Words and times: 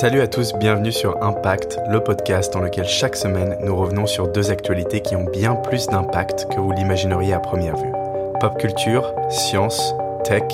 Salut 0.00 0.22
à 0.22 0.28
tous, 0.28 0.54
bienvenue 0.54 0.92
sur 0.92 1.22
Impact, 1.22 1.78
le 1.90 2.02
podcast 2.02 2.54
dans 2.54 2.62
lequel 2.62 2.86
chaque 2.86 3.16
semaine 3.16 3.58
nous 3.62 3.76
revenons 3.76 4.06
sur 4.06 4.32
deux 4.32 4.50
actualités 4.50 5.02
qui 5.02 5.14
ont 5.14 5.26
bien 5.30 5.54
plus 5.54 5.88
d'impact 5.88 6.46
que 6.48 6.58
vous 6.58 6.72
l'imagineriez 6.72 7.34
à 7.34 7.38
première 7.38 7.76
vue. 7.76 7.92
Pop 8.40 8.58
culture, 8.58 9.12
science, 9.28 9.92
tech, 10.24 10.44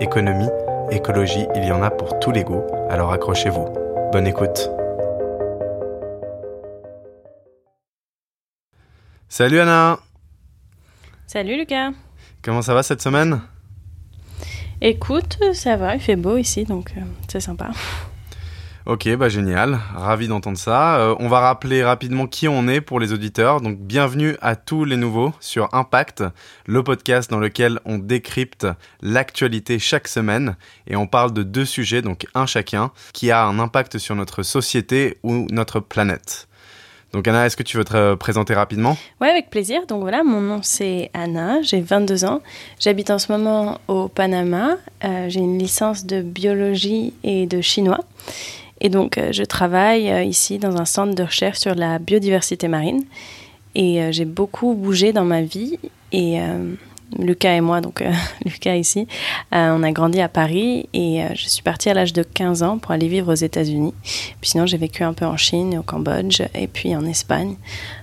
économie, 0.00 0.48
écologie, 0.90 1.44
il 1.54 1.66
y 1.66 1.70
en 1.70 1.82
a 1.82 1.90
pour 1.90 2.18
tous 2.18 2.30
les 2.30 2.44
goûts, 2.44 2.62
alors 2.88 3.12
accrochez-vous. 3.12 3.66
Bonne 4.10 4.26
écoute. 4.26 4.70
Salut 9.28 9.60
Anna 9.60 9.98
Salut 11.26 11.58
Lucas 11.58 11.90
Comment 12.40 12.62
ça 12.62 12.72
va 12.72 12.82
cette 12.82 13.02
semaine? 13.02 13.42
Écoute, 14.80 15.38
ça 15.52 15.76
va, 15.76 15.94
il 15.94 16.00
fait 16.00 16.16
beau 16.16 16.38
ici, 16.38 16.64
donc 16.64 16.94
euh, 16.96 17.02
c'est 17.28 17.40
sympa. 17.40 17.68
Ok, 18.86 19.08
bah 19.16 19.30
génial, 19.30 19.80
ravi 19.94 20.28
d'entendre 20.28 20.58
ça. 20.58 20.98
Euh, 20.98 21.14
on 21.18 21.26
va 21.26 21.40
rappeler 21.40 21.82
rapidement 21.82 22.26
qui 22.26 22.48
on 22.48 22.68
est 22.68 22.82
pour 22.82 23.00
les 23.00 23.14
auditeurs. 23.14 23.62
Donc 23.62 23.78
bienvenue 23.78 24.36
à 24.42 24.56
tous 24.56 24.84
les 24.84 24.98
nouveaux 24.98 25.32
sur 25.40 25.72
Impact, 25.72 26.22
le 26.66 26.82
podcast 26.82 27.30
dans 27.30 27.38
lequel 27.38 27.80
on 27.86 27.96
décrypte 27.96 28.66
l'actualité 29.00 29.78
chaque 29.78 30.06
semaine 30.06 30.56
et 30.86 30.96
on 30.96 31.06
parle 31.06 31.32
de 31.32 31.42
deux 31.42 31.64
sujets, 31.64 32.02
donc 32.02 32.26
un 32.34 32.44
chacun, 32.44 32.90
qui 33.14 33.30
a 33.30 33.46
un 33.46 33.58
impact 33.58 33.96
sur 33.96 34.16
notre 34.16 34.42
société 34.42 35.16
ou 35.22 35.46
notre 35.50 35.80
planète. 35.80 36.46
Donc 37.14 37.26
Anna, 37.26 37.46
est-ce 37.46 37.56
que 37.56 37.62
tu 37.62 37.78
veux 37.78 37.84
te 37.84 38.16
présenter 38.16 38.52
rapidement? 38.52 38.98
Oui, 39.22 39.28
avec 39.28 39.48
plaisir. 39.48 39.86
Donc 39.86 40.02
voilà, 40.02 40.24
mon 40.24 40.42
nom 40.42 40.60
c'est 40.62 41.10
Anna, 41.14 41.62
j'ai 41.62 41.80
22 41.80 42.26
ans. 42.26 42.42
J'habite 42.78 43.08
en 43.10 43.18
ce 43.18 43.32
moment 43.32 43.80
au 43.88 44.08
Panama. 44.08 44.76
Euh, 45.04 45.30
j'ai 45.30 45.40
une 45.40 45.58
licence 45.58 46.04
de 46.04 46.20
biologie 46.20 47.14
et 47.22 47.46
de 47.46 47.62
chinois. 47.62 48.00
Et 48.84 48.88
donc 48.88 49.18
euh, 49.18 49.32
je 49.32 49.42
travaille 49.42 50.08
euh, 50.08 50.22
ici 50.22 50.58
dans 50.58 50.76
un 50.76 50.84
centre 50.84 51.16
de 51.16 51.24
recherche 51.24 51.58
sur 51.58 51.74
la 51.74 51.98
biodiversité 51.98 52.68
marine. 52.68 53.04
Et 53.74 54.12
j'ai 54.12 54.24
beaucoup 54.24 54.74
bougé 54.74 55.12
dans 55.12 55.24
ma 55.24 55.42
vie. 55.42 55.80
Et 56.12 56.38
Lucas 57.18 57.54
et 57.54 57.60
moi, 57.60 57.80
donc 57.80 58.02
euh, 58.02 58.12
Lucas 58.44 58.76
ici, 58.76 59.06
euh, 59.54 59.76
on 59.76 59.82
a 59.82 59.92
grandi 59.92 60.20
à 60.20 60.28
Paris 60.28 60.88
et 60.92 61.22
euh, 61.22 61.28
je 61.34 61.48
suis 61.48 61.62
partie 61.62 61.90
à 61.90 61.94
l'âge 61.94 62.12
de 62.12 62.22
15 62.22 62.62
ans 62.62 62.78
pour 62.78 62.90
aller 62.90 63.08
vivre 63.08 63.32
aux 63.32 63.36
États-Unis. 63.36 63.94
Puis 64.40 64.50
sinon, 64.50 64.66
j'ai 64.66 64.78
vécu 64.78 65.02
un 65.02 65.12
peu 65.12 65.24
en 65.24 65.36
Chine, 65.36 65.78
au 65.78 65.82
Cambodge 65.82 66.42
et 66.54 66.66
puis 66.66 66.94
en 66.96 67.04
Espagne, 67.04 67.56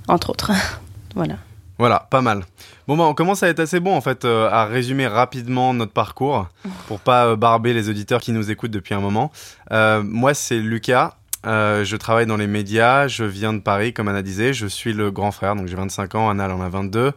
entre 0.08 0.30
autres. 0.30 0.52
voilà. 1.16 1.36
Voilà, 1.78 2.08
pas 2.10 2.22
mal. 2.22 2.44
Bon, 2.88 2.98
bah, 2.98 3.04
on 3.04 3.14
commence 3.14 3.44
à 3.44 3.48
être 3.48 3.60
assez 3.60 3.80
bon 3.80 3.96
en 3.96 4.02
fait 4.02 4.26
à 4.26 4.66
résumer 4.66 5.08
rapidement 5.08 5.74
notre 5.74 5.94
parcours 5.94 6.48
pour 6.88 7.00
pas 7.00 7.36
barber 7.36 7.74
les 7.74 7.90
auditeurs 7.90 8.22
qui 8.22 8.32
nous 8.32 8.52
écoutent 8.52 8.72
depuis 8.72 8.94
un 8.94 9.00
moment. 9.00 9.32
moi, 9.70 10.34
c'est 10.34 10.60
Lucas. 10.60 11.16
Euh, 11.46 11.84
je 11.84 11.96
travaille 11.96 12.28
dans 12.28 12.38
les 12.38 12.48
médias, 12.48 13.08
je 13.08 13.24
viens 13.24 13.54
de 13.54 13.60
Paris, 13.60 13.94
comme 13.94 14.08
Anna 14.08 14.22
disait, 14.22 14.54
je 14.54 14.68
suis 14.68 14.94
le 14.94 15.10
grand 15.10 15.32
frère, 15.32 15.56
donc 15.56 15.68
j'ai 15.68 15.76
25 15.76 16.16
ans, 16.16 16.30
Anna 16.30 16.54
en 16.54 16.62
a 16.62 16.70
22. 16.70 17.14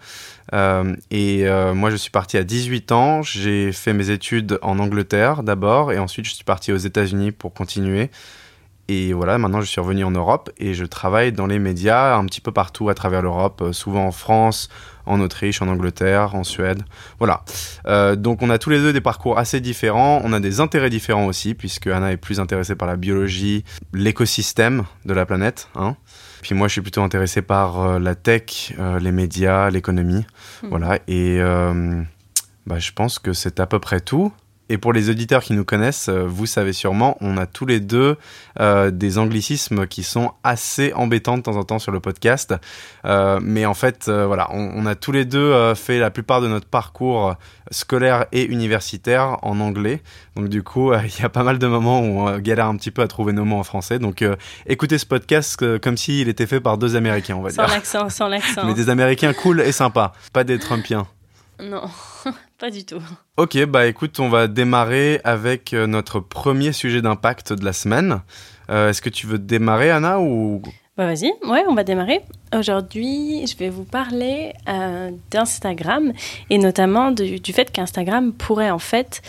Euh, 0.52 0.96
et 1.10 1.46
euh, 1.46 1.74
moi, 1.74 1.90
je 1.90 1.96
suis 1.96 2.10
parti 2.10 2.38
à 2.38 2.44
18 2.44 2.92
ans, 2.92 3.22
j'ai 3.22 3.72
fait 3.72 3.92
mes 3.92 4.10
études 4.10 4.58
en 4.62 4.78
Angleterre 4.78 5.42
d'abord, 5.42 5.92
et 5.92 5.98
ensuite 5.98 6.26
je 6.26 6.34
suis 6.34 6.44
parti 6.44 6.72
aux 6.72 6.78
États-Unis 6.78 7.32
pour 7.32 7.52
continuer. 7.52 8.10
Et 8.88 9.14
voilà, 9.14 9.38
maintenant 9.38 9.62
je 9.62 9.66
suis 9.66 9.80
revenu 9.80 10.04
en 10.04 10.10
Europe 10.10 10.50
et 10.58 10.74
je 10.74 10.84
travaille 10.84 11.32
dans 11.32 11.46
les 11.46 11.58
médias 11.58 12.16
un 12.16 12.24
petit 12.26 12.42
peu 12.42 12.52
partout 12.52 12.90
à 12.90 12.94
travers 12.94 13.22
l'Europe, 13.22 13.62
euh, 13.62 13.72
souvent 13.72 14.06
en 14.06 14.12
France, 14.12 14.68
en 15.06 15.20
Autriche, 15.20 15.62
en 15.62 15.68
Angleterre, 15.68 16.34
en 16.34 16.44
Suède. 16.44 16.82
Voilà. 17.18 17.44
Euh, 17.86 18.14
donc 18.14 18.42
on 18.42 18.50
a 18.50 18.58
tous 18.58 18.68
les 18.68 18.78
deux 18.78 18.92
des 18.92 19.00
parcours 19.00 19.38
assez 19.38 19.60
différents, 19.60 20.20
on 20.22 20.34
a 20.34 20.40
des 20.40 20.60
intérêts 20.60 20.90
différents 20.90 21.24
aussi, 21.24 21.54
puisque 21.54 21.86
Anna 21.86 22.12
est 22.12 22.18
plus 22.18 22.40
intéressée 22.40 22.74
par 22.74 22.86
la 22.86 22.96
biologie, 22.96 23.64
l'écosystème 23.94 24.84
de 25.06 25.14
la 25.14 25.24
planète. 25.24 25.68
Hein. 25.76 25.96
Puis 26.42 26.54
moi 26.54 26.68
je 26.68 26.72
suis 26.72 26.82
plutôt 26.82 27.02
intéressé 27.02 27.40
par 27.40 27.80
euh, 27.80 27.98
la 27.98 28.14
tech, 28.14 28.74
les 29.00 29.12
médias, 29.12 29.70
l'économie. 29.70 30.26
Hmm. 30.62 30.68
Voilà. 30.68 30.98
Et 31.08 31.40
bah, 32.66 32.78
je 32.78 32.92
pense 32.92 33.18
que 33.18 33.32
c'est 33.32 33.60
à 33.60 33.66
peu 33.66 33.78
près 33.78 34.00
tout. 34.00 34.32
Et 34.70 34.78
pour 34.78 34.94
les 34.94 35.10
auditeurs 35.10 35.42
qui 35.42 35.52
nous 35.52 35.64
connaissent, 35.64 36.08
euh, 36.08 36.24
vous 36.26 36.46
savez 36.46 36.72
sûrement, 36.72 37.18
on 37.20 37.36
a 37.36 37.46
tous 37.46 37.66
les 37.66 37.80
deux 37.80 38.16
euh, 38.60 38.90
des 38.90 39.18
anglicismes 39.18 39.86
qui 39.86 40.02
sont 40.02 40.32
assez 40.42 40.94
embêtants 40.94 41.36
de 41.36 41.42
temps 41.42 41.56
en 41.56 41.64
temps 41.64 41.78
sur 41.78 41.92
le 41.92 42.00
podcast. 42.00 42.54
Euh, 43.04 43.40
mais 43.42 43.66
en 43.66 43.74
fait, 43.74 44.08
voilà, 44.08 44.48
on, 44.52 44.86
a 44.86 44.94
tous 44.94 45.12
les 45.12 45.24
deux 45.24 45.74
fait 45.74 45.98
la 45.98 46.10
plupart 46.10 46.40
de 46.40 46.48
notre 46.48 46.66
parcours 46.66 47.34
scolaire 47.70 48.26
et 48.32 48.44
universitaire 48.44 49.38
en 49.42 49.60
anglais. 49.60 50.02
Donc 50.36 50.48
du 50.48 50.62
coup, 50.62 50.92
il 50.94 51.22
y 51.22 51.24
a 51.24 51.28
pas 51.28 51.42
mal 51.42 51.58
de 51.58 51.66
moments 51.66 52.00
où 52.00 52.20
on 52.20 52.38
galère 52.38 52.66
un 52.66 52.76
petit 52.76 52.90
peu 52.90 53.02
à 53.02 53.08
trouver 53.08 53.32
nos 53.32 53.44
mots 53.44 53.58
en 53.58 53.64
français. 53.64 53.98
Donc 53.98 54.24
écoutez 54.66 54.96
ce 54.96 55.06
podcast 55.06 55.78
comme 55.78 55.96
s'il 55.96 56.28
était 56.28 56.46
fait 56.46 56.60
par 56.60 56.78
deux 56.78 56.96
Américains, 56.96 57.36
on 57.36 57.42
va 57.42 57.50
dire. 57.50 57.68
Sans 57.68 57.74
l'accent, 57.74 58.08
sans 58.08 58.28
l'accent. 58.28 58.64
Mais 58.66 58.74
des 58.74 58.88
Américains 58.88 59.32
cool 59.34 59.60
et 59.60 59.72
sympas, 59.72 60.12
pas 60.32 60.44
des 60.44 60.58
Trumpiens. 60.58 61.06
Non, 61.60 61.82
pas 62.58 62.70
du 62.70 62.84
tout. 62.84 63.02
Ok, 63.36 63.62
bah 63.66 63.86
écoute, 63.86 64.20
on 64.20 64.28
va 64.28 64.46
démarrer 64.46 65.20
avec 65.24 65.74
euh, 65.74 65.86
notre 65.86 66.20
premier 66.20 66.72
sujet 66.72 67.02
d'impact 67.02 67.52
de 67.52 67.64
la 67.64 67.72
semaine. 67.72 68.20
Euh, 68.70 68.90
est-ce 68.90 69.02
que 69.02 69.10
tu 69.10 69.26
veux 69.26 69.38
démarrer, 69.38 69.90
Anna, 69.90 70.20
ou? 70.20 70.62
Bah 70.96 71.06
vas-y, 71.06 71.32
ouais, 71.48 71.64
on 71.68 71.74
va 71.74 71.82
démarrer. 71.82 72.20
Aujourd'hui, 72.56 73.44
je 73.48 73.56
vais 73.56 73.70
vous 73.70 73.82
parler 73.82 74.52
euh, 74.68 75.10
d'Instagram 75.32 76.12
et 76.48 76.58
notamment 76.58 77.10
du, 77.10 77.40
du 77.40 77.52
fait 77.52 77.72
qu'Instagram 77.72 78.32
pourrait 78.32 78.70
en 78.70 78.78
fait 78.78 79.22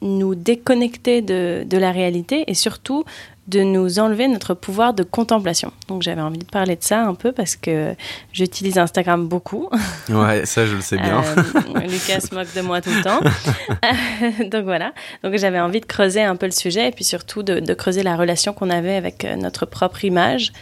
nous 0.00 0.34
déconnecter 0.34 1.22
de, 1.22 1.62
de, 1.64 1.78
la 1.78 1.92
réalité 1.92 2.42
et 2.48 2.54
surtout 2.54 3.04
de 3.52 3.60
nous 3.60 3.98
enlever 3.98 4.28
notre 4.28 4.54
pouvoir 4.54 4.94
de 4.94 5.02
contemplation. 5.02 5.72
Donc 5.86 6.02
j'avais 6.02 6.22
envie 6.22 6.38
de 6.38 6.44
parler 6.44 6.74
de 6.74 6.82
ça 6.82 7.04
un 7.04 7.14
peu 7.14 7.32
parce 7.32 7.54
que 7.54 7.94
j'utilise 8.32 8.78
Instagram 8.78 9.28
beaucoup. 9.28 9.68
Ouais, 10.08 10.44
ça 10.46 10.66
je 10.66 10.74
le 10.74 10.80
sais 10.80 10.96
bien. 10.96 11.22
Euh, 11.22 11.80
Lucas 11.80 12.20
se 12.20 12.34
moque 12.34 12.52
de 12.54 12.60
moi 12.60 12.80
tout 12.80 12.90
le 12.90 13.02
temps. 13.02 13.20
Donc 14.50 14.64
voilà. 14.64 14.92
Donc 15.22 15.36
j'avais 15.36 15.60
envie 15.60 15.80
de 15.80 15.86
creuser 15.86 16.22
un 16.22 16.36
peu 16.36 16.46
le 16.46 16.52
sujet 16.52 16.88
et 16.88 16.90
puis 16.90 17.04
surtout 17.04 17.42
de, 17.42 17.60
de 17.60 17.74
creuser 17.74 18.02
la 18.02 18.16
relation 18.16 18.52
qu'on 18.52 18.70
avait 18.70 18.96
avec 18.96 19.24
euh, 19.24 19.36
notre 19.36 19.66
propre 19.66 20.04
image. 20.04 20.52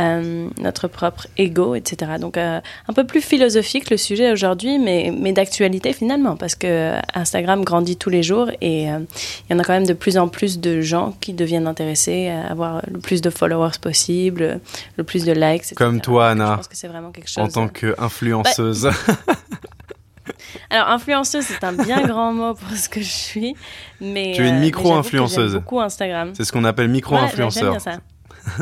Euh, 0.00 0.48
notre 0.58 0.88
propre 0.88 1.26
ego, 1.36 1.74
etc. 1.74 2.12
Donc 2.18 2.36
euh, 2.36 2.60
un 2.88 2.92
peu 2.92 3.04
plus 3.04 3.20
philosophique 3.20 3.90
le 3.90 3.96
sujet 3.96 4.32
aujourd'hui, 4.32 4.78
mais, 4.78 5.12
mais 5.16 5.32
d'actualité 5.32 5.92
finalement, 5.92 6.36
parce 6.36 6.54
que 6.54 6.94
Instagram 7.14 7.64
grandit 7.64 7.96
tous 7.96 8.08
les 8.08 8.22
jours 8.22 8.50
et 8.60 8.90
euh, 8.90 9.00
il 9.48 9.52
y 9.52 9.56
en 9.56 9.58
a 9.58 9.64
quand 9.64 9.74
même 9.74 9.86
de 9.86 9.92
plus 9.92 10.16
en 10.16 10.28
plus 10.28 10.58
de 10.58 10.80
gens 10.80 11.14
qui 11.20 11.34
deviennent 11.34 11.66
intéressés 11.66 12.28
à 12.28 12.50
avoir 12.50 12.82
le 12.90 12.98
plus 12.98 13.20
de 13.20 13.30
followers 13.30 13.78
possible, 13.80 14.60
le 14.96 15.04
plus 15.04 15.24
de 15.24 15.32
likes. 15.32 15.62
Etc. 15.62 15.74
Comme 15.74 16.00
toi, 16.00 16.30
Anna. 16.30 16.52
Je 16.52 16.56
pense 16.56 16.68
que 16.68 16.76
c'est 16.76 16.88
vraiment 16.88 17.10
quelque 17.10 17.28
chose. 17.28 17.44
En 17.44 17.48
tant 17.48 17.68
qu'influenceuse. 17.68 18.90
Bah... 19.26 19.34
Alors, 20.70 20.88
influenceuse, 20.88 21.44
c'est 21.44 21.64
un 21.64 21.72
bien 21.72 22.06
grand 22.06 22.32
mot 22.32 22.54
pour 22.54 22.70
ce 22.76 22.88
que 22.88 23.00
je 23.00 23.10
suis. 23.10 23.54
Mais, 24.00 24.32
tu 24.34 24.42
es 24.42 24.48
une 24.48 24.60
micro-influenceuse. 24.60 25.54
beaucoup 25.54 25.80
Instagram. 25.80 26.32
C'est 26.34 26.44
ce 26.44 26.52
qu'on 26.52 26.64
appelle 26.64 26.88
micro-influenceur. 26.88 27.74
Ouais. 27.74 27.92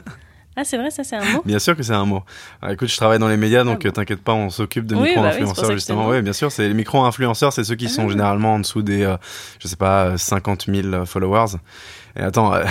Ah, 0.60 0.64
c'est 0.64 0.76
vrai, 0.76 0.90
ça, 0.90 1.04
c'est 1.04 1.14
un 1.14 1.24
mot? 1.24 1.42
Bien 1.44 1.60
sûr 1.60 1.76
que 1.76 1.84
c'est 1.84 1.92
un 1.92 2.04
mot. 2.04 2.24
Ah, 2.60 2.72
écoute, 2.72 2.88
je 2.88 2.96
travaille 2.96 3.20
dans 3.20 3.28
les 3.28 3.36
médias, 3.36 3.62
donc 3.62 3.86
ah 3.86 3.92
t'inquiète 3.92 4.20
pas, 4.20 4.32
on 4.32 4.50
s'occupe 4.50 4.86
de 4.86 4.96
micro-influenceurs, 4.96 5.68
bah 5.68 5.74
justement. 5.74 6.08
Oui, 6.08 6.20
bien 6.20 6.32
sûr, 6.32 6.50
c'est 6.50 6.66
les 6.66 6.74
micro-influenceurs, 6.74 7.52
c'est 7.52 7.62
ceux 7.62 7.76
qui 7.76 7.88
sont 7.88 8.06
ah. 8.06 8.10
généralement 8.10 8.54
en 8.54 8.58
dessous 8.58 8.82
des, 8.82 9.04
euh, 9.04 9.16
je 9.60 9.68
sais 9.68 9.76
pas, 9.76 10.18
50 10.18 10.66
000 10.66 11.06
followers. 11.06 11.58
Et 12.16 12.22
attends, 12.22 12.52
euh, 12.52 12.64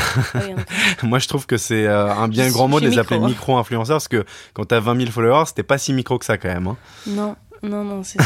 moi 1.03 1.19
je 1.19 1.29
trouve 1.29 1.45
que 1.45 1.55
c'est 1.55 1.87
euh, 1.87 2.13
un 2.13 2.27
bien 2.27 2.49
grand 2.49 2.67
mot 2.67 2.81
de 2.81 2.89
les 2.89 2.99
appeler 2.99 3.21
micro-influenceurs, 3.21 3.95
parce 3.95 4.09
que 4.09 4.25
quand 4.53 4.65
t'as 4.65 4.81
20 4.81 4.99
000 4.99 5.11
followers, 5.11 5.45
c'était 5.45 5.63
pas 5.63 5.77
si 5.77 5.93
micro 5.93 6.19
que 6.19 6.25
ça 6.25 6.37
quand 6.37 6.49
même. 6.49 6.67
Hein. 6.67 6.75
Non, 7.07 7.37
non, 7.63 7.85
non, 7.85 8.03
c'est 8.03 8.19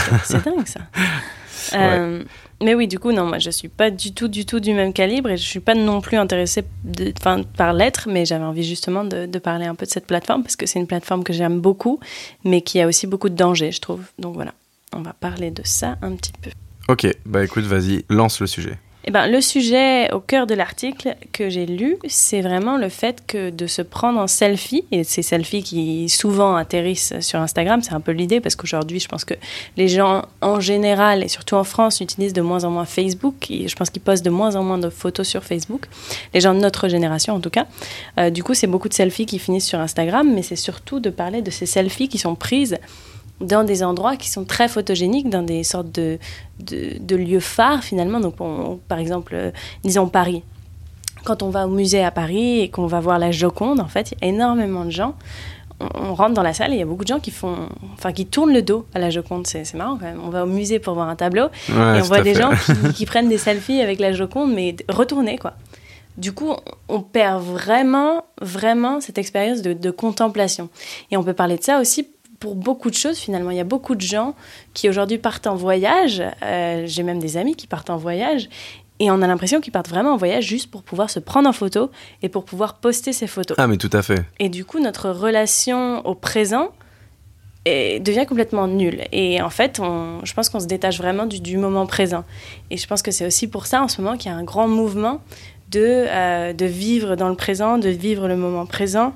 dingue 0.43 0.66
ça. 0.66 0.79
Euh, 1.73 2.23
mais 2.61 2.75
oui, 2.75 2.87
du 2.87 2.99
coup, 2.99 3.11
non, 3.11 3.25
moi 3.25 3.40
je 3.40 3.49
suis 3.49 3.67
pas 3.67 3.90
du 3.90 4.13
tout, 4.13 4.28
du 4.28 4.46
tout 4.46 4.59
du 4.59 4.73
même 4.73 4.93
calibre 4.93 5.29
et 5.29 5.37
je 5.37 5.43
suis 5.43 5.59
pas 5.59 5.75
non 5.75 6.02
plus 6.02 6.17
intéressée 6.17 6.63
de, 6.84 7.13
par 7.58 7.73
l'être, 7.73 8.08
mais 8.09 8.25
j'avais 8.25 8.43
envie 8.43 8.63
justement 8.63 9.03
de, 9.03 9.25
de, 9.25 9.40
parler 9.40 9.66
un 9.66 9.75
peu 9.75 9.85
de 9.85 9.91
cette 9.91 10.05
plateforme 10.05 10.43
parce 10.43 10.55
que 10.55 10.66
c'est 10.66 10.79
une 10.79 10.87
plateforme 10.87 11.23
que 11.23 11.34
j'aime 11.34 11.59
beaucoup, 11.59 11.99
mais 12.43 12.61
qui 12.61 12.79
a 12.81 12.87
aussi 12.87 13.08
beaucoup 13.08 13.29
de 13.29 13.35
dangers, 13.35 13.72
je 13.72 13.81
trouve. 13.81 14.03
Donc 14.19 14.35
voilà, 14.35 14.53
on 14.93 15.02
va 15.02 15.13
parler 15.13 15.52
de 15.52 15.61
ça 15.66 15.97
un 16.02 16.16
petit 16.16 16.34
peu. 16.41 16.52
Ok, 16.87 17.08
bah 17.25 17.43
écoute, 17.43 17.64
vas-y, 17.64 18.05
lance 18.09 18.41
le 18.41 18.47
sujet. 18.47 18.78
Eh 19.06 19.09
ben, 19.09 19.28
le 19.28 19.42
sujet 19.42 20.12
au 20.14 20.20
cœur 20.20 20.46
de 20.46 20.53
l'article 20.53 21.16
que 21.32 21.50
j'ai 21.50 21.66
lu, 21.66 21.98
c'est 22.08 22.42
vraiment 22.42 22.78
le 22.78 22.88
fait 22.88 23.26
que 23.26 23.50
de 23.50 23.66
se 23.66 23.82
prendre 23.82 24.20
en 24.20 24.28
selfie, 24.28 24.86
et 24.92 25.03
ces 25.03 25.24
selfies 25.24 25.64
qui 25.64 26.08
souvent 26.08 26.56
atterrissent 26.56 27.20
sur 27.20 27.40
Instagram, 27.40 27.82
c'est 27.82 27.94
un 27.94 28.00
peu 28.00 28.12
l'idée, 28.12 28.40
parce 28.40 28.56
qu'aujourd'hui, 28.56 29.00
je 29.00 29.08
pense 29.08 29.26
que 29.26 29.34
les 29.76 29.88
gens 29.88 30.24
en 30.42 30.59
général, 30.59 31.24
et 31.24 31.28
surtout 31.28 31.56
en 31.56 31.64
France, 31.64 32.00
utilisent 32.00 32.34
de 32.34 32.42
moins 32.42 32.64
en 32.64 32.70
moins 32.70 32.86
Facebook, 32.86 33.50
et 33.50 33.68
je 33.68 33.76
pense 33.76 33.90
qu'ils 33.90 34.03
postent 34.03 34.24
de 34.24 34.30
moins 34.30 34.56
en 34.56 34.64
moins 34.64 34.78
de 34.78 34.90
photos 34.90 35.28
sur 35.28 35.44
Facebook, 35.44 35.88
les 36.36 36.40
gens 36.40 36.53
de 36.53 36.59
notre 36.59 36.88
génération 36.88 37.34
en 37.34 37.40
tout 37.40 37.50
cas. 37.50 37.66
Euh, 38.20 38.30
du 38.30 38.44
coup, 38.44 38.53
c'est 38.53 38.68
beaucoup 38.68 38.90
de 38.90 38.94
selfies 38.94 39.26
qui 39.26 39.40
finissent 39.40 39.68
sur 39.68 39.80
Instagram, 39.80 40.32
mais 40.32 40.44
c'est 40.44 40.56
surtout 40.56 41.00
de 41.00 41.09
parler 41.09 41.42
de 41.42 41.50
ces 41.50 41.66
selfies 41.66 42.08
qui 42.08 42.20
sont 42.20 42.36
prises 42.36 42.78
dans 43.41 43.64
des 43.64 43.84
endroits 43.84 44.16
qui 44.16 44.29
sont 44.29 44.46
très 44.46 44.67
photogéniques, 44.67 45.29
dans 45.29 45.43
des 45.43 45.64
sortes 45.64 45.91
de, 45.91 46.17
de, 46.59 47.16
lieux 47.16 47.40
phares 47.40 47.84
finalement. 47.84 48.20
Donc, 48.20 48.35
par 48.88 48.99
exemple, 48.99 49.34
euh, 49.35 49.52
disons 49.84 50.08
Paris. 50.08 50.43
quand 51.23 51.43
on 51.43 51.49
va 51.49 51.67
au 51.67 51.70
musée 51.70 52.03
à 52.03 52.11
Paris 52.11 52.61
et 52.61 52.70
qu'on 52.70 52.88
va 52.88 52.99
voir 52.99 53.20
la 53.20 53.32
Joconde, 53.32 53.79
en 53.79 53.88
fait, 53.88 54.11
il 54.11 54.17
y 54.22 54.26
a 54.26 54.28
énormément 54.29 54.85
de 54.85 54.91
gens. 54.91 55.16
On, 55.96 56.14
rentre 56.14 56.35
dans 56.35 56.43
la 56.43 56.53
salle 56.53 56.72
et 56.72 56.76
il 56.76 56.79
y 56.79 56.84
a 56.84 56.85
beaucoup 56.85 57.03
de 57.03 57.08
gens 57.08 57.20
qui 57.20 57.32
font, 57.32 57.67
enfin, 57.93 58.11
qui 58.11 58.28
tournent 58.28 58.53
le 58.53 58.61
dos 58.61 58.85
à 58.93 58.99
la 58.99 59.09
Joconde. 59.09 59.47
C'est 59.47 59.73
marrant 59.73 59.97
quand 59.97 60.05
même. 60.05 60.22
On 60.23 60.29
va 60.29 60.43
au 60.43 60.47
musée 60.47 60.78
pour 60.78 60.93
voir 60.93 61.09
un 61.09 61.16
tableau 61.16 61.46
et 61.70 61.73
on 61.73 62.02
voit 62.02 62.22
des 62.22 62.35
gens 62.35 62.52
qui, 62.52 62.93
qui, 62.93 63.05
prennent 63.08 63.29
des 63.29 63.40
selfies 63.40 63.82
avec 63.82 63.99
la 63.99 64.14
Joconde, 64.14 64.53
mais 64.53 64.76
retournés 64.90 65.40
quoi. 65.40 65.53
Du 66.17 66.34
coup, 66.34 66.53
on 66.88 67.02
perd 67.02 67.41
vraiment, 67.41 68.26
vraiment 68.41 68.99
cette 68.99 69.17
expérience 69.17 69.64
de, 69.64 69.73
de 69.73 69.91
contemplation. 69.91 70.70
Et 71.09 71.17
on 71.17 71.23
peut 71.23 71.34
parler 71.34 71.58
de 71.58 71.64
ça 71.64 71.79
aussi 71.79 72.08
pour 72.41 72.55
beaucoup 72.55 72.90
de 72.90 72.96
choses 72.96 73.17
finalement. 73.17 73.52
Il 73.52 73.58
y 73.58 73.61
a 73.61 73.64
beaucoup 73.64 73.96
de 73.96 74.02
gens 74.02 74.35
qui 74.73 74.90
aujourd'hui 74.90 75.20
partent 75.20 75.47
en 75.47 75.55
voyage. 75.55 76.22
Euh, 76.43 76.84
j'ai 76.85 77.03
même 77.03 77.20
des 77.20 77.38
amis 77.38 77.55
qui 77.55 77.67
partent 77.67 77.91
en 77.91 77.97
voyage 77.97 78.49
et 78.99 79.09
on 79.09 79.22
a 79.22 79.28
l'impression 79.28 79.61
qu'ils 79.61 79.72
partent 79.72 79.90
vraiment 79.90 80.14
en 80.14 80.17
voyage 80.17 80.43
juste 80.43 80.70
pour 80.70 80.84
pouvoir 80.84 81.09
se 81.09 81.20
prendre 81.20 81.47
en 81.47 81.53
photo 81.53 81.91
et 82.22 82.29
pour 82.29 82.43
pouvoir 82.43 82.79
poster 82.79 83.14
ces 83.14 83.28
photos. 83.28 83.55
Ah, 83.59 83.67
mais 83.67 83.78
tout 83.78 83.90
à 83.93 84.02
fait. 84.02 84.26
Et 84.40 84.49
du 84.49 84.66
coup, 84.66 84.79
notre 84.79 85.11
relation 85.11 86.05
au 86.05 86.16
présent 86.16 86.72
devient 87.66 88.26
complètement 88.28 88.67
nulle. 88.67 89.03
Et 89.11 89.40
en 89.40 89.52
fait, 89.52 89.79
on, 89.79 90.26
je 90.26 90.34
pense 90.34 90.49
qu'on 90.49 90.59
se 90.59 90.66
détache 90.66 90.97
vraiment 90.97 91.28
du, 91.28 91.58
moment 91.58 91.85
présent. 91.85 92.23
Et 92.72 92.78
je 92.78 92.88
pense 92.88 93.03
que 93.03 93.11
c'est 93.11 93.26
aussi 93.26 93.47
pour 93.47 93.67
ça, 93.67 93.84
en 93.84 93.88
ce 93.88 94.02
moment, 94.02 94.17
qu'il 94.17 94.32
y 94.32 94.34
a 94.34 94.38
un 94.38 94.43
grand 94.43 94.67
mouvement 94.67 95.22
de, 95.70 96.05
euh, 96.08 96.53
de 96.53 96.66
vivre 96.66 97.16
dans 97.16 97.29
le 97.29 97.35
présent, 97.35 97.78
de 97.78 97.90
vivre 97.90 98.28
le 98.28 98.35
moment 98.35 98.66
présent, 98.66 99.14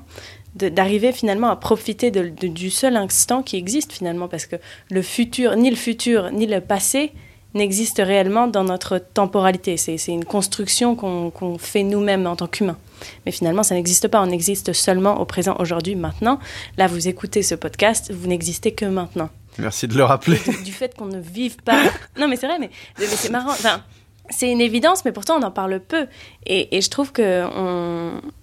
d'arriver 0.56 1.12
finalement 1.12 1.48
à 1.48 1.56
profiter 1.56 2.10
du 2.10 2.70
seul 2.70 2.96
instant 2.96 3.42
qui 3.42 3.56
existe 3.56 3.92
finalement, 3.92 4.28
parce 4.28 4.46
que 4.46 4.56
le 4.90 5.02
futur, 5.02 5.56
ni 5.56 5.70
le 5.70 5.76
futur, 5.76 6.30
ni 6.32 6.46
le 6.46 6.60
passé 6.60 7.12
n'existe 7.54 8.02
réellement 8.04 8.46
dans 8.46 8.64
notre 8.64 8.98
temporalité. 8.98 9.76
C'est 9.76 9.96
une 10.06 10.24
construction 10.24 10.94
qu'on 10.94 11.58
fait 11.58 11.82
nous-mêmes 11.82 12.26
en 12.26 12.36
tant 12.36 12.46
qu'humains. 12.46 12.78
Mais 13.24 13.32
finalement, 13.32 13.62
ça 13.62 13.74
n'existe 13.74 14.08
pas. 14.08 14.22
On 14.22 14.30
existe 14.30 14.72
seulement 14.72 15.20
au 15.20 15.24
présent, 15.24 15.56
aujourd'hui, 15.58 15.96
maintenant. 15.96 16.38
Là, 16.76 16.86
vous 16.86 17.08
écoutez 17.08 17.42
ce 17.42 17.54
podcast, 17.54 18.12
vous 18.12 18.28
n'existez 18.28 18.72
que 18.72 18.84
maintenant. 18.84 19.30
Merci 19.58 19.88
de 19.88 19.96
le 19.96 20.04
rappeler. 20.04 20.38
Du, 20.64 20.72
fait 20.72 20.94
qu'on 20.94 21.06
ne 21.06 21.20
vive 21.20 21.56
pas. 21.56 21.82
non, 22.18 22.28
mais 22.28 22.36
c'est 22.36 22.46
vrai, 22.46 22.58
mais, 22.58 22.70
mais 22.98 23.06
c'est 23.06 23.30
marrant. 23.30 23.50
Enfin, 23.50 23.82
c'est 24.30 24.50
une 24.50 24.60
évidence, 24.60 25.04
mais 25.04 25.12
pourtant 25.12 25.38
on 25.38 25.42
en 25.42 25.50
parle 25.50 25.80
peu. 25.80 26.06
Et, 26.46 26.80
je 26.80 26.90
trouve 26.90 27.12
que 27.12 27.44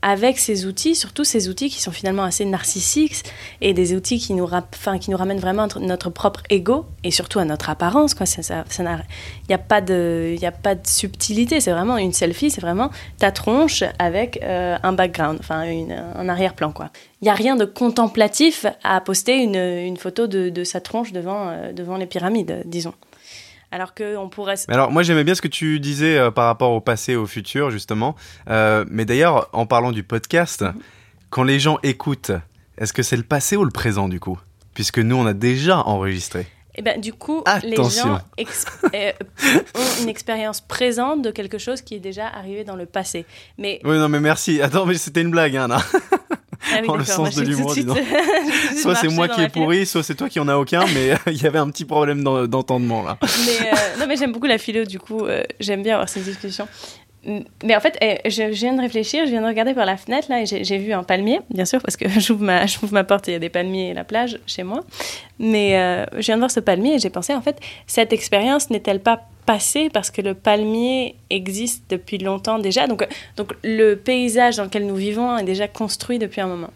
avec 0.01 0.38
ces 0.38 0.65
outils, 0.65 0.95
surtout 0.95 1.24
ces 1.24 1.47
outils 1.47 1.69
qui 1.69 1.81
sont 1.81 1.91
finalement 1.91 2.24
assez 2.24 2.44
narcissiques 2.44 3.24
et 3.62 3.74
des 3.74 3.95
outils 3.95 4.19
qui 4.19 4.33
nous, 4.33 4.45
ramènent 4.45 5.39
vraiment 5.39 5.63
à 5.63 5.80
notre 5.80 6.09
propre 6.09 6.41
ego 6.50 6.85
et 7.03 7.12
surtout 7.12 7.39
à 7.39 7.45
notre 7.45 7.69
apparence. 7.69 8.15
Ça, 8.25 8.41
ça, 8.41 8.65
il 8.77 9.47
n'y 9.47 9.56
a 9.56 9.57
pas 9.57 9.80
de, 9.80 10.35
il 10.38 10.45
a 10.45 10.51
pas 10.51 10.75
de 10.75 10.85
subtilité. 10.85 11.62
C'est 11.62 11.71
vraiment 11.71 11.97
une 11.97 12.13
selfie, 12.13 12.51
c'est 12.51 12.62
vraiment 12.62 12.89
ta 13.19 13.31
tronche 13.31 13.83
avec 14.00 14.39
euh, 14.44 14.77
un 14.83 14.94
background, 14.94 15.39
enfin 15.39 15.63
un 16.15 16.30
arrière-plan. 16.30 16.74
Il 17.21 17.25
n'y 17.25 17.30
a 17.30 17.35
rien 17.35 17.56
de 17.56 17.65
contemplatif 17.65 18.65
à 18.83 19.00
poster 19.01 19.38
une, 19.38 19.97
photo 19.97 20.27
de, 20.27 20.63
sa 20.63 20.81
tronche 20.81 21.12
devant, 21.12 21.50
euh, 21.50 21.74
devant 21.74 21.97
les 21.97 22.06
pyramides, 22.06 22.63
disons. 22.65 22.94
Alors 23.73 23.95
qu'on 23.95 24.29
pourrait. 24.29 24.53
alors 24.67 24.91
moi 24.91 25.01
j'aimais 25.01 25.23
bien 25.23 25.33
ce 25.33 25.41
que 25.41 25.47
tu 25.47 25.79
disais 25.79 26.15
euh, 26.15 26.29
par 26.29 26.45
rapport 26.45 26.73
au 26.73 26.79
passé, 26.79 27.15
au 27.15 27.25
futur 27.25 27.71
justement. 27.71 28.15
Euh, 28.47 28.85
mais 28.87 29.03
d'ailleurs, 29.03 29.49
en 29.51 29.65
parlant 29.65 29.91
du 29.91 30.03
podcast, 30.03 30.61
mhm. 30.61 30.75
quand 31.31 31.41
les 31.41 31.59
gens 31.59 31.79
écoutent, 31.81 32.31
est-ce 32.77 32.93
que 32.93 33.01
c'est 33.01 33.17
le 33.17 33.23
passé 33.23 33.57
ou 33.57 33.63
le 33.63 33.71
présent 33.71 34.07
du 34.07 34.19
coup? 34.19 34.37
Puisque 34.75 34.99
nous 34.99 35.15
on 35.15 35.25
a 35.25 35.33
déjà 35.33 35.79
enregistré. 35.79 36.45
Eh 36.75 36.83
ben, 36.83 37.01
du 37.01 37.13
coup, 37.13 37.43
les 37.63 37.75
gens 37.75 38.19
euh, 38.93 39.11
ont 39.75 40.01
une 40.03 40.09
expérience 40.09 40.61
présente 40.61 41.23
de 41.23 41.31
quelque 41.31 41.57
chose 41.57 41.81
qui 41.81 41.95
est 41.95 41.99
déjà 41.99 42.27
arrivé 42.27 42.63
dans 42.63 42.75
le 42.75 42.85
passé. 42.87 43.25
Mais... 43.59 43.79
Oui, 43.83 43.97
non, 43.97 44.09
mais 44.09 44.19
merci. 44.19 44.59
Attends, 44.59 44.87
mais 44.87 44.95
c'était 44.95 45.21
une 45.21 45.29
blague, 45.29 45.55
hein. 45.55 45.67
Ah 46.71 46.80
oui, 46.81 46.98
le 46.98 47.06
sens 47.06 47.36
de 47.36 47.42
l'humour, 47.44 47.74
soit 48.81 48.95
c'est 48.95 49.10
moi 49.10 49.27
qui 49.27 49.42
ai 49.42 49.50
pourri, 49.50 49.86
soit 49.86 50.04
c'est 50.04 50.15
toi 50.15 50.30
qui 50.30 50.39
en 50.39 50.48
as 50.48 50.56
aucun, 50.56 50.86
mais 50.94 51.13
il 51.27 51.42
y 51.42 51.45
avait 51.45 51.60
un 51.60 51.69
petit 51.69 51.86
problème 51.86 52.24
d'entendement 52.24 53.04
là. 53.04 53.18
Mais, 53.21 53.68
euh, 53.68 54.00
non, 54.00 54.06
mais 54.07 54.15
j'aime 54.15 54.31
beaucoup 54.31 54.48
la 54.48 54.57
philo, 54.57 54.86
du 54.86 55.00
coup, 55.00 55.25
euh, 55.25 55.44
j'aime 55.60 55.83
bien 55.83 55.95
avoir 55.95 56.10
ces 56.10 56.21
discussions. 56.21 56.68
Mais 57.63 57.75
en 57.75 57.80
fait, 57.80 57.98
eh, 58.01 58.30
je, 58.30 58.44
viens 58.44 58.74
de 58.74 58.81
réfléchir, 58.81 59.25
je 59.25 59.31
viens 59.31 59.42
de 59.42 59.48
regarder 59.48 59.74
par 59.74 59.86
la 59.86 59.95
fenêtre 59.95 60.27
là 60.30 60.42
et 60.42 60.45
j'ai 60.45 60.77
vu 60.77 60.92
un 60.92 61.04
palmier, 61.04 61.39
bien 61.50 61.63
sûr, 61.63 61.81
parce 61.81 61.95
que 61.95 62.07
j'ouvre 62.19 62.44
ma, 62.44 62.66
ma 62.92 63.04
porte 63.04 63.27
et 63.27 63.31
il 63.31 63.33
y 63.33 63.38
a 63.38 63.39
des 63.39 63.50
palmiers 63.50 63.89
et 63.89 63.94
la 63.94 64.04
plage 64.04 64.39
chez 64.45 64.63
moi. 64.63 64.81
Mais 65.39 65.77
euh, 65.77 66.06
je 66.13 66.25
viens 66.25 66.35
de 66.35 66.41
voir 66.41 66.51
ce 66.51 66.59
palmier 66.59 66.95
et 66.95 67.00
j'ai 67.00 67.09
pensé, 67.09 67.33
en 67.33 67.41
fait, 67.41 67.59
cette 67.88 68.13
expérience 68.13 68.69
n'est-elle 68.69 69.01
pas 69.01 69.21
passée 69.45 69.89
parce 69.91 70.09
que 70.09 70.21
le 70.21 70.35
palmier 70.35 71.15
existe 71.30 71.83
depuis 71.89 72.18
longtemps 72.18 72.59
déjà? 72.59 72.88
Donc, 72.88 73.06
donc 73.35 73.53
le 73.63 73.95
paysage 73.95 74.57
dans 74.57 74.63
lequel 74.63 74.85
nous 74.85 74.95
vivons 74.95 75.38
est 75.38 75.44
déjà 75.44 75.68
construit 75.68 76.19
depuis 76.19 76.39
un 76.39 76.47
moment. 76.47 76.69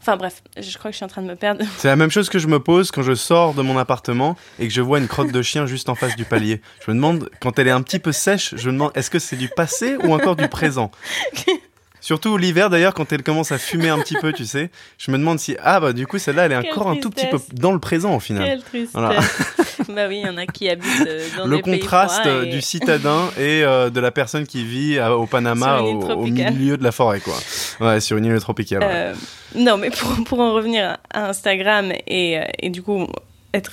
Enfin 0.00 0.16
bref, 0.16 0.42
je 0.56 0.76
crois 0.78 0.90
que 0.90 0.94
je 0.94 0.96
suis 0.96 1.04
en 1.04 1.08
train 1.08 1.22
de 1.22 1.28
me 1.28 1.36
perdre. 1.36 1.64
C'est 1.76 1.88
la 1.88 1.96
même 1.96 2.10
chose 2.10 2.28
que 2.28 2.38
je 2.38 2.48
me 2.48 2.58
pose 2.60 2.90
quand 2.90 3.02
je 3.02 3.14
sors 3.14 3.54
de 3.54 3.62
mon 3.62 3.78
appartement 3.78 4.36
et 4.58 4.66
que 4.66 4.72
je 4.72 4.80
vois 4.80 4.98
une 4.98 5.08
crotte 5.08 5.30
de 5.30 5.42
chien 5.42 5.66
juste 5.66 5.88
en 5.88 5.94
face 5.94 6.16
du 6.16 6.24
palier. 6.24 6.60
Je 6.84 6.90
me 6.90 6.96
demande, 6.96 7.30
quand 7.40 7.58
elle 7.58 7.68
est 7.68 7.72
un 7.72 7.82
petit 7.82 7.98
peu 7.98 8.12
sèche, 8.12 8.54
je 8.56 8.68
me 8.68 8.72
demande 8.74 8.92
est-ce 8.94 9.10
que 9.10 9.18
c'est 9.18 9.36
du 9.36 9.48
passé 9.48 9.96
ou 10.02 10.14
encore 10.14 10.34
du 10.34 10.48
présent? 10.48 10.90
Surtout 12.00 12.36
l'hiver 12.36 12.70
d'ailleurs, 12.70 12.94
quand 12.94 13.12
elle 13.12 13.22
commence 13.22 13.52
à 13.52 13.58
fumer 13.58 13.88
un 13.88 13.98
petit 13.98 14.16
peu, 14.20 14.32
tu 14.32 14.46
sais. 14.46 14.70
Je 14.98 15.10
me 15.10 15.18
demande 15.18 15.38
si, 15.38 15.56
ah 15.62 15.80
bah 15.80 15.92
du 15.92 16.06
coup 16.06 16.18
celle-là 16.18 16.46
elle 16.46 16.52
est 16.52 16.70
encore 16.70 16.88
un 16.88 16.96
tout 16.96 17.10
petit 17.10 17.26
peu 17.26 17.38
dans 17.52 17.72
le 17.72 17.78
présent 17.78 18.14
au 18.14 18.20
final. 18.20 18.44
Quelle 18.44 18.62
tristesse. 18.62 18.94
bah 19.88 20.08
oui, 20.08 20.20
il 20.22 20.26
y 20.26 20.28
en 20.28 20.36
a 20.36 20.46
qui 20.46 20.68
habitent 20.68 21.06
euh, 21.06 21.26
dans 21.36 21.46
le 21.46 21.56
des 21.56 21.62
contraste 21.62 22.24
pays 22.24 22.50
du 22.50 22.60
citadin 22.60 23.30
et 23.38 23.62
euh, 23.64 23.90
de 23.90 24.00
la 24.00 24.10
personne 24.10 24.46
qui 24.46 24.64
vit 24.64 25.00
au 25.00 25.26
Panama 25.26 25.80
au, 25.80 26.26
milieu 26.26 26.76
de 26.76 26.84
la 26.84 26.92
forêt 26.92 27.20
quoi. 27.20 27.34
Ouais, 27.80 28.00
sur 28.00 28.16
une 28.16 28.26
île 28.26 28.40
tropicale. 28.40 28.82
Euh, 28.84 29.14
non, 29.54 29.76
mais 29.76 29.90
pour, 29.90 30.24
pour 30.24 30.40
en 30.40 30.52
revenir 30.52 30.98
à 31.12 31.28
Instagram 31.28 31.92
et, 32.06 32.40
et 32.60 32.70
du 32.70 32.82
coup 32.82 33.06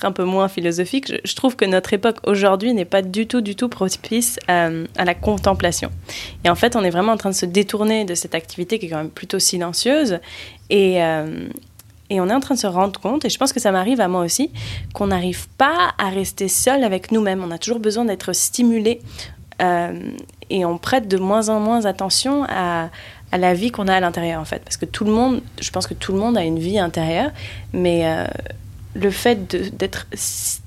un 0.02 0.12
peu 0.12 0.24
moins 0.24 0.48
philosophique, 0.48 1.12
je, 1.24 1.34
trouve 1.34 1.56
que 1.56 1.64
notre 1.64 1.92
époque 1.92 2.18
aujourd'hui 2.26 2.72
n'est 2.74 2.84
pas 2.84 3.02
du 3.02 3.26
tout, 3.26 3.40
du 3.40 3.54
tout 3.54 3.68
propice 3.68 4.38
euh, 4.50 4.86
à, 4.96 5.04
la 5.04 5.14
contemplation. 5.14 5.90
Et 6.44 6.50
en 6.50 6.54
fait, 6.54 6.76
on 6.76 6.84
est 6.84 6.90
vraiment 6.90 7.12
en 7.12 7.16
train 7.16 7.30
de 7.30 7.34
se 7.34 7.46
détourner 7.46 8.04
de 8.04 8.14
cette 8.14 8.34
activité 8.34 8.78
qui 8.78 8.86
est 8.86 8.88
quand 8.90 8.98
même 8.98 9.10
plutôt 9.10 9.38
silencieuse. 9.38 10.18
Et, 10.70 11.02
euh, 11.02 11.48
et 12.10 12.20
on 12.20 12.28
est 12.28 12.34
en 12.34 12.40
train 12.40 12.54
de 12.54 12.60
se 12.60 12.66
rendre 12.66 13.00
compte, 13.00 13.24
et 13.24 13.30
je 13.30 13.38
pense 13.38 13.52
que 13.52 13.60
ça 13.60 13.72
m'arrive 13.72 14.00
à 14.00 14.08
moi 14.08 14.22
aussi, 14.22 14.50
qu'on 14.94 15.08
n'arrive 15.08 15.48
pas 15.58 15.94
à 15.98 16.08
rester 16.08 16.48
seul 16.48 16.84
avec 16.84 17.10
nous-mêmes. 17.12 17.42
On 17.44 17.50
a 17.50 17.58
toujours 17.58 17.80
besoin 17.80 18.04
d'être 18.04 18.32
stimulé. 18.32 19.00
Euh, 19.62 19.98
et 20.50 20.64
on 20.64 20.78
prête 20.78 21.08
de 21.08 21.16
moins 21.16 21.48
en 21.48 21.60
moins 21.60 21.86
attention 21.86 22.44
à 22.44 22.90
la 23.32 23.54
vie 23.54 23.70
qu'on 23.70 23.88
a 23.88 23.94
à 23.94 24.00
l'intérieur, 24.00 24.40
en 24.40 24.44
fait. 24.44 24.62
Parce 24.62 24.76
que 24.76 24.84
tout 24.84 25.04
le 25.04 25.10
monde, 25.10 25.40
je 25.60 25.70
pense 25.70 25.86
que 25.86 25.94
tout 25.94 26.12
le 26.12 26.18
monde 26.18 26.36
a 26.36 26.44
une 26.44 26.58
vie 26.58 26.78
intérieure, 26.78 27.30
mais 27.72 28.04
le 28.96 29.10
fait 29.10 29.46
d'être 29.76 30.06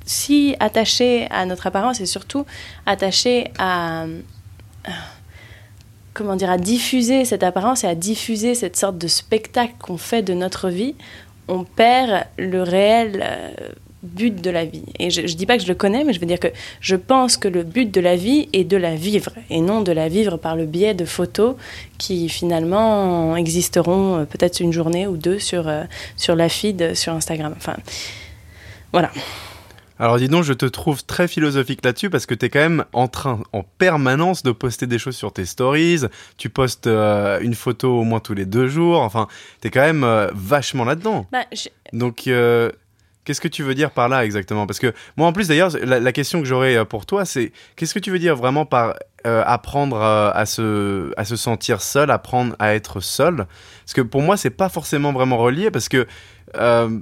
si 0.05 0.55
attaché 0.59 1.27
à 1.31 1.45
notre 1.45 1.67
apparence 1.67 1.99
et 1.99 2.05
surtout 2.05 2.45
attaché 2.85 3.51
à, 3.57 4.05
comment 6.13 6.35
dire 6.35 6.49
à 6.49 6.57
diffuser 6.57 7.25
cette 7.25 7.43
apparence 7.43 7.83
et 7.83 7.87
à 7.87 7.95
diffuser 7.95 8.55
cette 8.55 8.75
sorte 8.75 8.97
de 8.97 9.07
spectacle 9.07 9.73
qu'on 9.79 9.97
fait 9.97 10.21
de 10.21 10.33
notre 10.33 10.69
vie, 10.69 10.95
on 11.47 11.63
perd 11.63 12.25
le 12.37 12.61
réel 12.61 13.23
euh, 13.23 13.51
but 14.03 14.41
de 14.41 14.49
la 14.49 14.65
vie. 14.65 14.83
Et 14.97 15.09
je 15.09 15.21
ne 15.21 15.27
dis 15.27 15.45
pas 15.45 15.57
que 15.57 15.63
je 15.63 15.67
le 15.67 15.75
connais, 15.75 16.03
mais 16.03 16.13
je 16.13 16.19
veux 16.19 16.25
dire 16.25 16.39
que 16.39 16.47
je 16.81 16.95
pense 16.95 17.37
que 17.37 17.47
le 17.47 17.63
but 17.63 17.91
de 17.91 18.01
la 18.01 18.15
vie 18.15 18.49
est 18.53 18.63
de 18.63 18.77
la 18.77 18.95
vivre, 18.95 19.31
et 19.49 19.61
non 19.61 19.81
de 19.81 19.91
la 19.91 20.09
vivre 20.09 20.37
par 20.37 20.55
le 20.55 20.65
biais 20.65 20.93
de 20.93 21.05
photos 21.05 21.55
qui 21.97 22.29
finalement 22.29 23.35
existeront 23.35 24.19
euh, 24.19 24.25
peut-être 24.25 24.59
une 24.59 24.71
journée 24.71 25.07
ou 25.07 25.17
deux 25.17 25.39
sur, 25.39 25.67
euh, 25.67 25.83
sur 26.15 26.35
la 26.35 26.49
feed 26.49 26.95
sur 26.95 27.13
Instagram. 27.13 27.53
Enfin, 27.57 27.75
voilà. 28.91 29.11
Alors 30.01 30.17
dis 30.17 30.29
donc, 30.29 30.45
je 30.45 30.53
te 30.53 30.65
trouve 30.65 31.03
très 31.03 31.27
philosophique 31.27 31.83
là-dessus 31.83 32.09
parce 32.09 32.25
que 32.25 32.33
tu 32.33 32.45
es 32.45 32.49
quand 32.49 32.59
même 32.59 32.85
en 32.93 33.09
train 33.09 33.43
en 33.51 33.63
permanence 33.63 34.43
de 34.43 34.53
poster 34.53 34.87
des 34.87 34.97
choses 34.97 35.17
sur 35.17 35.33
tes 35.33 35.45
stories, 35.45 36.03
tu 36.37 36.49
postes 36.49 36.87
euh, 36.87 37.37
une 37.41 37.53
photo 37.53 37.99
au 37.99 38.03
moins 38.05 38.21
tous 38.21 38.33
les 38.33 38.45
deux 38.45 38.67
jours, 38.67 39.01
enfin, 39.01 39.27
tu 39.61 39.67
es 39.67 39.71
quand 39.71 39.81
même 39.81 40.05
euh, 40.05 40.29
vachement 40.33 40.85
là-dedans. 40.85 41.25
Bah, 41.33 41.43
donc, 41.91 42.27
euh, 42.27 42.71
qu'est-ce 43.29 43.41
que 43.41 43.47
tu 43.47 43.61
veux 43.61 43.75
dire 43.75 43.91
par 43.91 44.09
là 44.09 44.25
exactement? 44.25 44.65
Parce 44.65 44.79
que 44.79 44.91
moi 45.15 45.27
en 45.27 45.33
plus 45.33 45.47
d'ailleurs, 45.47 45.69
la, 45.83 46.11
question 46.11 46.39
que 46.39 46.47
j'aurais 46.47 46.83
pour 46.85 47.05
toi, 47.05 47.25
c'est 47.25 47.51
qu'est-ce 47.75 47.93
que 47.93 47.99
tu 47.99 48.09
veux 48.09 48.17
dire 48.17 48.35
vraiment 48.35 48.65
par 48.65 48.95
apprendre 49.23 50.01
à, 50.01 50.45
se, 50.47 51.13
à 51.15 51.25
se 51.25 51.35
sentir 51.35 51.83
seul, 51.83 52.09
apprendre 52.09 52.55
à 52.57 52.73
être 52.73 53.01
seul? 53.01 53.45
Parce 53.85 53.93
que 53.93 54.01
pour 54.01 54.23
moi, 54.23 54.35
c'est 54.35 54.49
pas 54.49 54.67
forcément 54.67 55.13
vraiment 55.13 55.37
relié 55.37 55.69
parce 55.69 55.89
que 55.89 56.07
il 56.55 56.99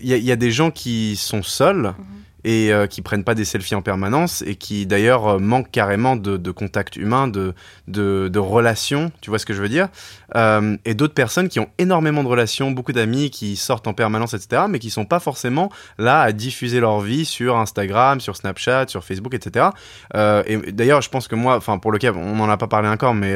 y, 0.00 0.32
a 0.32 0.36
des 0.36 0.50
gens 0.50 0.70
qui 0.70 1.16
sont 1.16 1.42
seuls. 1.42 1.92
Mhm. 1.98 2.17
Et 2.44 2.72
euh, 2.72 2.86
qui 2.86 3.02
prennent 3.02 3.24
pas 3.24 3.34
des 3.34 3.44
selfies 3.44 3.74
en 3.74 3.82
permanence 3.82 4.42
et 4.46 4.54
qui 4.54 4.86
d'ailleurs 4.86 5.26
euh, 5.26 5.38
manquent 5.38 5.70
carrément 5.70 6.16
de, 6.16 6.50
contact 6.50 6.96
humain, 6.96 7.28
de, 7.28 7.54
de, 7.88 8.38
relations, 8.38 9.12
tu 9.20 9.30
vois 9.30 9.38
ce 9.38 9.46
que 9.46 9.54
je 9.54 9.60
veux 9.60 9.68
dire 9.68 9.88
euh, 10.36 10.76
Et 10.84 10.94
d'autres 10.94 11.14
personnes 11.14 11.48
qui 11.48 11.60
ont 11.60 11.68
énormément 11.78 12.22
de 12.22 12.28
relations, 12.28 12.70
beaucoup 12.70 12.92
d'amis 12.92 13.30
qui 13.30 13.56
sortent 13.56 13.86
en 13.86 13.94
permanence, 13.94 14.34
etc., 14.34 14.62
mais 14.68 14.78
qui 14.78 14.90
sont 14.90 15.04
pas 15.04 15.20
forcément 15.20 15.70
là 15.98 16.20
à 16.22 16.32
diffuser 16.32 16.80
leur 16.80 17.00
vie 17.00 17.24
sur 17.24 17.56
Instagram, 17.56 18.20
sur 18.20 18.36
Snapchat, 18.36 18.86
sur 18.88 19.04
Facebook, 19.04 19.34
etc. 19.34 19.66
Euh, 20.14 20.42
et 20.46 20.72
d'ailleurs, 20.72 21.02
je 21.02 21.10
pense 21.10 21.28
que 21.28 21.34
moi, 21.34 21.56
enfin 21.56 21.78
pour 21.78 21.92
le 21.92 21.98
cas, 21.98 22.12
on 22.12 22.36
n'en 22.36 22.48
a 22.48 22.56
pas 22.56 22.68
parlé 22.68 22.88
encore, 22.88 23.14
mais 23.14 23.34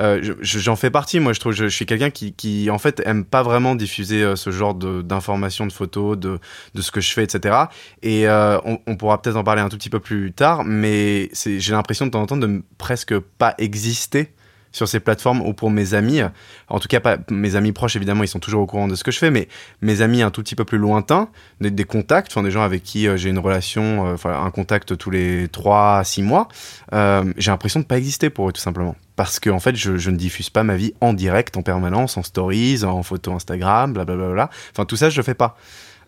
euh, 0.00 0.34
j'en 0.40 0.76
fais 0.76 0.90
partie. 0.90 1.20
Moi, 1.20 1.32
je 1.32 1.40
trouve, 1.40 1.52
je, 1.52 1.64
je 1.64 1.74
suis 1.74 1.86
quelqu'un 1.86 2.10
qui, 2.10 2.32
qui, 2.32 2.70
en 2.70 2.78
fait, 2.78 3.02
aime 3.04 3.24
pas 3.24 3.42
vraiment 3.42 3.74
diffuser 3.74 4.22
euh, 4.22 4.36
ce 4.36 4.50
genre 4.50 4.74
d'informations, 4.74 5.66
de, 5.66 5.72
photos, 5.72 6.18
de, 6.18 6.38
de 6.74 6.82
ce 6.82 6.90
que 6.90 7.00
je 7.00 7.12
fais, 7.12 7.24
etc. 7.24 7.56
Et 8.02 8.28
euh, 8.28 8.58
on, 8.64 8.78
on, 8.86 8.96
pourra 8.96 9.20
peut-être 9.20 9.36
en 9.36 9.44
parler 9.44 9.62
un 9.62 9.68
tout 9.68 9.76
petit 9.76 9.90
peu 9.90 10.00
plus 10.00 10.32
tard, 10.32 10.64
mais 10.64 11.30
j'ai 11.44 11.72
l'impression 11.72 12.06
de 12.06 12.10
temps 12.10 12.22
en 12.22 12.26
temps 12.26 12.36
de 12.36 12.62
presque 12.78 13.18
pas 13.18 13.54
exister 13.58 14.32
sur 14.72 14.88
ces 14.88 15.00
plateformes 15.00 15.42
ou 15.42 15.52
pour 15.52 15.70
mes 15.70 15.94
amis. 15.94 16.20
En 16.68 16.80
tout 16.80 16.88
cas, 16.88 17.00
pas 17.00 17.18
mes 17.30 17.56
amis 17.56 17.72
proches, 17.72 17.94
évidemment, 17.96 18.24
ils 18.24 18.28
sont 18.28 18.40
toujours 18.40 18.62
au 18.62 18.66
courant 18.66 18.88
de 18.88 18.94
ce 18.94 19.04
que 19.04 19.10
je 19.10 19.18
fais, 19.18 19.30
mais 19.30 19.48
mes 19.82 20.00
amis 20.00 20.22
un 20.22 20.30
tout 20.30 20.42
petit 20.42 20.56
peu 20.56 20.64
plus 20.64 20.78
lointains, 20.78 21.28
des, 21.60 21.84
contacts, 21.84 22.32
enfin 22.32 22.42
des 22.42 22.50
gens 22.50 22.62
avec 22.62 22.82
qui 22.82 23.06
euh, 23.06 23.16
j'ai 23.16 23.28
une 23.28 23.38
relation, 23.38 24.14
euh, 24.14 24.16
un 24.24 24.50
contact 24.50 24.96
tous 24.96 25.10
les 25.10 25.48
3 25.48 25.98
à 25.98 26.04
6 26.04 26.22
mois, 26.22 26.48
euh, 26.92 27.32
j'ai 27.36 27.50
l'impression 27.50 27.80
de 27.80 27.84
pas 27.84 27.98
exister 27.98 28.30
pour 28.30 28.48
eux 28.48 28.52
tout 28.52 28.60
simplement. 28.60 28.96
Parce 29.16 29.40
que 29.40 29.50
en 29.50 29.60
fait, 29.60 29.76
je, 29.76 29.96
je, 29.96 30.10
ne 30.10 30.16
diffuse 30.16 30.50
pas 30.50 30.62
ma 30.62 30.76
vie 30.76 30.94
en 31.00 31.12
direct, 31.12 31.56
en 31.56 31.62
permanence, 31.62 32.16
en 32.16 32.22
stories, 32.22 32.84
en 32.84 33.02
photo 33.02 33.32
Instagram, 33.32 33.92
blablabla. 33.92 34.26
Bla 34.26 34.34
bla 34.34 34.46
bla. 34.46 34.50
Enfin, 34.72 34.84
tout 34.84 34.96
ça, 34.96 35.10
je 35.10 35.16
le 35.16 35.22
fais 35.22 35.34
pas. 35.34 35.56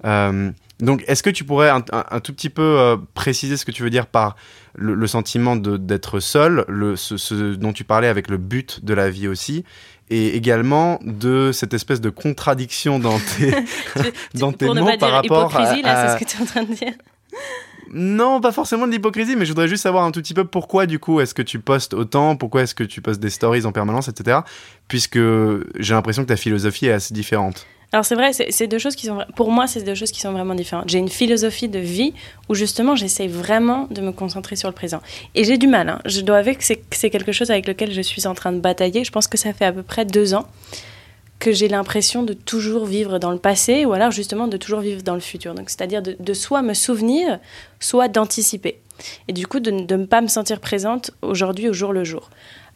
Euh, 0.05 0.51
donc, 0.81 1.05
est-ce 1.07 1.23
que 1.23 1.31
tu 1.31 1.45
pourrais 1.45 1.71
un, 1.71 1.85
un, 1.93 2.05
un, 2.11 2.21
tout 2.21 2.33
petit 2.33 2.51
peu 2.51 2.79
euh, 2.79 2.97
préciser 3.15 3.57
ce 3.57 3.65
que 3.65 3.71
tu 3.71 3.83
veux 3.83 3.91
dire 3.91 4.07
par 4.07 4.37
le, 4.75 4.95
le 4.95 5.07
sentiment 5.07 5.57
d'être 5.57 6.21
seul, 6.21 6.65
le, 6.69 6.97
ce, 6.97 7.17
ce, 7.17 7.55
dont 7.55 7.73
tu 7.73 7.85
parlais 7.85 8.09
avec 8.09 8.29
le 8.29 8.37
but 8.37 8.85
de 8.85 8.93
la 8.93 9.09
vie 9.09 9.29
aussi, 9.29 9.65
et 10.11 10.37
également 10.37 10.99
de 11.05 11.53
cette 11.53 11.75
espèce 11.75 12.01
de 12.01 12.11
contradiction 12.11 12.99
dans 12.99 13.19
tes, 13.19 13.53
tu, 13.97 14.13
dans 14.39 14.53
tes 14.53 14.67
mots 14.67 14.91
par 14.99 15.13
rapport 15.13 15.57
à, 15.57 15.77
là, 15.77 16.09
c'est 16.09 16.19
ce 16.19 16.25
que 16.25 16.31
tu 16.31 16.37
es 16.37 16.43
en 16.43 16.47
train 16.47 16.63
de 16.65 16.75
dire. 16.75 16.93
Non, 17.93 18.41
pas 18.41 18.53
forcément 18.53 18.87
de 18.87 18.93
l'hypocrisie, 18.93 19.37
mais 19.37 19.45
je 19.45 19.51
voudrais 19.51 19.69
juste 19.69 19.83
savoir 19.83 20.05
un 20.05 20.11
tout 20.11 20.21
petit 20.21 20.35
peu 20.35 20.45
pourquoi 20.45 20.87
du 20.87 20.99
coup 20.99 21.21
est-ce 21.21 21.35
que 21.35 21.43
tu 21.43 21.59
postes 21.59 21.95
autant, 21.95 22.37
pourquoi 22.37 22.63
est-ce 22.63 22.75
que 22.75 22.85
tu 22.85 23.01
postes 23.01 23.21
des 23.21 23.31
stories 23.31 23.67
en 23.67 23.73
permanence, 23.73 24.09
etc. 24.09 24.41
Puisque 24.89 25.19
j'ai 25.79 25.95
l'impression 25.95 26.23
que 26.23 26.29
ta 26.29 26.37
philosophie 26.37 26.87
est 26.87 26.93
assez 26.93 27.15
différente. 27.15 27.67
Alors 27.93 28.05
c'est 28.05 28.17
vrai, 28.17 28.33
c'est 28.33 28.67
deux 28.67 28.81
choses 28.81 28.97
qui 28.97 29.07
sont 29.07 29.19
pour 29.37 29.53
moi 29.53 29.69
c'est 29.69 29.85
deux 29.85 29.95
choses 29.95 30.11
qui 30.11 30.21
sont 30.21 30.33
vraiment 30.33 30.57
différentes. 30.57 30.89
J'ai 30.89 30.99
une 30.99 31.09
philosophie 31.09 31.69
de 31.69 31.79
vie 31.79 32.13
où 32.49 32.55
justement 32.55 32.97
j'essaie 32.97 33.29
vraiment 33.29 33.87
de 33.89 34.01
me 34.01 34.11
concentrer 34.11 34.57
sur 34.57 34.69
le 34.69 34.75
présent. 34.75 35.01
Et 35.37 35.45
j'ai 35.45 35.59
du 35.59 35.69
mal. 35.69 35.89
Hein. 35.89 36.01
Je 36.05 36.21
dois 36.23 36.39
avouer 36.39 36.57
que 36.57 36.65
c'est 36.65 37.11
quelque 37.11 37.31
chose 37.31 37.53
avec 37.53 37.69
lequel 37.69 37.93
je 37.93 38.01
suis 38.01 38.27
en 38.27 38.35
train 38.35 38.51
de 38.51 38.59
batailler. 38.59 39.05
Je 39.05 39.13
pense 39.13 39.29
que 39.29 39.39
ça 39.39 39.53
fait 39.53 39.65
à 39.65 39.73
peu 39.73 39.85
près 39.85 40.05
deux 40.05 40.35
ans 40.35 40.49
que 41.39 41.53
j'ai 41.53 41.69
l'impression 41.69 42.23
de 42.23 42.33
toujours 42.33 42.87
vivre 42.87 43.19
dans 43.19 43.31
le 43.31 43.39
passé 43.39 43.85
ou 43.85 43.93
alors 43.93 44.11
justement 44.11 44.47
de 44.47 44.57
toujours 44.57 44.81
vivre 44.81 45.03
dans 45.03 45.15
le 45.15 45.21
futur. 45.21 45.55
Donc 45.55 45.71
c'est-à-dire 45.71 46.03
de, 46.03 46.35
soit 46.35 46.63
me 46.63 46.75
souvenir, 46.75 47.39
soit 47.81 48.09
d'anticiper. 48.09 48.81
Et 49.29 49.33
du 49.33 49.47
coup 49.47 49.61
de 49.61 49.71
ne 49.71 50.07
pas 50.07 50.21
me 50.21 50.29
sentir 50.29 50.61
présente 50.61 51.11
aujourd'hui 51.23 51.69
au 51.69 51.73
jour 51.73 51.93
le 51.93 52.05
jour. 52.05 52.31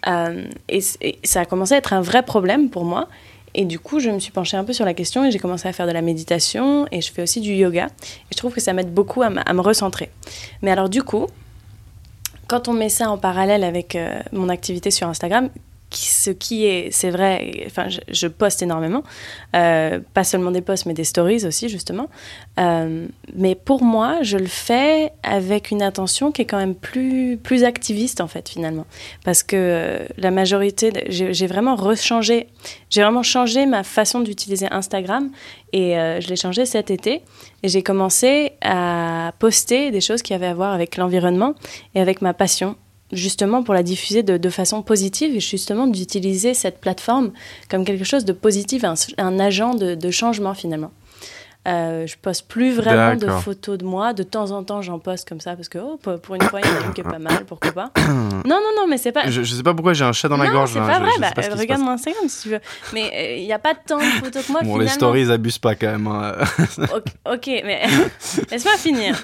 Euh, 0.07 0.45
et, 0.69 0.81
ça 1.25 1.41
a 1.41 1.45
commencé 1.45 1.75
à 1.75 1.79
être 1.79 1.93
un 1.93 2.01
vrai 2.01 2.23
problème 2.23 2.71
pour 2.71 2.85
moi. 2.85 3.09
Et 3.55 3.65
du 3.65 3.79
coup, 3.79 3.99
je 3.99 4.11
me 4.11 4.19
suis 4.19 4.31
penchée 4.31 4.57
un 4.57 4.65
peu 4.65 4.75
sur 4.75 4.85
la 4.85 4.95
question 4.95 5.25
et 5.25 5.31
j'ai 5.31 5.39
commencé 5.39 5.67
à 5.67 5.73
faire 5.73 5.87
de 5.87 5.93
la 5.93 6.03
méditation 6.03 6.87
et 6.93 7.01
je 7.01 7.11
fais 7.11 7.23
aussi 7.23 7.41
du 7.41 7.55
yoga. 7.55 7.87
Et 7.87 8.33
je 8.33 8.37
trouve 8.37 8.53
que 8.53 8.61
ça 8.61 8.75
m'aide 8.75 8.93
beaucoup 8.93 9.23
à, 9.23 9.27
à, 9.27 9.55
me 9.55 9.61
recentrer. 9.61 10.11
Mais 10.61 10.71
alors 10.71 10.91
du 10.91 11.03
coup, 11.03 11.27
quand 12.47 12.69
on 12.69 12.73
met 12.73 12.89
ça 12.89 13.11
en 13.11 13.19
parallèle 13.19 13.65
avec 13.65 13.95
euh, 13.95 14.21
mon 14.33 14.49
activité 14.49 14.91
sur 14.91 15.09
Instagram, 15.09 15.49
ce 15.97 16.31
qui 16.31 16.67
est, 16.67 16.91
c'est 16.91 17.11
vrai, 17.11 17.65
enfin, 17.67 17.87
je, 17.89 18.27
poste 18.27 18.63
énormément, 18.63 19.03
euh, 19.57 20.01
pas 20.13 20.25
seulement 20.25 20.51
des 20.51 20.61
posts, 20.61 20.87
mais 20.87 20.95
des 20.95 21.05
stories 21.05 21.47
aussi, 21.47 21.69
justement. 21.69 22.09
Euh, 22.59 23.07
mais 23.35 23.55
pour 23.55 23.83
moi, 23.83 24.23
je 24.23 24.37
le 24.37 24.47
fais 24.47 25.13
avec 25.23 25.71
une 25.71 25.83
attention 25.83 26.31
qui 26.31 26.43
est 26.43 26.45
quand 26.45 26.59
même 26.59 26.75
plus, 26.75 27.39
plus 27.43 27.65
activiste, 27.65 28.21
en 28.21 28.29
fait, 28.29 28.49
finalement. 28.49 28.87
Parce 29.25 29.43
que 29.43 29.57
euh, 29.57 30.07
la 30.19 30.31
majorité, 30.31 30.93
j'ai 31.09 31.47
vraiment 31.47 31.75
rechangé, 31.75 32.49
j'ai 32.91 33.03
vraiment 33.03 33.23
changé 33.23 33.65
ma 33.65 33.83
façon 33.83 34.21
d'utiliser 34.21 34.67
Instagram 34.71 35.31
et 35.73 35.95
je 36.21 36.29
l'ai 36.29 36.37
changé 36.37 36.65
cet 36.67 36.91
été. 36.91 37.23
Et 37.63 37.69
j'ai 37.69 37.83
commencé 37.83 38.53
à 38.63 39.33
poster 39.39 39.91
des 39.91 40.01
choses 40.01 40.23
qui 40.23 40.33
avaient 40.33 40.47
à 40.47 40.55
voir 40.55 40.73
avec 40.73 40.97
l'environnement 40.97 41.55
et 41.95 42.01
avec 42.01 42.23
ma 42.23 42.33
passion 42.33 42.77
justement 43.13 43.63
pour 43.63 43.75
la 43.75 43.83
diffuser 43.83 44.23
de, 44.23 44.51
façon 44.51 44.83
positive 44.83 45.35
et 45.35 45.41
justement 45.41 45.87
d'utiliser 45.87 46.55
cette 46.55 46.81
plateforme 46.81 47.33
comme 47.71 47.85
quelque 47.85 48.05
chose 48.05 48.25
de 48.25 48.33
positif, 48.33 48.85
un, 48.85 49.39
agent 49.39 49.75
de, 49.75 50.11
changement 50.11 50.55
finalement. 50.55 50.91
Euh, 51.67 52.07
je 52.07 52.17
poste 52.17 52.49
plus 52.49 52.73
vraiment 52.73 53.15
de 53.15 53.29
photos 53.29 53.77
de 53.77 53.85
moi. 53.85 54.15
De 54.15 54.23
temps 54.23 54.53
en 54.53 54.63
temps, 54.63 54.81
j'en 54.81 54.99
poste 54.99 55.29
comme 55.29 55.41
ça 55.41 55.55
parce 55.55 55.69
que 55.69 55.79
oh, 55.79 55.99
pour 55.99 56.35
une 56.35 56.43
fois, 56.43 56.61
il 56.61 56.67
y 56.67 56.71
en 56.71 56.83
a 56.83 56.87
une 56.87 56.95
qui 56.95 57.03
est 57.03 57.05
pas 57.05 57.19
mal, 57.19 57.45
pourquoi 57.47 57.73
pas. 57.73 57.91
non, 58.09 58.43
non, 58.45 58.73
non, 58.77 58.87
mais 58.89 58.97
c'est 58.97 59.13
pas. 59.13 59.29
Je, 59.29 59.43
je, 59.43 59.55
sais 59.55 59.63
pas 59.63 59.75
pourquoi 59.75 59.93
j'ai 59.93 60.05
un 60.05 60.13
chat 60.13 60.29
dans 60.29 60.39
non, 60.39 60.45
la 60.45 60.51
gorge. 60.51 60.73
C'est 60.73 60.79
pas 60.79 60.99
vrai. 60.99 61.11
Bah, 61.21 61.31
regarde 61.57 61.83
mon 61.83 61.91
Instagram 61.91 62.29
si 62.29 62.43
tu 62.43 62.49
veux. 62.51 62.61
Mais 62.95 63.11
il 63.39 63.43
euh, 63.43 63.47
n'y 63.47 63.53
a 63.53 63.59
pas 63.59 63.75
tant 63.75 63.99
de 63.99 64.05
photos 64.05 64.47
que 64.47 64.53
moi. 64.53 64.61
Bon, 64.63 64.67
finalement. 64.67 64.83
les 64.83 64.89
stories 64.89 65.31
abusent 65.31 65.59
pas 65.59 65.75
quand 65.75 65.91
même. 65.91 66.07
Hein. 66.07 66.33
ok, 67.31 67.47
mais 67.47 67.83
laisse-moi 68.51 68.77
finir. 68.79 69.23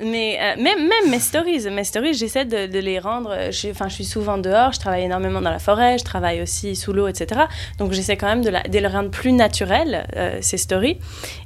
Mais 0.00 0.38
euh, 0.40 0.62
même, 0.62 0.88
même 0.88 1.10
mes 1.10 1.18
stories, 1.18 1.68
mes 1.70 1.84
stories, 1.84 2.14
j'essaie 2.14 2.44
de, 2.44 2.72
de, 2.72 2.78
les 2.78 3.00
rendre. 3.00 3.36
Je, 3.50 3.68
enfin, 3.70 3.88
je 3.88 3.94
suis 3.94 4.04
souvent 4.04 4.38
dehors, 4.38 4.72
je 4.72 4.80
travaille 4.80 5.04
énormément 5.04 5.42
dans 5.42 5.50
la 5.50 5.58
forêt, 5.58 5.98
je 5.98 6.04
travaille 6.04 6.40
aussi 6.40 6.74
sous 6.74 6.92
l'eau, 6.92 7.08
etc. 7.08 7.42
Donc 7.78 7.92
j'essaie 7.92 8.16
quand 8.16 8.28
même 8.28 8.42
de, 8.42 8.50
la, 8.50 8.62
de 8.62 8.78
les 8.78 8.86
rendre 8.86 9.10
plus 9.10 9.32
naturelles, 9.32 10.06
euh, 10.16 10.38
ces 10.40 10.56
stories. 10.56 10.98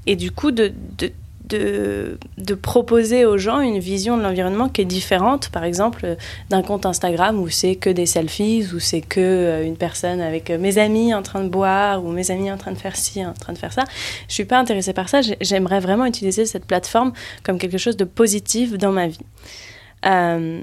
Et 0.06 0.14
du 0.14 0.25
coup, 0.30 0.50
de, 0.50 0.72
de 0.98 1.10
de, 1.46 2.18
de, 2.38 2.54
proposer 2.54 3.24
aux 3.24 3.38
gens 3.38 3.60
une 3.60 3.78
vision 3.78 4.16
de 4.16 4.22
l'environnement 4.22 4.68
qui 4.68 4.80
est 4.80 4.86
différente, 4.86 5.48
par 5.50 5.64
exemple, 5.64 6.16
d'un 6.50 6.62
compte 6.62 6.86
Instagram 6.86 7.38
où 7.38 7.48
c'est 7.48 7.76
que 7.76 7.90
des 7.90 8.06
selfies, 8.06 8.66
où 8.74 8.80
c'est 8.80 9.00
que 9.00 9.20
euh, 9.20 9.64
une 9.64 9.76
personne 9.76 10.20
avec 10.20 10.50
euh, 10.50 10.58
mes 10.58 10.78
amis 10.78 11.14
en 11.14 11.22
train 11.22 11.44
de 11.44 11.48
boire, 11.48 12.04
ou 12.04 12.10
mes 12.10 12.30
amis 12.30 12.50
en 12.50 12.56
train 12.56 12.72
de 12.72 12.78
faire 12.78 12.96
ci, 12.96 13.24
en 13.24 13.32
train 13.32 13.52
de 13.52 13.58
faire 13.58 13.72
ça. 13.72 13.84
Je 14.28 14.34
suis 14.34 14.44
pas 14.44 14.58
intéressée 14.58 14.92
par 14.92 15.08
ça. 15.08 15.20
J'aimerais 15.40 15.80
vraiment 15.80 16.04
utiliser 16.04 16.46
cette 16.46 16.66
plateforme 16.66 17.12
comme 17.44 17.58
quelque 17.58 17.78
chose 17.78 17.96
de 17.96 18.04
positif 18.04 18.76
dans 18.76 18.92
ma 18.92 19.06
vie. 19.06 19.20
Euh... 20.04 20.60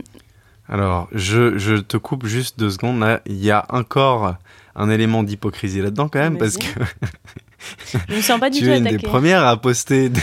Alors, 0.68 1.08
je, 1.14 1.58
je, 1.58 1.76
te 1.76 1.98
coupe 1.98 2.26
juste 2.26 2.60
deux 2.60 2.70
secondes. 2.70 3.00
Là, 3.00 3.22
il 3.26 3.44
y 3.44 3.52
a 3.52 3.66
encore 3.70 4.36
un 4.76 4.90
élément 4.90 5.24
d'hypocrisie 5.24 5.82
là-dedans 5.82 6.10
quand 6.10 6.20
même, 6.20 6.38
parce 6.38 6.58
que 6.58 6.66
Je 8.10 8.16
me 8.16 8.22
sens 8.22 8.40
pas 8.40 8.50
du 8.50 8.60
tu 8.60 8.66
tout 8.66 8.72
es 8.72 8.78
une 8.78 8.88
attaquée. 8.88 8.98
des 8.98 9.00
premières 9.00 9.46
à 9.46 9.56
poster 9.56 10.10
des, 10.10 10.22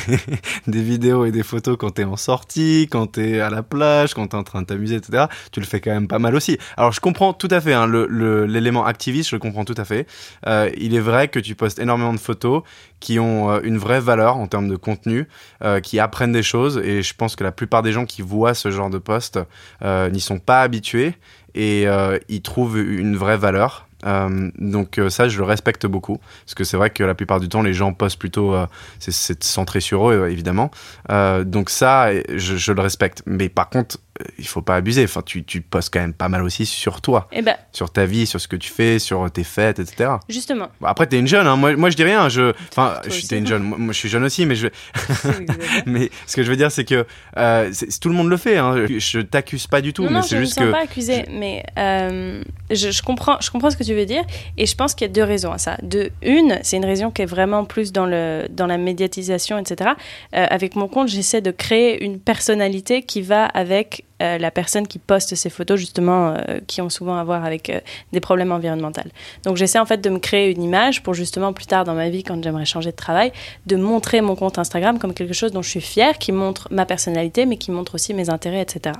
des 0.66 0.82
vidéos 0.82 1.24
et 1.24 1.32
des 1.32 1.42
photos 1.42 1.76
quand 1.78 1.90
t'es 1.90 2.04
en 2.04 2.16
sortie, 2.16 2.86
quand 2.90 3.06
t'es 3.12 3.40
à 3.40 3.48
la 3.50 3.62
plage, 3.62 4.14
quand 4.14 4.26
t'es 4.28 4.36
en 4.36 4.42
train 4.42 4.62
de 4.62 4.66
t'amuser, 4.66 4.96
etc. 4.96 5.24
Tu 5.52 5.60
le 5.60 5.66
fais 5.66 5.80
quand 5.80 5.90
même 5.90 6.08
pas 6.08 6.18
mal 6.18 6.34
aussi. 6.34 6.58
Alors 6.76 6.92
je 6.92 7.00
comprends 7.00 7.32
tout 7.32 7.48
à 7.50 7.60
fait 7.60 7.72
hein, 7.72 7.86
l'élément 7.88 8.84
activiste, 8.84 9.30
je 9.30 9.36
le 9.36 9.40
comprends 9.40 9.64
tout 9.64 9.74
à 9.76 9.84
fait. 9.84 10.06
Euh, 10.46 10.70
il 10.76 10.94
est 10.94 11.00
vrai 11.00 11.28
que 11.28 11.38
tu 11.38 11.54
postes 11.54 11.78
énormément 11.78 12.12
de 12.12 12.20
photos 12.20 12.62
qui 13.00 13.18
ont 13.18 13.50
euh, 13.50 13.60
une 13.62 13.78
vraie 13.78 14.00
valeur 14.00 14.36
en 14.36 14.46
termes 14.46 14.68
de 14.68 14.76
contenu, 14.76 15.26
euh, 15.62 15.80
qui 15.80 15.98
apprennent 15.98 16.32
des 16.32 16.42
choses 16.42 16.78
et 16.78 17.02
je 17.02 17.14
pense 17.14 17.36
que 17.36 17.44
la 17.44 17.52
plupart 17.52 17.82
des 17.82 17.92
gens 17.92 18.04
qui 18.04 18.20
voient 18.22 18.54
ce 18.54 18.70
genre 18.70 18.90
de 18.90 18.98
posts 18.98 19.38
euh, 19.82 20.10
n'y 20.10 20.20
sont 20.20 20.38
pas 20.38 20.60
habitués 20.60 21.14
et 21.54 21.86
ils 22.28 22.42
trouvent 22.42 22.78
une 22.78 23.16
vraie 23.16 23.36
valeur. 23.36 23.88
Euh, 24.06 24.50
donc 24.58 24.98
euh, 24.98 25.10
ça, 25.10 25.28
je 25.28 25.38
le 25.38 25.44
respecte 25.44 25.86
beaucoup, 25.86 26.18
parce 26.44 26.54
que 26.54 26.64
c'est 26.64 26.76
vrai 26.76 26.90
que 26.90 27.02
la 27.04 27.14
plupart 27.14 27.40
du 27.40 27.48
temps, 27.48 27.62
les 27.62 27.74
gens 27.74 27.92
postent 27.92 28.18
plutôt, 28.18 28.54
euh, 28.54 28.66
c'est 28.98 29.42
centré 29.42 29.80
sur 29.80 30.10
eux, 30.10 30.28
évidemment. 30.30 30.70
Donc 31.08 31.70
ça, 31.70 32.10
je, 32.34 32.72
le 32.72 32.80
respecte. 32.80 33.22
Mais 33.26 33.48
par 33.48 33.68
contre, 33.68 33.98
il 34.38 34.46
faut 34.46 34.62
pas 34.62 34.76
abuser. 34.76 35.04
Enfin, 35.04 35.22
tu, 35.24 35.44
tu 35.44 35.60
postes 35.60 35.92
quand 35.92 36.00
même 36.00 36.14
pas 36.14 36.28
mal 36.28 36.42
aussi 36.42 36.66
sur 36.66 37.00
toi, 37.00 37.28
eh 37.32 37.42
ben, 37.42 37.56
sur 37.72 37.90
ta 37.90 38.06
vie, 38.06 38.26
sur 38.26 38.40
ce 38.40 38.48
que 38.48 38.56
tu 38.56 38.70
fais, 38.70 38.98
sur 38.98 39.30
tes 39.30 39.44
fêtes, 39.44 39.78
etc. 39.78 40.10
Justement. 40.28 40.68
Bon, 40.80 40.86
après, 40.86 41.06
t'es 41.06 41.18
une 41.18 41.28
jeune. 41.28 41.46
Hein. 41.46 41.56
Moi, 41.56 41.76
moi, 41.76 41.90
je 41.90 41.96
dis 41.96 42.04
rien. 42.04 42.28
Je, 42.28 42.52
enfin, 42.70 43.00
je 43.04 43.10
suis 43.10 43.36
une 43.36 43.46
jeune. 43.46 43.62
Moi, 43.62 43.78
moi, 43.78 43.92
je 43.92 43.98
suis 43.98 44.08
jeune 44.08 44.24
aussi, 44.24 44.46
mais 44.46 44.54
je. 44.54 44.68
mais 45.86 46.10
ce 46.26 46.36
que 46.36 46.42
je 46.42 46.50
veux 46.50 46.56
dire, 46.56 46.70
c'est 46.70 46.84
que 46.84 47.06
euh, 47.36 47.72
tout 48.00 48.08
le 48.08 48.14
monde 48.14 48.28
le 48.28 48.36
fait. 48.36 48.58
Hein. 48.58 48.86
Je 48.98 49.20
t'accuse 49.20 49.66
pas 49.66 49.80
du 49.80 49.92
tout, 49.92 50.04
non, 50.04 50.10
mais 50.10 50.22
c'est 50.22 50.38
juste. 50.38 50.58
Je 50.58 50.64
ne 50.64 50.72
pas 50.72 50.82
accusé, 50.82 51.24
je... 51.26 51.38
mais 51.38 51.64
euh, 51.78 52.42
je, 52.70 52.90
je, 52.90 53.02
comprends. 53.02 53.38
Je 53.40 53.50
comprends 53.50 53.70
ce 53.70 53.76
que 53.76 53.84
tu 53.84 53.94
veux 53.94 54.06
dire, 54.06 54.24
et 54.56 54.66
je 54.66 54.74
pense 54.74 54.94
qu'il 54.94 55.06
y 55.06 55.10
a 55.10 55.12
deux 55.12 55.24
raisons 55.24 55.52
à 55.52 55.58
ça. 55.58 55.76
De 55.82 56.10
une, 56.22 56.58
c'est 56.62 56.76
une 56.76 56.84
raison 56.84 57.10
qui 57.10 57.22
est 57.22 57.26
vraiment 57.26 57.64
plus 57.64 57.92
dans 57.92 58.06
le 58.06 58.46
dans 58.50 58.66
la 58.66 58.78
médiatisation, 58.78 59.58
etc. 59.58 59.90
Euh, 60.34 60.46
avec 60.50 60.76
mon 60.76 60.88
compte, 60.88 61.08
j'essaie 61.08 61.40
de 61.40 61.50
créer 61.50 62.04
une 62.04 62.18
personnalité 62.18 63.02
qui 63.02 63.22
va 63.22 63.46
avec 63.46 64.04
euh, 64.20 64.36
la 64.36 64.50
personne 64.50 64.86
qui 64.86 64.98
poste 64.98 65.34
ces 65.34 65.48
photos, 65.48 65.80
justement, 65.80 66.34
euh, 66.34 66.60
qui 66.66 66.82
ont 66.82 66.90
souvent 66.90 67.16
à 67.16 67.24
voir 67.24 67.44
avec 67.44 67.70
euh, 67.70 67.80
des 68.12 68.20
problèmes 68.20 68.52
environnementaux. 68.52 69.00
Donc 69.44 69.56
j'essaie 69.56 69.78
en 69.78 69.86
fait 69.86 70.02
de 70.02 70.10
me 70.10 70.18
créer 70.18 70.50
une 70.50 70.62
image 70.62 71.02
pour 71.02 71.14
justement 71.14 71.54
plus 71.54 71.64
tard 71.64 71.84
dans 71.84 71.94
ma 71.94 72.10
vie, 72.10 72.22
quand 72.22 72.42
j'aimerais 72.42 72.66
changer 72.66 72.90
de 72.90 72.96
travail, 72.96 73.32
de 73.66 73.76
montrer 73.76 74.20
mon 74.20 74.36
compte 74.36 74.58
Instagram 74.58 74.98
comme 74.98 75.14
quelque 75.14 75.32
chose 75.32 75.52
dont 75.52 75.62
je 75.62 75.70
suis 75.70 75.80
fière, 75.80 76.18
qui 76.18 76.32
montre 76.32 76.68
ma 76.70 76.84
personnalité, 76.84 77.46
mais 77.46 77.56
qui 77.56 77.70
montre 77.70 77.94
aussi 77.94 78.12
mes 78.12 78.28
intérêts, 78.28 78.60
etc. 78.60 78.94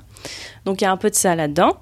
Donc 0.65 0.81
il 0.81 0.85
y 0.85 0.87
a 0.87 0.93
un 0.93 0.97
peu 0.97 1.11
de 1.11 1.15
ça 1.15 1.35
là-dedans. 1.35 1.77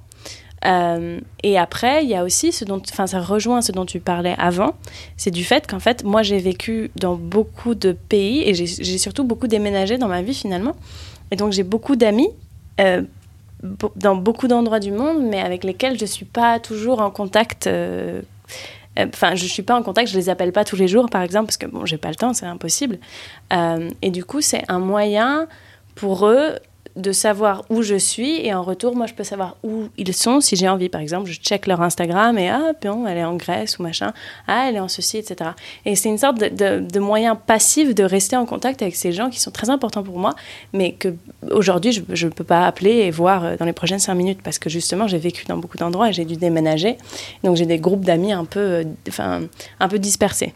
et 1.45 1.59
après, 1.59 2.03
il 2.03 2.11
y 2.11 2.17
a 2.17 2.25
aussi 2.25 2.51
ce 2.51 2.65
dont, 2.65 2.83
enfin, 2.91 3.07
ça 3.07 3.21
rejoint 3.21 3.63
ce 3.63 3.71
dont 3.71 3.87
tu 3.87 4.01
parlais 4.01 4.35
avant, 4.39 4.75
c'est 5.17 5.31
du 5.31 5.45
fait 5.45 5.69
qu'en 5.69 5.79
fait, 5.79 6.03
moi, 6.03 6.23
j'ai 6.23 6.39
vécu 6.39 6.91
dans 6.97 7.15
beaucoup 7.15 7.77
de 7.77 7.93
pays 7.93 8.43
et 8.45 8.55
j'ai 8.55 8.99
surtout 8.99 9.23
beaucoup 9.23 9.47
déménagé 9.47 9.97
dans 9.97 10.09
ma 10.09 10.23
vie 10.23 10.35
finalement. 10.35 10.75
Et 11.31 11.37
donc, 11.37 11.53
j'ai 11.53 11.63
beaucoup 11.63 11.95
d'amis 11.95 12.31
dans 13.63 14.17
beaucoup 14.17 14.49
d'endroits 14.49 14.81
du 14.81 14.93
monde, 14.93 15.23
mais 15.23 15.41
avec 15.41 15.65
lesquels 15.65 15.97
je 15.97 16.03
ne 16.03 16.09
suis 16.09 16.25
pas 16.25 16.61
toujours 16.61 17.01
en 17.01 17.11
contact. 17.11 17.67
Euh, 17.67 18.23
euh, 18.99 19.07
enfin, 19.13 19.35
je 19.35 19.45
ne 19.45 19.49
suis 19.49 19.63
pas 19.63 19.77
en 19.77 19.83
contact, 19.83 20.11
je 20.11 20.17
les 20.17 20.29
appelle 20.29 20.53
pas 20.53 20.65
tous 20.65 20.77
les 20.77 20.89
jours, 20.89 21.09
par 21.11 21.23
exemple, 21.23 21.47
parce 21.47 21.57
que 21.57 21.67
bon, 21.67 21.87
j'ai 21.87 21.99
pas 21.99 22.09
le 22.09 22.15
temps, 22.15 22.35
c'est 22.35 22.47
impossible. 22.47 22.99
Euh, 23.53 23.91
et 24.03 24.11
du 24.11 24.25
coup, 24.25 24.41
c'est 24.41 24.63
un 24.69 24.79
moyen 24.79 25.47
pour 25.95 26.27
eux 26.27 26.55
de 26.99 27.13
savoir 27.13 27.65
où 27.71 27.83
je 27.83 27.95
suis 27.95 28.45
et 28.45 28.53
en 28.53 28.63
retour, 28.63 28.97
moi, 28.97 29.07
je 29.07 29.15
peux 29.15 29.25
savoir 29.25 29.57
où 29.63 29.85
ils 29.97 30.13
sont 30.13 30.41
si 30.41 30.57
j'ai 30.57 30.69
envie. 30.69 30.89
Par 30.89 31.01
exemple, 31.01 31.31
je 31.31 31.39
check 31.39 31.67
leur 31.67 31.81
Instagram 31.81 32.37
et 32.39 32.51
ah, 32.51 32.73
bon, 32.83 33.07
elle 33.07 33.19
est 33.19 33.25
en 33.25 33.37
Grèce 33.37 33.79
ou 33.79 33.83
machin, 33.83 34.13
ah, 34.47 34.67
elle 34.69 34.77
est 34.77 34.81
en 34.81 34.89
ceci, 34.89 35.19
etc. 35.19 35.51
Et 35.85 35.95
c'est 35.95 36.09
une 36.09 36.19
sorte 36.19 36.39
de, 36.39 36.99
moyen 36.99 37.37
passif 37.37 37.95
de 37.95 38.03
rester 38.03 38.37
en 38.37 38.45
contact 38.45 38.83
avec 38.83 38.97
ces 38.97 39.13
gens 39.13 39.31
qui 39.31 39.41
sont 39.41 39.53
très 39.53 39.71
importants 39.71 40.03
pour 40.03 40.19
moi, 40.19 40.35
mais 40.73 40.93
que 40.93 41.15
aujourd'hui, 41.51 41.93
je 41.93 42.27
ne 42.27 42.33
peux 42.33 42.45
pas 42.45 42.67
appeler 42.67 42.91
et 42.91 43.11
voir 43.11 43.45
euh, 43.45 43.57
dans 43.57 43.65
les 43.65 43.73
prochaines 43.73 44.01
cinq 44.01 44.15
minutes 44.15 44.41
parce 44.43 44.59
que 44.59 44.69
justement, 44.69 45.07
j'ai 45.07 45.19
vécu 45.19 45.45
dans 45.47 45.57
beaucoup 45.57 45.79
d'endroits 45.79 46.11
et 46.11 46.13
j'ai 46.13 46.25
dû 46.25 46.37
déménager. 46.37 46.99
Donc, 47.45 47.57
j'ai 47.57 47.67
des 47.67 47.79
groupes 47.79 48.05
d'amis 48.05 48.33
un 48.33 48.45
peu, 48.45 48.61
euh, 48.61 48.85
enfin, 49.09 49.43
un 49.79 49.89
peu 49.89 49.99
dispersés. 49.99 50.53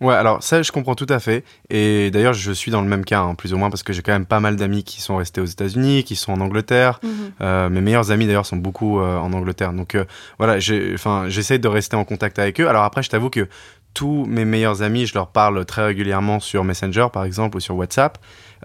Ouais, 0.00 0.14
alors 0.14 0.42
ça, 0.42 0.62
je 0.62 0.72
comprends 0.72 0.94
tout 0.94 1.06
à 1.08 1.20
fait. 1.20 1.44
Et 1.68 2.10
d'ailleurs, 2.10 2.32
je 2.32 2.52
suis 2.52 2.70
dans 2.70 2.80
le 2.80 2.88
même 2.88 3.04
cas, 3.04 3.20
hein, 3.20 3.34
plus 3.34 3.52
ou 3.52 3.58
moins, 3.58 3.68
parce 3.68 3.82
que 3.82 3.92
j'ai 3.92 4.00
quand 4.00 4.12
même 4.12 4.24
pas 4.24 4.40
mal 4.40 4.56
d'amis 4.56 4.82
qui 4.82 5.00
sont 5.00 5.16
restés 5.16 5.42
aux 5.42 5.46
États-Unis, 5.46 6.04
qui 6.04 6.16
sont 6.16 6.32
en 6.32 6.40
Angleterre. 6.40 7.00
Mhm. 7.02 7.10
Euh, 7.42 7.68
mes 7.68 7.82
meilleurs 7.82 8.10
amis, 8.10 8.26
d'ailleurs, 8.26 8.46
sont 8.46 8.56
beaucoup 8.56 8.98
euh, 8.98 9.18
en 9.18 9.32
Angleterre. 9.32 9.72
Donc 9.74 9.94
euh, 9.94 10.04
voilà, 10.38 10.58
j'essaie 10.58 11.58
de 11.58 11.68
rester 11.68 11.96
en 11.96 12.04
contact 12.04 12.38
avec 12.38 12.60
eux. 12.60 12.68
Alors 12.68 12.84
après, 12.84 13.02
je 13.02 13.10
t'avoue 13.10 13.30
que 13.30 13.46
tous 13.94 14.24
mes 14.26 14.44
meilleurs 14.44 14.82
amis, 14.82 15.06
je 15.06 15.14
leur 15.14 15.28
parle 15.28 15.64
très 15.64 15.84
régulièrement 15.84 16.40
sur 16.40 16.64
Messenger, 16.64 17.08
par 17.12 17.24
exemple, 17.24 17.56
ou 17.56 17.60
sur 17.60 17.76
WhatsApp. 17.76 18.18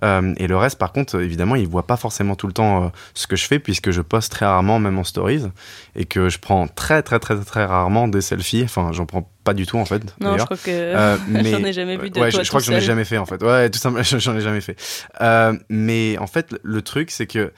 Euh, 0.04 0.34
et 0.38 0.48
le 0.48 0.58
reste, 0.58 0.78
par 0.78 0.92
contre, 0.92 1.20
évidemment, 1.22 1.56
ils 1.56 1.68
voient 1.68 1.88
pas 1.88 1.98
forcément 1.98 2.36
tout 2.36 2.48
le 2.48 2.54
temps 2.54 2.86
euh, 2.86 2.88
ce 3.14 3.28
que 3.28 3.36
je 3.36 3.46
fais, 3.46 3.60
puisque 3.60 3.92
je 3.92 4.02
poste 4.02 4.32
très 4.32 4.46
rarement, 4.46 4.78
même 4.80 4.98
en 5.00 5.04
stories, 5.04 5.44
et 5.96 6.06
que 6.06 6.30
je 6.30 6.38
prends 6.40 6.68
très, 6.68 7.02
très, 7.02 7.20
très, 7.20 7.40
très 7.40 7.66
rarement 7.66 8.08
des 8.08 8.22
selfies. 8.22 8.64
Enfin, 8.64 8.92
j'en 8.92 9.06
prends 9.06 9.30
pas 9.44 9.54
du 9.54 9.66
tout, 9.66 9.78
en 9.78 9.86
fait. 9.86 10.04
Non, 10.20 10.38
je 10.38 10.44
crois 10.44 10.58
que 10.58 10.70
euh, 10.70 11.18
j'en 11.34 11.64
ai 11.64 11.74
jamais 11.74 11.98
vu 11.98 12.10
de 12.10 12.20
ouais, 12.20 12.32
toi 12.32 12.44
je, 12.44 12.50
crois 12.50 12.60
que 12.60 12.66
j'en 12.68 12.74
ai 12.74 12.82
jamais 12.82 13.06
fait, 13.06 13.18
en 13.18 13.26
fait. 13.26 13.42
Ouais, 13.42 13.70
tout 13.70 13.80
simplement, 13.80 14.04
j'en 14.20 14.36
ai 14.36 14.42
jamais 14.42 14.62
fait. 14.62 14.78
mais 15.70 16.18
en 16.20 16.28
fait, 16.28 16.56
le 16.64 16.82
truc, 16.82 17.10
c'est 17.10 17.28
que 17.28 17.54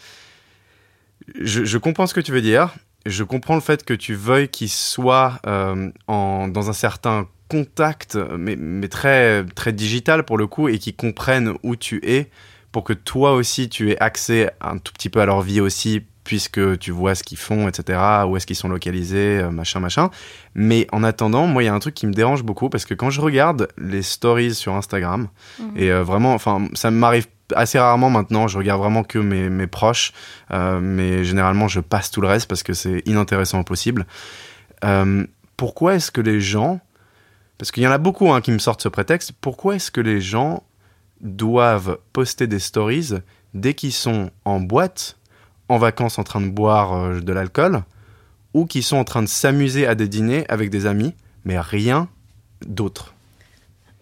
je, 1.42 1.66
je 1.66 1.78
comprends 1.78 2.08
ce 2.08 2.14
que 2.14 2.22
tu 2.22 2.32
veux 2.32 2.42
dire 2.42 2.74
je 3.06 3.24
comprends 3.24 3.56
le 3.56 3.62
fait 3.62 3.86
que 3.86 3.94
tu 3.94 4.16
veuilles 4.16 4.50
qu'il 4.50 4.70
soit 4.70 5.40
en, 5.46 6.48
dans 6.50 6.70
un 6.70 6.74
certain 6.74 7.26
contact, 7.48 8.18
mais, 8.38 8.56
mais, 8.56 8.88
très, 8.88 9.46
très 9.56 9.74
digital 9.74 10.24
pour 10.24 10.38
le 10.38 10.48
coup, 10.48 10.68
et 10.68 10.80
qui 10.80 10.94
comprennent 10.94 11.54
où 11.64 11.76
tu 11.76 12.02
es, 12.04 12.30
pour 12.72 12.84
que 12.84 12.94
toi 12.94 13.34
aussi 13.34 13.70
tu 13.70 13.92
aies 13.92 14.00
accès 14.00 14.52
un 14.62 14.78
tout 14.78 14.94
petit 14.94 15.10
peu 15.10 15.22
à 15.22 15.26
leur 15.26 15.42
vie 15.42 15.62
aussi, 15.62 16.04
puisque 16.28 16.78
tu 16.80 16.92
vois 16.92 17.16
ce 17.16 17.24
qu'ils 17.24 17.38
font, 17.38 17.70
etc., 17.70 18.00
où 18.28 18.36
est-ce 18.36 18.46
qu'ils 18.46 18.58
sont 18.58 18.68
localisés, 18.68 19.40
euh, 19.40 19.50
machin, 19.50 19.80
machin. 19.80 20.10
Mais 20.56 20.86
en 20.92 21.02
attendant, 21.04 21.48
moi, 21.48 21.64
il 21.64 21.68
y 21.68 21.70
a 21.70 21.74
un 21.74 21.80
truc 21.80 21.96
qui 21.96 22.06
me 22.06 22.12
dérange 22.12 22.44
beaucoup, 22.44 22.70
parce 22.70 22.86
que 22.86 22.94
quand 22.94 23.10
je 23.10 23.22
regarde 23.22 23.70
les 23.78 24.02
stories 24.02 24.54
sur 24.54 24.74
Instagram, 24.74 25.30
mhm. 25.58 25.72
et 25.78 25.90
euh, 25.90 26.04
vraiment, 26.04 26.34
enfin, 26.34 26.68
ça 26.74 26.92
m'arrive 26.92 27.28
assez 27.56 27.80
rarement 27.80 28.10
maintenant, 28.10 28.50
je 28.50 28.58
regarde 28.58 28.82
vraiment 28.82 29.04
que 29.04 29.20
mes, 29.20 29.50
mes 29.50 29.68
proches, 29.68 30.12
euh, 30.52 30.82
mais 30.82 31.24
généralement 31.24 31.70
je 31.70 31.80
passe 31.80 32.12
tout 32.12 32.20
le 32.20 32.28
reste 32.28 32.50
parce 32.50 32.62
que 32.62 32.74
c'est 32.74 33.02
inintéressant 33.06 33.62
au 33.62 33.64
possible. 33.64 34.06
pourquoi 35.56 35.96
est-ce 35.96 36.12
que 36.12 36.20
les 36.20 36.42
gens 36.42 36.82
parce 37.58 37.72
qu'il 37.72 37.84
y 37.84 37.88
en 37.88 37.92
a 37.92 37.98
beaucoup 37.98 38.32
hein, 38.32 38.42
qui 38.42 38.52
me 38.52 38.60
sortent 38.60 38.82
ce 38.82 38.90
prétexte. 38.90 39.32
Pourquoi 39.40 39.76
est-ce 39.76 39.92
que 39.92 40.02
les 40.02 40.22
gens 40.22 40.64
doivent 41.22 42.00
poster 42.14 42.48
des 42.48 42.60
stories 42.60 43.14
dès 43.54 43.74
qu'ils 43.74 43.94
sont 43.94 44.30
en 44.46 44.60
boîte, 44.60 45.18
en 45.70 45.78
vacances 45.78 46.20
en 46.20 46.24
train 46.24 46.42
de 46.42 46.50
boire 46.50 46.94
euh, 46.94 47.20
de 47.20 47.34
l'alcool, 47.34 47.84
ou 48.54 48.66
qu'ils 48.66 48.84
sont 48.84 48.98
en 48.98 49.04
train 49.04 49.24
de 49.24 49.28
s'amuser 49.28 49.88
à 49.88 49.96
des 49.96 50.08
dîners 50.08 50.46
avec 50.50 50.70
des 50.70 50.86
amis, 50.86 51.16
mais 51.46 51.60
rien 51.60 52.08
d'autre? 52.66 53.14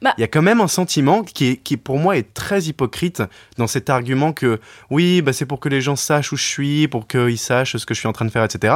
Bah. 0.01 0.13
il 0.17 0.21
y 0.21 0.23
a 0.25 0.27
quand 0.27 0.41
même 0.41 0.59
un 0.59 0.67
sentiment 0.67 1.23
qui, 1.23 1.57
qui, 1.57 1.77
pour 1.77 1.97
moi, 1.97 2.17
est 2.17 2.33
très 2.33 2.63
hypocrite 2.63 3.23
dans 3.57 3.65
cet 3.65 3.89
argument 3.89 4.33
que 4.33 4.59
oui, 4.89 5.21
bah, 5.21 5.31
c'est 5.31 5.45
pour 5.45 5.59
que 5.59 5.69
les 5.69 5.81
gens 5.81 5.95
sachent 5.95 6.33
où 6.33 6.37
je 6.37 6.43
suis, 6.43 6.87
pour 6.87 7.07
qu'ils 7.07 7.37
sachent 7.37 7.77
ce 7.77 7.85
que 7.85 7.93
je 7.93 7.99
suis 7.99 8.07
en 8.07 8.13
train 8.13 8.25
de 8.25 8.29
faire, 8.29 8.43
etc. 8.43 8.75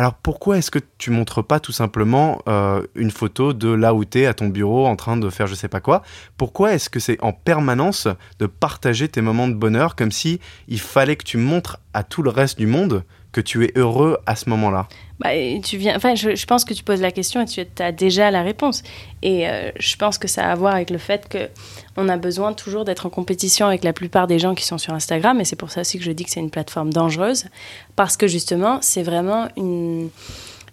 Alors 0.00 0.14
pourquoi 0.14 0.56
est-ce 0.56 0.70
que 0.70 0.78
tu 0.96 1.10
montres 1.10 1.44
pas 1.44 1.60
tout 1.60 1.72
simplement 1.72 2.40
euh, 2.48 2.82
une 2.94 3.10
photo 3.10 3.52
de 3.52 3.68
là 3.68 3.92
où 3.92 4.06
tu 4.06 4.20
es 4.20 4.24
à 4.24 4.32
ton 4.32 4.48
bureau 4.48 4.86
en 4.86 4.96
train 4.96 5.18
de 5.18 5.28
faire 5.28 5.46
je 5.46 5.54
sais 5.54 5.68
pas 5.68 5.80
quoi? 5.80 6.00
Pourquoi 6.38 6.72
est-ce 6.72 6.88
que 6.88 6.98
c'est 6.98 7.22
en 7.22 7.34
permanence 7.34 8.08
de 8.38 8.46
partager 8.46 9.08
tes 9.08 9.20
moments 9.20 9.46
de 9.46 9.52
bonheur 9.52 9.96
comme 9.96 10.10
si 10.10 10.40
il 10.68 10.80
fallait 10.80 11.16
que 11.16 11.24
tu 11.24 11.36
montres 11.36 11.80
à 11.92 12.02
tout 12.02 12.22
le 12.22 12.30
reste 12.30 12.56
du 12.56 12.66
monde 12.66 13.04
que 13.32 13.40
tu 13.40 13.64
es 13.64 13.72
heureux 13.76 14.18
à 14.26 14.36
ce 14.36 14.48
moment-là 14.50 14.88
bah, 15.20 15.28
tu 15.62 15.76
viens, 15.76 15.94
enfin, 15.96 16.14
je, 16.14 16.46
pense 16.46 16.64
que 16.64 16.72
tu 16.72 16.82
poses 16.82 17.02
la 17.02 17.10
question 17.10 17.42
et 17.42 17.44
tu 17.44 17.60
as 17.78 17.92
déjà 17.92 18.30
la 18.30 18.40
réponse. 18.40 18.82
Et 19.20 19.46
euh, 19.46 19.70
je 19.78 19.96
pense 19.96 20.16
que 20.16 20.26
ça 20.26 20.46
a 20.46 20.52
à 20.52 20.54
voir 20.54 20.74
avec 20.74 20.88
le 20.88 20.96
fait 20.96 21.28
que 21.28 21.50
on 21.98 22.08
a 22.08 22.16
besoin 22.16 22.54
toujours 22.54 22.86
d'être 22.86 23.04
en 23.04 23.10
compétition 23.10 23.66
avec 23.66 23.84
la 23.84 23.92
plupart 23.92 24.26
des 24.26 24.38
gens 24.38 24.54
qui 24.54 24.64
sont 24.64 24.78
sur 24.78 24.94
Instagram. 24.94 25.38
Et 25.38 25.44
c'est 25.44 25.56
pour 25.56 25.70
ça 25.70 25.82
aussi 25.82 25.98
que 25.98 26.04
je 26.04 26.12
dis 26.12 26.24
que 26.24 26.30
c'est 26.30 26.40
une 26.40 26.48
plateforme 26.48 26.90
dangereuse. 26.90 27.48
Parce 27.96 28.16
que 28.16 28.26
justement, 28.26 28.78
c'est 28.80 29.02
vraiment 29.02 29.48
une. 29.58 30.08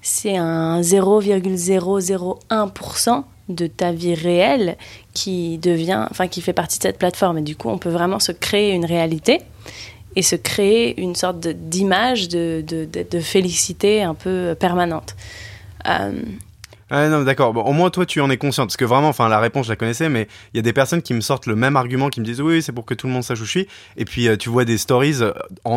C'est 0.01 0.37
un 0.37 0.79
0,001% 0.79 3.23
de 3.49 3.67
ta 3.67 3.91
vie 3.91 4.15
réelle 4.15 4.77
qui 5.13 5.57
devient, 5.57 6.07
enfin, 6.09 6.29
qui 6.29 6.41
fait 6.41 6.53
partie 6.53 6.77
de 6.77 6.83
cette 6.83 6.99
plateforme. 6.99 7.39
Et 7.39 7.41
du 7.41 7.57
coup, 7.57 7.67
on 7.67 7.77
peut 7.77 7.89
vraiment 7.89 8.19
se 8.19 8.31
créer 8.31 8.71
une 8.71 8.85
réalité 8.85 9.41
et 10.15 10.21
se 10.21 10.35
créer 10.35 10.99
une 10.99 11.15
sorte 11.15 11.39
d'image 11.47 12.29
de, 12.29 13.19
félicité 13.21 14.03
un 14.03 14.13
peu 14.13 14.55
permanente. 14.59 15.15
Euh, 15.87 16.11
ah 16.89 17.09
non, 17.09 17.23
d'accord. 17.23 17.51
Bon, 17.51 17.61
au 17.63 17.73
moins, 17.73 17.89
toi, 17.89 18.05
tu 18.05 18.21
en 18.21 18.29
es 18.29 18.37
conscient. 18.37 18.65
Parce 18.65 18.77
que 18.77 18.85
vraiment, 18.85 19.09
enfin, 19.09 19.27
la 19.27 19.39
réponse, 19.39 19.65
je 19.65 19.71
la 19.71 19.75
connaissais, 19.75 20.07
mais 20.07 20.27
il 20.53 20.57
y 20.57 20.59
a 20.59 20.61
des 20.61 20.71
personnes 20.71 21.01
qui 21.01 21.13
me 21.13 21.19
sortent 21.19 21.45
le 21.45 21.55
même 21.55 21.75
argument, 21.75 22.09
qui 22.09 22.21
me 22.21 22.25
disent 22.25 22.39
oui, 22.39 22.61
c'est 22.61 22.71
pour 22.71 22.85
que 22.85 22.93
tout 22.93 23.07
le 23.07 23.13
monde 23.13 23.23
sache 23.23 23.41
où 23.41 23.45
je 23.45 23.49
suis. 23.49 23.67
Et 23.97 24.05
puis, 24.05 24.27
euh, 24.27 24.37
tu 24.37 24.49
vois 24.49 24.63
des 24.63 24.77
stories 24.77 25.21
euh, 25.21 25.33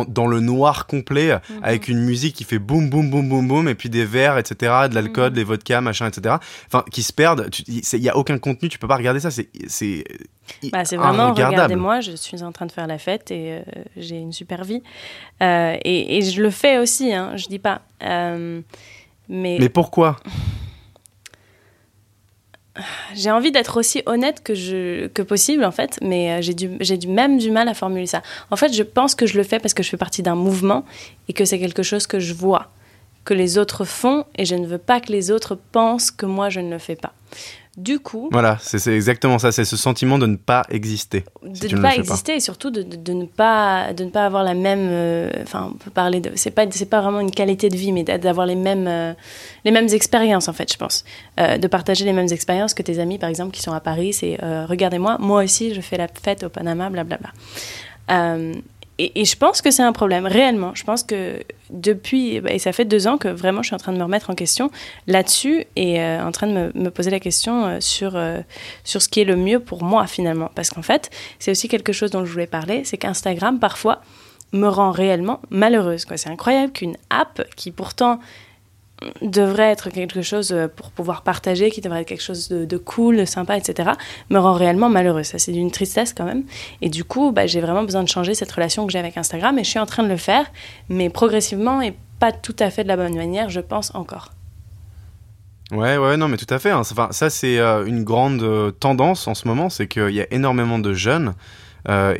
dans 0.07 0.27
le 0.27 0.39
noir 0.39 0.87
complet, 0.87 1.33
mhm. 1.33 1.59
avec 1.63 1.89
une 1.89 1.99
musique 1.99 2.35
qui 2.35 2.45
fait 2.45 2.59
boum, 2.59 2.89
boum, 2.89 3.09
boum, 3.09 3.27
boum, 3.27 3.47
boum, 3.47 3.67
et 3.67 3.75
puis 3.75 3.89
des 3.89 4.05
verres, 4.05 4.37
etc., 4.37 4.87
de 4.89 4.95
l'alcool, 4.95 5.29
mhm. 5.29 5.35
des 5.35 5.43
vodkas, 5.43 5.81
machin, 5.81 6.07
etc. 6.07 6.35
Enfin, 6.67 6.85
qui 6.91 7.03
se 7.03 7.11
perdent. 7.11 7.49
Il 7.67 7.99
n'y 7.99 8.09
a 8.09 8.15
aucun 8.15 8.37
contenu, 8.37 8.69
tu 8.69 8.79
peux 8.79 8.87
pas 8.87 8.97
regarder 8.97 9.19
ça. 9.19 9.31
C'est. 9.31 9.49
C'est 9.67 10.05
bah, 10.71 10.83
vraiment, 10.83 11.33
regardez-moi, 11.33 12.01
je 12.01 12.13
suis 12.13 12.41
en 12.43 12.51
train 12.51 12.65
de 12.65 12.71
faire 12.71 12.87
la 12.87 12.97
fête 12.97 13.31
et 13.31 13.53
euh, 13.53 13.61
j'ai 13.95 14.17
une 14.17 14.33
super 14.33 14.63
vie. 14.63 14.81
et, 15.41 16.17
et, 16.17 16.21
je 16.21 16.41
le 16.41 16.49
fais 16.49 16.77
aussi, 16.77 17.13
hein, 17.13 17.33
je 17.35 17.47
dis 17.47 17.59
pas. 17.59 17.81
mais... 18.01 18.63
mais 19.59 19.69
pourquoi? 19.69 20.17
J'ai 23.15 23.31
envie 23.31 23.51
d'être 23.51 23.77
aussi 23.77 24.01
honnête 24.05 24.41
que, 24.43 25.21
possible, 25.23 25.65
en 25.65 25.71
fait, 25.71 25.99
mais 26.01 26.31
euh, 26.31 26.41
j'ai 26.41 26.53
du, 26.53 26.67
du, 26.67 27.07
même 27.07 27.37
du 27.37 27.51
mal 27.51 27.67
à 27.67 27.73
formuler 27.73 28.05
ça. 28.05 28.21
En 28.49 28.55
fait, 28.55 28.73
je 28.73 28.83
pense 28.83 29.13
que 29.13 29.25
je 29.25 29.37
le 29.37 29.43
fais 29.43 29.59
parce 29.59 29.73
que 29.73 29.83
je 29.83 29.89
fais 29.89 29.97
partie 29.97 30.23
d'un 30.23 30.35
mouvement 30.35 30.85
et 31.27 31.33
que 31.33 31.43
c'est 31.43 31.59
quelque 31.59 31.83
chose 31.83 32.07
que 32.07 32.19
je 32.19 32.33
vois, 32.33 32.71
que 33.25 33.33
les 33.33 33.57
autres 33.57 33.83
font, 33.83 34.25
et 34.37 34.45
je 34.45 34.55
ne 34.55 34.65
veux 34.65 34.77
pas 34.77 35.01
que 35.01 35.11
les 35.11 35.31
autres 35.31 35.55
pensent 35.55 36.11
que 36.11 36.25
moi, 36.25 36.49
je 36.49 36.61
ne 36.61 36.69
le 36.69 36.79
fais 36.79 36.95
pas. 36.95 37.13
Du 37.81 37.99
coup. 37.99 38.29
Voilà, 38.31 38.59
c'est 38.61 38.93
exactement 38.93 39.39
ça, 39.39 39.51
c'est 39.51 39.65
ce 39.65 39.75
sentiment 39.75 40.19
de 40.19 40.27
ne 40.27 40.35
pas 40.35 40.63
exister. 40.69 41.25
de 41.41 41.75
ne 41.75 41.81
pas 41.81 41.95
exister 41.95 42.35
et 42.35 42.39
surtout 42.39 42.69
de, 42.69 42.83
de, 42.83 43.13
ne 43.13 43.25
pas, 43.25 43.91
de 43.93 44.03
ne 44.03 44.11
pas 44.11 44.23
avoir 44.23 44.43
la 44.43 44.53
même. 44.53 44.87
Euh, 44.91 45.31
enfin, 45.41 45.71
on 45.73 45.77
peut 45.77 45.89
parler 45.89 46.19
de. 46.19 46.31
C'est 46.35 46.51
pas, 46.51 46.67
pas 46.67 47.01
vraiment 47.01 47.21
une 47.21 47.31
qualité 47.31 47.69
de 47.69 47.75
vie, 47.75 47.91
mais 47.91 48.03
d'avoir 48.03 48.45
les 48.45 48.55
mêmes, 48.55 48.87
euh, 48.87 49.13
les 49.65 49.71
mêmes 49.71 49.87
expériences, 49.91 50.47
en 50.47 50.53
fait, 50.53 50.71
je 50.71 50.77
pense. 50.77 51.03
Euh, 51.39 51.57
de 51.57 51.67
partager 51.67 52.05
les 52.05 52.13
mêmes 52.13 52.31
expériences 52.31 52.75
que 52.75 52.83
tes 52.83 52.99
amis, 52.99 53.17
par 53.17 53.29
exemple, 53.29 53.51
qui 53.51 53.63
sont 53.63 53.73
à 53.73 53.79
Paris. 53.79 54.13
C'est 54.13 54.37
regardez-moi, 54.67 55.17
moi 55.19 55.43
aussi, 55.43 55.73
je 55.73 55.81
fais 55.81 55.97
la 55.97 56.07
fête 56.07 56.43
au 56.43 56.49
Panama, 56.49 56.91
blablabla. 56.91 57.31
Et, 59.03 59.25
je 59.25 59.35
pense 59.35 59.61
que 59.61 59.71
c'est 59.71 59.81
un 59.81 59.93
problème, 59.93 60.27
réellement. 60.27 60.75
Je 60.75 60.83
pense 60.83 61.01
que 61.01 61.41
depuis, 61.71 62.35
et 62.47 62.59
ça 62.59 62.71
fait 62.71 62.85
deux 62.85 63.07
ans 63.07 63.17
que 63.17 63.29
vraiment 63.29 63.63
je 63.63 63.67
suis 63.67 63.75
en 63.75 63.79
train 63.79 63.93
de 63.93 63.97
me 63.97 64.03
remettre 64.03 64.29
en 64.29 64.35
question 64.35 64.69
là-dessus 65.07 65.65
et 65.75 65.99
euh, 65.99 66.23
en 66.23 66.31
train 66.31 66.45
de 66.45 66.71
me, 66.75 66.91
poser 66.91 67.09
la 67.09 67.19
question 67.19 67.65
euh, 67.65 67.77
sur, 67.79 68.15
euh, 68.15 68.41
sur 68.83 69.01
ce 69.01 69.09
qui 69.09 69.21
est 69.21 69.25
le 69.25 69.35
mieux 69.35 69.59
pour 69.59 69.83
moi 69.83 70.05
finalement. 70.05 70.51
Parce 70.53 70.69
qu'en 70.69 70.83
fait, 70.83 71.09
c'est 71.39 71.49
aussi 71.49 71.67
quelque 71.67 71.93
chose 71.93 72.11
dont 72.11 72.25
je 72.25 72.31
voulais 72.31 72.45
parler, 72.45 72.83
c'est 72.83 72.97
qu'Instagram, 72.97 73.59
parfois, 73.59 74.01
me 74.53 74.67
rend 74.67 74.91
réellement 74.91 75.39
malheureuse. 75.49 76.05
C'est 76.15 76.29
incroyable 76.29 76.73
qu'une 76.73 76.97
app 77.09 77.41
qui 77.55 77.71
pourtant 77.71 78.19
devrait 79.21 79.71
être 79.71 79.89
quelque 79.89 80.21
chose 80.21 80.51
euh, 80.51 80.67
pour 80.67 80.91
pouvoir 80.91 81.21
partager, 81.23 81.71
qui 81.71 81.81
devrait 81.81 82.01
être 82.01 82.07
quelque 82.07 82.23
chose 82.23 82.49
de, 82.49 82.77
cool, 82.77 83.17
de 83.17 83.25
sympa, 83.25 83.57
etc., 83.57 83.91
me 84.29 84.39
rend 84.39 84.53
réellement 84.53 84.89
malheureuse. 84.89 85.25
Ça, 85.25 85.39
c'est 85.39 85.51
d'une 85.51 85.71
tristesse 85.71 86.13
quand 86.13 86.25
même. 86.25 86.43
Et 86.81 86.89
du 86.89 87.03
coup, 87.03 87.31
bah, 87.31 87.47
j'ai 87.47 87.61
vraiment 87.61 87.83
besoin 87.83 88.03
de 88.03 88.09
changer 88.09 88.33
cette 88.35 88.51
relation 88.51 88.85
que 88.85 88.91
j'ai 88.91 88.99
avec 88.99 89.17
Instagram 89.17 89.57
et 89.57 89.63
je 89.63 89.69
suis 89.69 89.79
en 89.79 89.85
train 89.85 90.03
de 90.03 90.09
le 90.09 90.17
faire, 90.17 90.45
mais 90.89 91.09
progressivement 91.09 91.81
et 91.81 91.95
pas 92.19 92.31
tout 92.31 92.55
à 92.59 92.69
fait 92.69 92.83
de 92.83 92.87
la 92.87 92.97
bonne 92.97 93.15
manière, 93.15 93.49
je 93.49 93.59
pense 93.59 93.93
encore. 93.95 94.29
Ouais, 95.71 95.97
ouais, 95.97 96.17
non, 96.17 96.27
mais 96.27 96.37
tout 96.37 96.53
à 96.53 96.59
fait. 96.59 96.69
Hein. 96.69 96.81
Enfin, 96.81 97.07
ça, 97.11 97.29
c'est 97.29 97.57
euh, 97.57 97.85
une 97.85 98.03
grande 98.03 98.43
euh, 98.43 98.71
tendance 98.71 99.27
en 99.27 99.33
ce 99.33 99.47
moment, 99.47 99.69
c'est 99.69 99.87
qu'il 99.87 100.11
y 100.11 100.21
a 100.21 100.27
énormément 100.31 100.79
de 100.79 100.93
jeunes, 100.93 101.33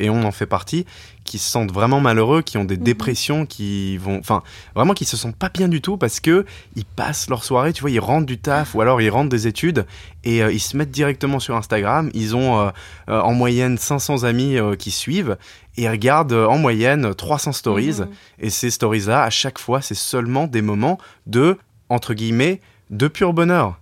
et 0.00 0.10
on 0.10 0.24
en 0.24 0.32
fait 0.32 0.46
partie, 0.46 0.86
qui 1.32 1.38
se 1.38 1.48
sentent 1.48 1.72
vraiment 1.72 1.98
malheureux, 1.98 2.42
qui 2.42 2.58
ont 2.58 2.64
des 2.66 2.76
mhm. 2.76 2.82
dépressions, 2.82 3.46
qui 3.46 3.96
vont, 3.96 4.18
enfin, 4.18 4.42
vraiment 4.74 4.92
qui 4.92 5.06
se 5.06 5.16
sentent 5.16 5.34
pas 5.34 5.48
bien 5.48 5.66
du 5.66 5.80
tout 5.80 5.96
parce 5.96 6.20
que 6.20 6.44
ils 6.76 6.84
passent 6.84 7.30
leur 7.30 7.42
soirée, 7.42 7.72
tu 7.72 7.80
vois, 7.80 7.90
ils 7.90 8.00
rentrent 8.00 8.26
du 8.26 8.36
taf 8.36 8.74
ou 8.74 8.82
alors 8.82 9.00
ils 9.00 9.08
rentrent 9.08 9.30
des 9.30 9.46
études 9.46 9.86
et 10.24 10.42
euh, 10.42 10.52
ils 10.52 10.60
se 10.60 10.76
mettent 10.76 10.90
directement 10.90 11.40
sur 11.40 11.56
Instagram. 11.56 12.10
Ils 12.12 12.36
ont 12.36 12.60
euh, 12.60 12.70
euh, 13.08 13.18
en 13.22 13.32
moyenne 13.32 13.78
500 13.78 14.24
amis 14.24 14.58
qui 14.78 14.90
suivent 14.90 15.38
et 15.78 15.84
ils 15.84 15.88
regardent 15.88 16.34
en 16.34 16.58
moyenne 16.58 17.14
300 17.14 17.52
stories. 17.52 18.00
Mhm. 18.00 18.08
Et 18.38 18.50
ces 18.50 18.68
stories-là, 18.68 19.22
à 19.22 19.30
chaque 19.30 19.58
fois, 19.58 19.80
c'est 19.80 19.94
seulement 19.94 20.46
des 20.46 20.60
moments 20.60 20.98
de 21.26 21.56
entre 21.88 22.12
guillemets 22.12 22.60
de 22.90 23.08
pur 23.08 23.32
bonheur. 23.32 23.80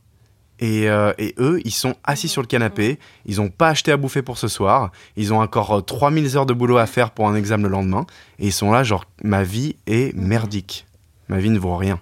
Euh, 0.63 1.15
et, 1.19 1.35
eux, 1.39 1.61
ils 1.65 1.73
sont 1.73 1.95
assis 2.05 2.29
sur 2.29 2.43
le 2.43 2.47
canapé, 2.47 2.99
ils 3.25 3.37
n'ont 3.37 3.49
pas 3.49 3.69
acheté 3.69 3.93
à 3.93 3.97
bouffer 3.97 4.23
pour 4.23 4.39
ce 4.39 4.49
soir, 4.49 4.91
ils 5.17 5.33
ont 5.33 5.41
encore 5.41 5.85
3000 5.85 6.25
euh, 6.25 6.39
heures 6.39 6.47
de 6.47 6.53
boulot 6.53 6.77
à 6.77 6.87
faire 6.87 7.13
pour 7.13 7.29
un 7.29 7.35
examen 7.35 7.65
le 7.65 7.71
lendemain, 7.71 8.07
et 8.39 8.47
ils 8.47 8.53
sont 8.53 8.71
là 8.71 8.83
genre, 8.83 9.05
ma 9.23 9.43
vie 9.43 9.77
est 9.87 10.15
merdique, 10.15 10.87
ma 11.29 11.39
vie 11.39 11.51
ne 11.51 11.59
vaut 11.59 11.77
rien. 11.77 11.99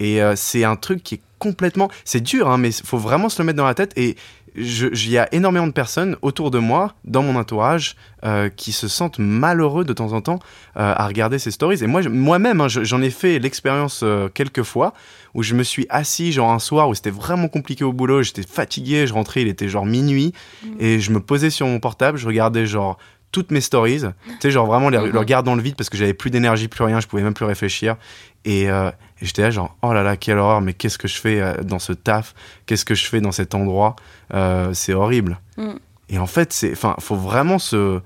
Et 0.00 0.22
euh, 0.22 0.34
c'est 0.36 0.64
un 0.64 0.76
truc 0.76 1.02
qui 1.02 1.16
est 1.16 1.20
complètement... 1.38 1.88
C'est 2.04 2.22
dur, 2.22 2.48
hein, 2.48 2.58
mais 2.58 2.70
il 2.70 2.86
faut 2.86 2.98
vraiment 2.98 3.28
se 3.28 3.40
le 3.40 3.46
mettre 3.46 3.58
dans 3.58 3.66
la 3.66 3.74
tête, 3.74 3.92
et 3.96 4.16
il 4.56 5.10
y 5.10 5.18
a 5.18 5.32
énormément 5.32 5.66
de 5.66 5.72
personnes 5.72 6.16
autour 6.22 6.50
de 6.50 6.58
moi, 6.58 6.94
dans 7.04 7.22
mon 7.22 7.36
entourage, 7.36 7.96
euh, 8.24 8.48
qui 8.48 8.72
se 8.72 8.88
sentent 8.88 9.18
malheureux 9.18 9.84
de 9.84 9.92
temps 9.92 10.12
en 10.12 10.20
temps 10.20 10.38
euh, 10.76 10.94
à 10.96 11.06
regarder 11.06 11.38
ces 11.38 11.50
stories. 11.50 11.82
Et 11.82 11.86
moi, 11.86 12.02
moi-même, 12.08 12.60
hein, 12.60 12.68
j'en 12.68 13.02
ai 13.02 13.10
fait 13.10 13.38
l'expérience 13.38 14.00
euh, 14.02 14.28
quelques 14.28 14.62
fois 14.62 14.94
où 15.34 15.42
je 15.42 15.54
me 15.54 15.64
suis 15.64 15.86
assis, 15.88 16.32
genre 16.32 16.50
un 16.52 16.60
soir 16.60 16.88
où 16.88 16.94
c'était 16.94 17.10
vraiment 17.10 17.48
compliqué 17.48 17.82
au 17.82 17.92
boulot, 17.92 18.22
j'étais 18.22 18.44
fatigué, 18.44 19.06
je 19.06 19.12
rentrais, 19.12 19.42
il 19.42 19.48
était 19.48 19.68
genre 19.68 19.84
minuit, 19.84 20.32
mmh. 20.62 20.68
et 20.78 21.00
je 21.00 21.10
me 21.10 21.18
posais 21.18 21.50
sur 21.50 21.66
mon 21.66 21.80
portable, 21.80 22.18
je 22.18 22.26
regardais 22.26 22.66
genre 22.66 22.98
toutes 23.34 23.50
mes 23.50 23.60
stories, 23.60 24.02
tu 24.02 24.34
sais, 24.38 24.50
genre 24.52 24.64
vraiment 24.64 24.88
les, 24.90 25.10
le 25.10 25.18
regard 25.18 25.42
dans 25.42 25.56
le 25.56 25.60
vide 25.60 25.74
parce 25.74 25.90
que 25.90 25.96
j'avais 25.96 26.14
plus 26.14 26.30
d'énergie, 26.30 26.68
plus 26.68 26.84
rien, 26.84 27.00
je 27.00 27.08
pouvais 27.08 27.24
même 27.24 27.34
plus 27.34 27.44
réfléchir. 27.44 27.96
Et, 28.44 28.70
euh, 28.70 28.92
j'étais 29.20 29.42
là, 29.42 29.50
genre, 29.50 29.76
oh 29.82 29.92
là 29.92 30.04
là, 30.04 30.16
quelle 30.16 30.38
horreur, 30.38 30.60
mais 30.60 30.72
qu'est-ce 30.72 30.98
que 30.98 31.08
je 31.08 31.16
fais 31.16 31.40
euh, 31.40 31.54
dans 31.64 31.80
ce 31.80 31.92
taf? 31.92 32.32
Qu'est-ce 32.66 32.84
que 32.84 32.94
je 32.94 33.06
fais 33.06 33.20
dans 33.20 33.32
cet 33.32 33.56
endroit? 33.56 33.96
Euh, 34.32 34.72
C'est 34.72 34.94
horrible. 34.94 35.40
Mm. 35.56 35.72
Et 36.10 36.18
en 36.18 36.28
fait, 36.28 36.52
c'est, 36.52 36.70
enfin, 36.70 36.94
faut 37.00 37.16
vraiment 37.16 37.58
se. 37.58 38.00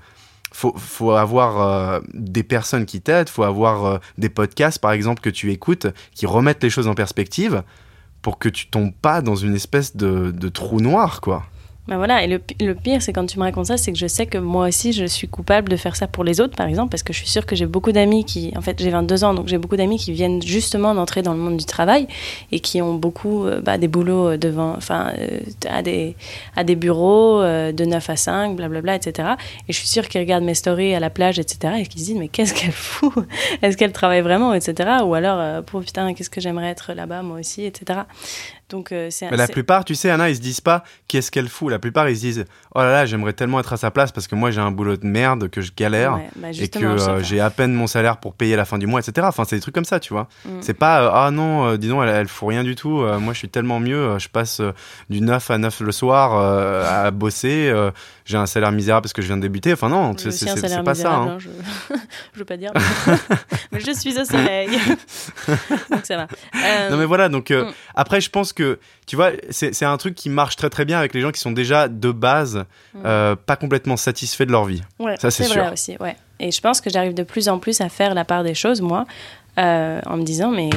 Faut, 0.51 0.73
faut 0.75 1.11
avoir 1.11 2.01
des 2.15 2.41
personnes 2.41 2.87
qui 2.87 3.01
t'aident, 3.01 3.29
faut 3.29 3.43
avoir 3.43 3.99
des 4.17 4.29
podcasts, 4.29 4.79
par 4.79 4.93
exemple, 4.93 5.21
que 5.21 5.29
tu 5.29 5.51
écoutes, 5.51 5.85
qui 6.15 6.25
remettent 6.25 6.63
les 6.63 6.71
choses 6.71 6.87
en 6.87 6.95
perspective 6.95 7.61
pour 8.23 8.39
que 8.39 8.49
tu 8.49 8.67
tombes 8.67 8.95
pas 8.99 9.21
dans 9.21 9.35
une 9.35 9.53
espèce 9.53 9.95
de, 9.95 10.31
de 10.31 10.49
trou 10.49 10.81
noir, 10.81 11.21
quoi. 11.21 11.45
Ben 11.89 11.97
voilà, 11.97 12.23
et 12.23 12.27
le, 12.27 12.75
pire, 12.75 13.01
c'est 13.01 13.13
quand 13.13 13.25
tu 13.25 13.39
me 13.39 13.43
racontes 13.43 13.65
ça, 13.65 13.75
c'est 13.75 13.91
que 13.91 13.97
je 13.97 14.05
sais 14.05 14.27
que 14.27 14.37
moi 14.37 14.67
aussi, 14.67 14.93
je 14.93 15.05
suis 15.05 15.27
coupable 15.27 15.69
de 15.69 15.75
faire 15.75 15.95
ça 15.95 16.05
pour 16.05 16.23
les 16.23 16.39
autres, 16.39 16.55
par 16.55 16.67
exemple, 16.67 16.91
parce 16.91 17.01
que 17.01 17.13
je 17.13 17.17
suis 17.17 17.27
sûre 17.27 17.47
que 17.47 17.55
j'ai 17.55 17.65
beaucoup 17.65 17.91
d'amis 17.91 18.25
qui, 18.25 18.53
en 18.55 18.61
fait, 18.61 18.79
j'ai 18.79 18.91
22 18.91 19.23
ans, 19.23 19.33
donc 19.33 19.47
j'ai 19.47 19.57
beaucoup 19.57 19.75
d'amis 19.75 19.97
qui 19.97 20.11
viennent 20.11 20.39
justement 20.39 20.93
d'entrer 20.93 21.23
dans 21.23 21.33
le 21.33 21.39
monde 21.39 21.57
du 21.57 21.65
travail 21.65 22.07
et 22.51 22.59
qui 22.59 22.79
ont 22.79 22.93
beaucoup 22.93 23.47
euh, 23.47 23.59
bah, 23.59 23.79
des 23.79 23.87
boulots 23.87 24.27
euh, 24.27 24.37
devant, 24.37 24.75
enfin, 24.77 25.13
euh, 25.17 25.39
à, 25.67 25.81
des, 25.81 26.15
à 26.55 26.63
des 26.63 26.75
bureaux 26.75 27.41
de 27.41 27.85
9 27.85 28.07
à 28.07 28.15
5, 28.15 28.55
blablabla, 28.55 28.93
etc. 28.93 29.29
Et 29.67 29.73
je 29.73 29.77
suis 29.79 29.87
sûre 29.87 30.07
qu'ils 30.07 30.21
regardent 30.21 30.43
mes 30.43 30.53
stories 30.53 30.93
à 30.93 30.99
la 30.99 31.09
plage, 31.09 31.39
etc. 31.39 31.73
et 31.79 31.87
qu'ils 31.87 32.01
se 32.01 32.05
disent, 32.05 32.19
mais 32.19 32.27
qu'est-ce 32.27 32.53
qu'elle 32.53 32.71
fout? 32.71 33.13
Est-ce 33.63 33.77
qu'elle 33.77 33.93
travaille 33.93 34.21
vraiment, 34.21 34.53
etc. 34.53 34.91
Ou 35.03 35.15
alors, 35.15 35.63
pour 35.63 35.81
putain, 35.81 36.13
qu'est-ce 36.13 36.29
que 36.29 36.39
j'aimerais 36.39 36.67
être 36.67 36.93
là-bas, 36.93 37.23
moi 37.23 37.39
aussi, 37.39 37.63
etc. 37.65 38.01
Donc, 38.69 38.91
euh, 38.91 39.09
Mais 39.31 39.37
la 39.37 39.47
plupart, 39.47 39.83
tu 39.83 39.95
sais, 39.95 40.11
Anna, 40.11 40.29
ils 40.29 40.35
se 40.35 40.41
disent 40.41 40.61
pas 40.61 40.83
qu'est-ce 41.07 41.31
qu'elle 41.31 41.49
fout? 41.49 41.71
La 41.71 41.79
plupart, 41.79 42.07
ils 42.07 42.15
se 42.15 42.21
disent 42.21 42.45
oh 42.75 42.79
là 42.79 42.91
là, 42.91 43.05
j'aimerais 43.07 43.33
tellement 43.33 43.59
être 43.59 43.73
à 43.73 43.77
sa 43.77 43.89
place 43.89 44.11
parce 44.11 44.27
que 44.27 44.35
moi 44.35 44.51
j'ai 44.51 44.61
un 44.61 44.69
boulot 44.69 44.95
de 44.95 45.07
merde, 45.07 45.49
que 45.49 45.61
je 45.61 45.71
galère 45.75 46.19
bah, 46.35 46.49
et 46.51 46.67
que 46.67 46.85
euh, 46.85 47.23
j'ai 47.23 47.39
à 47.39 47.49
peine 47.49 47.73
mon 47.73 47.87
salaire 47.87 48.17
pour 48.17 48.35
payer 48.35 48.55
la 48.55 48.65
fin 48.65 48.77
du 48.77 48.85
mois, 48.85 48.99
etc. 48.99 49.25
Enfin, 49.27 49.43
c'est 49.45 49.55
des 49.55 49.61
trucs 49.61 49.73
comme 49.73 49.85
ça, 49.85 49.99
tu 49.99 50.13
vois. 50.13 50.27
Mm. 50.45 50.49
C'est 50.61 50.75
pas 50.75 51.01
euh, 51.01 51.11
ah 51.11 51.31
non, 51.31 51.75
dis 51.77 51.87
donc, 51.87 52.03
elle, 52.03 52.09
elle 52.09 52.27
fout 52.27 52.49
rien 52.49 52.63
du 52.63 52.75
tout. 52.75 53.03
moi, 53.19 53.33
je 53.33 53.39
suis 53.39 53.49
tellement 53.49 53.79
mieux. 53.79 54.19
je 54.19 54.29
passe 54.29 54.61
du 55.09 55.21
9 55.21 55.49
à 55.49 55.57
9 55.57 55.79
le 55.81 55.91
soir 55.91 56.37
à 56.85 57.09
bosser. 57.11 57.73
J'ai 58.29 58.37
un 58.37 58.45
salaire 58.45 58.71
misérable 58.71 59.03
parce 59.03 59.13
que 59.13 59.23
je 59.23 59.27
viens 59.27 59.37
de 59.37 59.41
débuter. 59.41 59.73
Enfin, 59.73 59.89
non, 59.89 60.13
c'est, 60.15 60.83
pas 60.83 60.93
ça. 60.93 61.11
Hein. 61.11 61.27
Hein, 61.29 61.37
je... 61.39 61.49
je 62.33 62.39
veux 62.39 62.45
pas 62.45 62.57
dire, 62.57 62.71
mais 63.71 63.79
je 63.85 63.91
suis 63.91 64.19
au 64.19 64.25
soleil. 64.25 64.69
donc 65.89 66.05
ça 66.05 66.15
va. 66.15 66.27
Non, 66.91 66.97
mais 66.97 67.05
voilà, 67.05 67.29
donc 67.29 67.49
mm. 67.49 67.71
après, 67.95 68.21
je 68.21 68.29
pense 68.29 68.53
que 68.53 68.59
que, 68.59 68.79
tu 69.07 69.15
vois, 69.15 69.31
c'est 69.49 69.85
un 69.85 69.97
truc 69.97 70.15
qui 70.15 70.29
marche 70.29 70.57
très 70.57 70.69
très 70.69 70.83
bien 70.83 70.99
avec 70.99 71.13
les 71.13 71.21
gens 71.21 71.31
qui 71.31 71.39
sont 71.39 71.51
déjà 71.51 71.87
de 71.87 72.11
base 72.11 72.65
mm. 72.93 72.99
euh, 73.05 73.35
pas 73.35 73.55
complètement 73.55 73.97
satisfaits 73.97 74.43
de 74.43 74.51
leur 74.51 74.65
vie. 74.65 74.81
ça 75.19 75.31
c'est 75.31 75.45
sûr. 75.45 75.63
Vrai 75.63 75.73
aussi, 75.73 75.95
ouais. 75.99 76.15
Et 76.41 76.51
je 76.51 76.61
pense 76.61 76.79
que 76.79 76.89
j'arrive 76.89 77.13
de 77.13 77.23
plus 77.23 77.49
en 77.49 77.59
plus 77.59 77.81
à 77.81 77.89
faire 77.89 78.13
la 78.13 78.23
part 78.25 78.43
des 78.43 78.53
choses, 78.53 78.81
moi. 78.81 79.05
Euh, 79.57 79.99
en 80.05 80.15
me 80.15 80.23
disant, 80.23 80.51
mais 80.51 80.69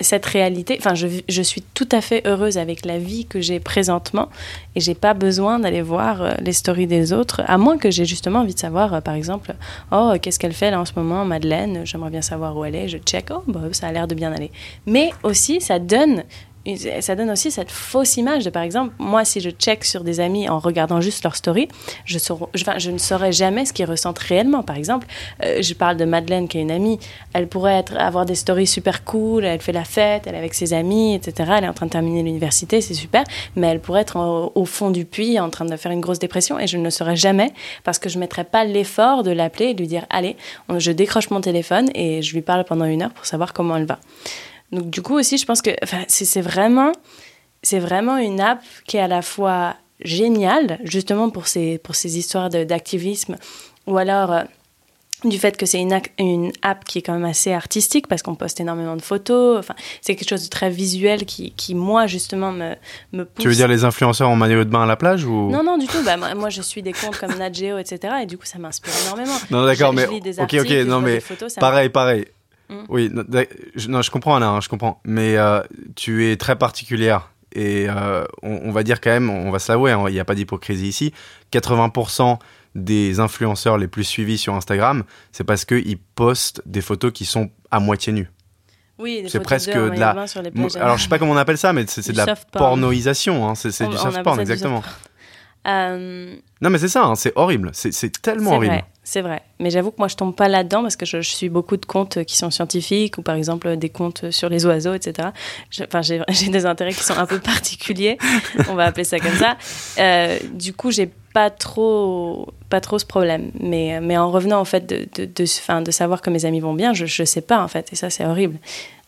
cette 0.00 0.26
réalité, 0.26 0.76
enfin, 0.80 0.94
je, 0.94 1.06
je, 1.28 1.42
suis 1.42 1.62
tout 1.62 1.88
à 1.92 2.00
fait 2.00 2.26
heureuse 2.26 2.58
avec 2.58 2.84
la 2.84 2.98
vie 2.98 3.26
que 3.26 3.40
j'ai 3.40 3.60
présentement 3.60 4.28
et 4.74 4.80
j'ai 4.80 4.94
pas 4.94 5.14
besoin 5.14 5.60
d'aller 5.60 5.82
voir 5.82 6.22
euh, 6.22 6.32
les 6.40 6.52
stories 6.52 6.88
des 6.88 7.12
autres, 7.12 7.42
à 7.46 7.58
moins 7.58 7.78
que 7.78 7.92
j'ai 7.92 8.04
justement 8.04 8.40
envie 8.40 8.54
de 8.54 8.58
savoir, 8.58 9.02
par 9.02 9.14
exemple, 9.14 9.54
oh, 9.92 10.14
qu'est-ce 10.20 10.40
qu'elle 10.40 10.52
fait 10.52 10.72
là 10.72 10.80
en 10.80 10.84
ce 10.84 10.94
moment, 10.96 11.24
Madeleine, 11.24 11.82
j'aimerais 11.84 12.10
bien 12.10 12.22
savoir 12.22 12.56
où 12.56 12.64
elle 12.64 12.74
est, 12.74 12.88
je 12.88 12.98
check, 12.98 13.26
oh, 13.30 13.44
bah, 13.46 13.60
ça 13.70 13.86
a 13.86 13.92
l'air 13.92 14.08
de 14.08 14.16
bien 14.16 14.32
aller. 14.32 14.50
Mais 14.86 15.10
aussi, 15.22 15.60
ça 15.60 15.78
donne 15.78 16.24
ça 17.00 17.14
donne 17.14 17.30
aussi 17.30 17.50
cette 17.50 17.70
fausse 17.70 18.16
image 18.16 18.44
de, 18.44 18.50
par 18.50 18.62
exemple, 18.62 18.94
moi, 18.98 19.24
si 19.24 19.40
je 19.40 19.50
check 19.50 19.84
sur 19.84 20.02
des 20.02 20.20
amis 20.20 20.48
en 20.48 20.58
regardant 20.58 21.00
juste 21.00 21.22
leur 21.22 21.36
story, 21.36 21.68
je, 22.06 22.18
ne 22.90 22.98
saurais 22.98 23.32
jamais 23.32 23.66
ce 23.66 23.72
qu'ils 23.72 23.84
ressentent 23.86 24.18
réellement. 24.18 24.62
Par 24.62 24.76
exemple, 24.76 25.06
euh, 25.44 25.60
je 25.60 25.74
parle 25.74 25.96
de 25.96 26.04
Madeleine, 26.04 26.48
qui 26.48 26.58
est 26.58 26.62
une 26.62 26.70
amie. 26.70 26.98
Elle 27.32 27.48
pourrait 27.48 27.84
avoir 27.96 28.24
des 28.24 28.34
stories 28.34 28.66
super 28.66 29.04
cool, 29.04 29.44
elle 29.44 29.60
fait 29.60 29.72
la 29.72 29.84
fête, 29.84 30.26
elle 30.26 30.34
est 30.34 30.38
avec 30.38 30.54
ses 30.54 30.72
amis, 30.72 31.14
etc. 31.14 31.52
Elle 31.58 31.64
est 31.64 31.68
en 31.68 31.74
train 31.74 31.86
de 31.86 31.90
terminer 31.90 32.22
l'université, 32.22 32.80
c'est 32.80 32.94
super. 32.94 33.24
Mais 33.56 33.66
elle 33.66 33.80
pourrait 33.80 34.00
être 34.00 34.52
au 34.54 34.64
fond 34.64 34.90
du 34.90 35.04
puits, 35.04 35.38
en 35.38 35.50
train 35.50 35.66
de 35.66 35.76
faire 35.76 35.92
une 35.92 36.00
grosse 36.00 36.18
dépression, 36.18 36.58
et 36.58 36.66
je 36.66 36.78
ne 36.78 36.84
le 36.84 36.90
saurais 36.90 37.16
jamais 37.16 37.52
parce 37.82 37.98
que 37.98 38.08
je 38.08 38.16
ne 38.16 38.20
mettrais 38.20 38.44
pas 38.44 38.64
l'effort 38.64 39.22
de 39.22 39.30
l'appeler 39.30 39.66
et 39.66 39.74
de 39.74 39.80
lui 39.80 39.88
dire, 39.88 40.06
allez, 40.10 40.36
je 40.78 40.92
décroche 40.92 41.30
mon 41.30 41.40
téléphone 41.40 41.90
et 41.94 42.22
je 42.22 42.34
lui 42.34 42.42
parle 42.42 42.64
pendant 42.64 42.84
une 42.84 43.02
heure 43.02 43.12
pour 43.12 43.26
savoir 43.26 43.52
comment 43.52 43.76
elle 43.76 43.86
va. 43.86 43.98
Donc 44.72 44.90
du 44.90 45.02
coup 45.02 45.14
aussi, 45.14 45.38
je 45.38 45.46
pense 45.46 45.62
que 45.62 45.70
c'est 46.08 46.40
vraiment, 46.40 46.92
c'est 47.62 47.78
vraiment 47.78 48.16
une 48.16 48.40
app 48.40 48.62
qui 48.86 48.96
est 48.96 49.00
à 49.00 49.08
la 49.08 49.22
fois 49.22 49.76
géniale, 50.00 50.78
justement 50.84 51.30
pour 51.30 51.46
ces, 51.46 51.78
pour 51.78 51.94
ces 51.94 52.18
histoires 52.18 52.50
d'activisme, 52.50 53.36
ou 53.86 53.96
alors 53.96 54.32
euh, 54.32 54.42
du 55.24 55.38
fait 55.38 55.56
que 55.56 55.66
c'est 55.66 55.80
une, 55.80 55.98
une, 56.18 56.52
app 56.62 56.84
qui 56.84 56.98
est 56.98 57.02
quand 57.02 57.14
même 57.14 57.24
assez 57.24 57.52
artistique 57.52 58.06
parce 58.08 58.22
qu'on 58.22 58.34
poste 58.34 58.60
énormément 58.60 58.96
de 58.96 59.02
photos. 59.02 59.58
Enfin, 59.58 59.74
c'est 60.00 60.16
quelque 60.16 60.28
chose 60.28 60.44
de 60.44 60.50
très 60.50 60.70
visuel 60.70 61.24
qui, 61.24 61.52
qui 61.52 61.74
moi, 61.74 62.06
justement, 62.06 62.52
me, 62.52 62.74
me 63.12 63.24
pousse. 63.24 63.42
Tu 63.42 63.48
veux 63.48 63.54
dire 63.54 63.68
les 63.68 63.84
influenceurs 63.84 64.28
en 64.28 64.36
maillot 64.36 64.64
de 64.64 64.70
bain 64.70 64.82
à 64.82 64.86
la 64.86 64.96
plage 64.96 65.24
ou? 65.24 65.50
Non, 65.50 65.62
non, 65.62 65.78
du 65.78 65.86
tout. 65.86 66.02
Bah, 66.04 66.16
moi, 66.16 66.50
je 66.50 66.62
suis 66.62 66.82
des 66.82 66.92
comptes 66.92 67.18
comme 67.18 67.34
Nat 67.36 67.52
Geo, 67.52 67.78
etc. 67.78 68.14
Et 68.22 68.26
du 68.26 68.36
coup, 68.36 68.44
ça 68.44 68.58
m'inspire 68.58 68.92
énormément. 69.06 69.36
Non, 69.50 69.64
d'accord, 69.64 69.92
mais. 69.92 70.06
ok, 70.06 70.54
ok, 70.60 70.70
non, 70.86 71.00
mais. 71.00 71.22
pareil, 71.58 71.88
pareil. 71.88 72.26
Mm. 72.68 72.84
Oui, 72.88 73.10
non, 73.88 74.02
je 74.02 74.10
comprends, 74.10 74.36
Anna, 74.36 74.48
hein, 74.48 74.60
je 74.60 74.68
comprends. 74.68 75.00
Mais 75.04 75.36
euh, 75.36 75.62
tu 75.96 76.30
es 76.30 76.36
très 76.36 76.56
particulière. 76.56 77.30
Et 77.52 77.86
euh, 77.88 78.24
on, 78.42 78.72
va 78.72 78.82
dire 78.82 79.00
quand 79.00 79.10
même, 79.10 79.30
on 79.30 79.52
va 79.52 79.60
se 79.60 79.70
l'avouer, 79.70 79.92
hein, 79.92 80.04
il 80.08 80.12
n'y 80.12 80.18
a 80.20 80.24
pas 80.24 80.34
d'hypocrisie 80.34 80.88
ici. 80.88 81.12
80% 81.52 82.38
des 82.74 83.20
influenceurs 83.20 83.78
les 83.78 83.86
plus 83.86 84.02
suivis 84.02 84.38
sur 84.38 84.54
Instagram, 84.54 85.04
c'est 85.30 85.44
parce 85.44 85.64
qu'ils 85.64 85.98
postent 86.16 86.62
des 86.66 86.80
photos 86.80 87.12
qui 87.12 87.24
sont 87.24 87.50
à 87.70 87.78
moitié 87.78 88.12
nues. 88.12 88.28
Oui, 88.98 89.24
c'est 89.28 89.40
presque 89.40 89.72
de 89.72 89.98
la. 89.98 90.10
Alors 90.80 90.98
je 90.98 91.04
sais 91.04 91.08
pas 91.08 91.18
comment 91.18 91.32
on 91.32 91.36
appelle 91.36 91.58
ça, 91.58 91.72
mais 91.72 91.84
c'est 91.86 92.12
de 92.12 92.16
la 92.16 92.34
pornoisation. 92.52 93.48
Hein. 93.48 93.54
C'est 93.54 93.88
du 93.88 93.96
soft 93.96 94.22
porn, 94.22 94.40
exactement. 94.40 94.82
Euh, 95.66 96.36
non, 96.60 96.70
mais 96.70 96.78
c'est 96.78 96.88
ça, 96.88 97.04
hein, 97.04 97.14
c'est 97.14 97.32
horrible. 97.36 97.70
C'est 97.72 98.20
tellement 98.20 98.56
horrible. 98.56 98.84
C'est 99.06 99.20
vrai. 99.20 99.42
Mais 99.60 99.68
j'avoue 99.68 99.90
que 99.90 99.98
moi, 99.98 100.08
je 100.08 100.16
tombe 100.16 100.34
pas 100.34 100.48
là-dedans 100.48 100.80
parce 100.80 100.96
que 100.96 101.04
je, 101.04 101.20
suis 101.20 101.50
beaucoup 101.50 101.76
de 101.76 101.84
comptes 101.84 102.24
qui 102.24 102.38
sont 102.38 102.50
scientifiques 102.50 103.18
ou 103.18 103.22
par 103.22 103.34
exemple 103.34 103.76
des 103.76 103.90
comptes 103.90 104.30
sur 104.30 104.48
les 104.48 104.64
oiseaux, 104.64 104.94
etc. 104.94 105.28
Enfin, 105.82 106.00
j'ai 106.28 106.48
des 106.48 106.64
intérêts 106.66 106.94
qui 106.94 107.04
sont 107.04 107.16
un 107.16 107.26
peu 107.26 107.38
particuliers. 107.40 108.16
on 108.70 108.74
va 108.74 108.84
appeler 108.84 109.04
ça 109.04 109.20
comme 109.20 109.34
ça. 109.34 109.58
Euh, 109.98 110.38
du 110.54 110.72
coup, 110.72 110.90
j'ai 110.90 111.10
pas 111.34 111.50
trop, 111.50 112.48
pas 112.70 112.80
trop 112.80 112.98
ce 112.98 113.04
problème. 113.04 113.50
Mais, 113.60 114.00
mais 114.00 114.16
en 114.16 114.30
revenant 114.30 114.58
en 114.58 114.64
fait 114.64 114.86
de, 114.86 115.06
de, 115.14 115.26
de, 115.26 115.84
de 115.84 115.90
savoir 115.90 116.22
que 116.22 116.30
mes 116.30 116.46
amis 116.46 116.60
vont 116.60 116.74
bien, 116.74 116.94
je 116.94 117.04
ne 117.04 117.26
sais 117.26 117.42
pas 117.42 117.62
en 117.62 117.68
fait. 117.68 117.92
Et 117.92 117.96
ça, 117.96 118.08
c'est 118.08 118.24
horrible. 118.24 118.58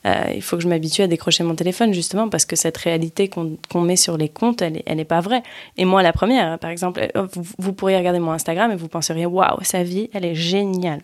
Euh, 0.06 0.32
il 0.34 0.42
faut 0.42 0.56
que 0.56 0.62
je 0.62 0.68
m'habitue 0.68 1.02
à 1.02 1.06
décrocher 1.08 1.42
mon 1.42 1.54
téléphone 1.54 1.92
justement 1.92 2.28
parce 2.28 2.44
que 2.44 2.54
cette 2.54 2.76
réalité 2.76 3.28
qu'on 3.28 3.80
met 3.80 3.96
sur 3.96 4.16
les 4.16 4.28
comptes, 4.28 4.62
elle 4.62 4.82
n'est 4.96 5.04
pas 5.04 5.20
vraie. 5.20 5.42
Et 5.76 5.84
moi, 5.84 6.02
la 6.02 6.12
première, 6.12 6.58
par 6.58 6.70
exemple, 6.70 7.08
euh, 7.16 7.26
vous, 7.58 7.72
pourriez 7.72 7.96
regarder 7.96 8.20
mon 8.20 8.30
Instagram 8.30 8.70
et 8.70 8.76
vous 8.76 8.88
penseriez 8.88 9.26
waouh, 9.26 9.58
sa 9.62 9.82
vie, 9.82 10.08
elle 10.12 10.24
est 10.24 10.34
géniale. 10.34 11.02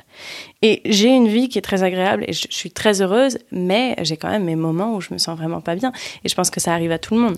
Et 0.63 0.83
j'ai 0.85 1.09
une 1.09 1.27
vie 1.27 1.49
qui 1.49 1.59
est 1.59 1.63
très 1.63 1.83
agréable 1.83 2.25
et 2.29 2.33
je, 2.33 2.47
suis 2.51 2.71
très 2.71 3.03
heureuse, 3.03 3.39
mais 3.51 3.97
j'ai 4.03 4.17
quand 4.17 4.31
même 4.31 4.45
mes 4.45 4.57
moments 4.57 4.95
où 4.95 5.01
je 5.01 5.13
me 5.13 5.19
sens 5.19 5.37
vraiment 5.37 5.61
pas 5.61 5.75
bien. 5.75 5.93
Et 6.25 6.29
je 6.29 6.35
pense 6.35 6.51
que 6.51 6.61
ça 6.61 6.73
arrive 6.73 6.93
à 6.93 6.99
tout 6.99 7.15
le 7.15 7.21
monde. 7.21 7.37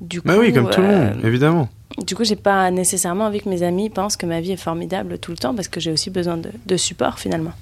Du 0.00 0.20
coup, 0.20 0.28
bah 0.28 0.36
oui, 0.38 0.52
comme 0.52 0.70
tout 0.70 0.80
le 0.80 0.86
monde, 0.86 1.16
euh, 1.22 1.26
évidemment. 1.26 1.68
Du 1.98 2.14
coup, 2.14 2.24
j'ai 2.24 2.36
pas 2.36 2.70
nécessairement 2.70 3.26
envie 3.26 3.40
que 3.40 3.48
mes 3.48 3.62
amis 3.62 3.90
pensent 3.90 4.16
que 4.16 4.26
ma 4.26 4.40
vie 4.40 4.52
est 4.52 4.56
formidable 4.56 5.18
tout 5.18 5.30
le 5.30 5.36
temps 5.36 5.54
parce 5.54 5.68
que 5.68 5.80
j'ai 5.80 5.92
aussi 5.92 6.10
besoin 6.10 6.38
de 6.66 6.76
support 6.76 7.18
finalement. 7.18 7.52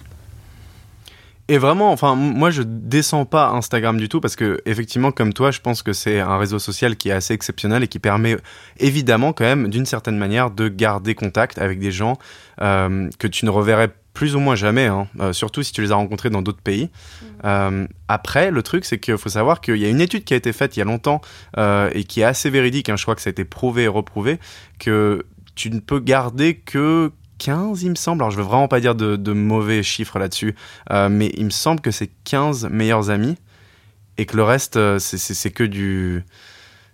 Et 1.50 1.58
vraiment, 1.58 1.90
enfin, 1.90 2.14
moi, 2.14 2.52
je 2.52 2.62
descends 2.62 3.24
pas 3.24 3.48
Instagram 3.48 3.98
du 3.98 4.08
tout 4.08 4.20
parce 4.20 4.36
que, 4.36 4.60
effectivement, 4.66 5.10
comme 5.10 5.32
toi, 5.32 5.50
je 5.50 5.58
pense 5.58 5.82
que 5.82 5.92
c'est 5.92 6.20
un 6.20 6.38
réseau 6.38 6.60
social 6.60 6.94
qui 6.94 7.08
est 7.08 7.12
assez 7.12 7.34
exceptionnel 7.34 7.82
et 7.82 7.88
qui 7.88 7.98
permet, 7.98 8.36
évidemment, 8.78 9.32
quand 9.32 9.42
même, 9.42 9.66
d'une 9.66 9.84
certaine 9.84 10.16
manière, 10.16 10.52
de 10.52 10.68
garder 10.68 11.16
contact 11.16 11.58
avec 11.58 11.80
des 11.80 11.90
gens 11.90 12.18
euh, 12.62 13.10
que 13.18 13.26
tu 13.26 13.46
ne 13.46 13.50
reverrais 13.50 13.92
plus 14.14 14.36
ou 14.36 14.38
moins 14.38 14.54
jamais, 14.54 14.86
hein, 14.86 15.08
euh, 15.18 15.32
surtout 15.32 15.64
si 15.64 15.72
tu 15.72 15.82
les 15.82 15.90
as 15.90 15.96
rencontrés 15.96 16.30
dans 16.30 16.40
d'autres 16.40 16.62
pays. 16.62 16.84
Mmh. 16.84 17.26
Euh, 17.44 17.86
après, 18.06 18.52
le 18.52 18.62
truc, 18.62 18.84
c'est 18.84 19.00
qu'il 19.00 19.18
faut 19.18 19.28
savoir 19.28 19.60
qu'il 19.60 19.78
y 19.78 19.86
a 19.86 19.88
une 19.88 20.00
étude 20.00 20.22
qui 20.22 20.34
a 20.34 20.36
été 20.36 20.52
faite 20.52 20.76
il 20.76 20.78
y 20.78 20.82
a 20.82 20.86
longtemps 20.86 21.20
et 21.58 22.04
qui 22.04 22.20
est 22.20 22.24
assez 22.24 22.48
véridique, 22.48 22.88
hein, 22.90 22.96
je 22.96 23.02
crois 23.02 23.16
que 23.16 23.22
ça 23.22 23.30
a 23.30 23.32
été 23.32 23.44
prouvé 23.44 23.82
et 23.82 23.88
reprouvé, 23.88 24.38
que 24.78 25.26
tu 25.56 25.70
ne 25.70 25.80
peux 25.80 25.98
garder 25.98 26.54
que 26.54 27.10
15, 27.40 27.83
il 27.83 27.90
me 27.90 27.94
semble. 27.96 28.22
Alors, 28.22 28.31
je 28.31 28.37
veux 28.37 28.44
vraiment 28.44 28.68
pas 28.68 28.81
dire 28.81 28.94
de, 28.94 29.33
mauvais 29.33 29.83
chiffres 29.83 30.18
là-dessus, 30.18 30.55
euh, 30.90 31.09
mais 31.09 31.33
il 31.37 31.46
me 31.46 31.50
semble 31.50 31.81
que 31.81 31.90
c'est 31.90 32.11
15 32.24 32.68
meilleurs 32.70 33.11
amis 33.11 33.37
et 34.18 34.26
que 34.26 34.37
le 34.37 34.44
reste, 34.44 34.76
euh, 34.76 34.98
c'est 35.00 35.50
que 35.50 35.64
du. 35.64 36.24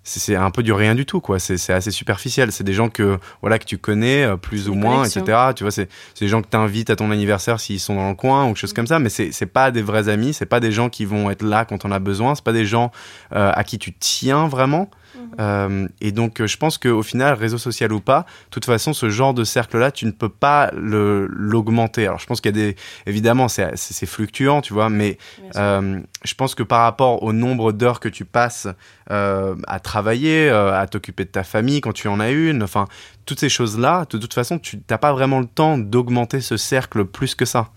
C'est 0.08 0.36
un 0.36 0.52
peu 0.52 0.62
du 0.62 0.72
rien 0.72 0.94
du 0.94 1.04
tout, 1.04 1.20
quoi. 1.20 1.40
C'est 1.40 1.72
assez 1.72 1.90
superficiel. 1.90 2.52
C'est 2.52 2.62
des 2.62 2.74
gens 2.74 2.88
que, 2.88 3.18
voilà, 3.40 3.58
que 3.58 3.64
tu 3.64 3.76
connais 3.76 4.22
euh, 4.22 4.36
plus 4.36 4.68
ou 4.68 4.74
moins, 4.74 5.02
etc. 5.02 5.50
Tu 5.56 5.64
vois, 5.64 5.72
c'est 5.72 5.88
des 6.20 6.28
gens 6.28 6.42
que 6.42 6.48
tu 6.48 6.56
invites 6.56 6.90
à 6.90 6.96
ton 6.96 7.10
anniversaire 7.10 7.58
s'ils 7.58 7.80
sont 7.80 7.96
dans 7.96 8.10
le 8.10 8.14
coin 8.14 8.44
ou 8.44 8.48
quelque 8.50 8.58
chose 8.58 8.70
mm. 8.70 8.74
comme 8.74 8.86
ça, 8.86 9.00
mais 9.00 9.08
c'est 9.08 9.46
pas 9.46 9.72
des 9.72 9.82
vrais 9.82 10.08
amis. 10.08 10.32
C'est 10.32 10.46
pas 10.46 10.60
des 10.60 10.70
gens 10.70 10.90
qui 10.90 11.06
vont 11.06 11.28
être 11.28 11.42
là 11.42 11.64
quand 11.64 11.84
on 11.84 11.90
a 11.90 11.98
besoin. 11.98 12.36
C'est 12.36 12.44
pas 12.44 12.52
des 12.52 12.66
gens 12.66 12.92
à 13.32 13.64
qui 13.64 13.80
tu 13.80 13.92
tiens 13.92 14.46
vraiment. 14.46 14.88
Euh, 15.38 15.88
et 16.00 16.12
donc, 16.12 16.40
euh, 16.40 16.46
je 16.46 16.56
pense 16.56 16.78
qu'au 16.78 17.02
final, 17.02 17.34
réseau 17.34 17.58
social 17.58 17.92
ou 17.92 18.00
pas, 18.00 18.20
de 18.20 18.50
toute 18.50 18.64
façon, 18.64 18.92
ce 18.92 19.08
genre 19.10 19.34
de 19.34 19.44
cercle-là, 19.44 19.90
tu 19.90 20.06
ne 20.06 20.10
peux 20.10 20.28
pas 20.28 20.70
l'augmenter. 20.74 22.06
Alors, 22.06 22.18
je 22.18 22.26
pense 22.26 22.40
qu'il 22.40 22.56
y 22.56 22.60
a 22.60 22.66
des. 22.66 22.76
Évidemment, 23.06 23.48
c'est 23.48 24.06
fluctuant, 24.06 24.60
tu 24.60 24.72
vois, 24.72 24.88
mais 24.88 25.18
euh, 25.56 26.00
je 26.24 26.34
pense 26.34 26.54
que 26.54 26.62
par 26.62 26.82
rapport 26.82 27.22
au 27.22 27.32
nombre 27.32 27.72
d'heures 27.72 28.00
que 28.00 28.08
tu 28.08 28.24
passes 28.24 28.68
à 29.08 29.80
travailler, 29.80 30.48
à 30.48 30.86
t'occuper 30.88 31.24
de 31.24 31.30
ta 31.30 31.44
famille 31.44 31.80
quand 31.80 31.92
tu 31.92 32.08
en 32.08 32.18
as 32.18 32.30
une, 32.30 32.62
enfin, 32.62 32.86
toutes 33.24 33.40
ces 33.40 33.48
choses-là, 33.48 34.06
de 34.10 34.18
toute 34.18 34.34
façon, 34.34 34.58
tu 34.58 34.80
n'as 34.90 34.98
pas 34.98 35.12
vraiment 35.12 35.40
le 35.40 35.46
temps 35.46 35.78
d'augmenter 35.78 36.40
ce 36.40 36.56
cercle 36.56 37.04
plus 37.04 37.34
que 37.34 37.44
ça. 37.44 37.70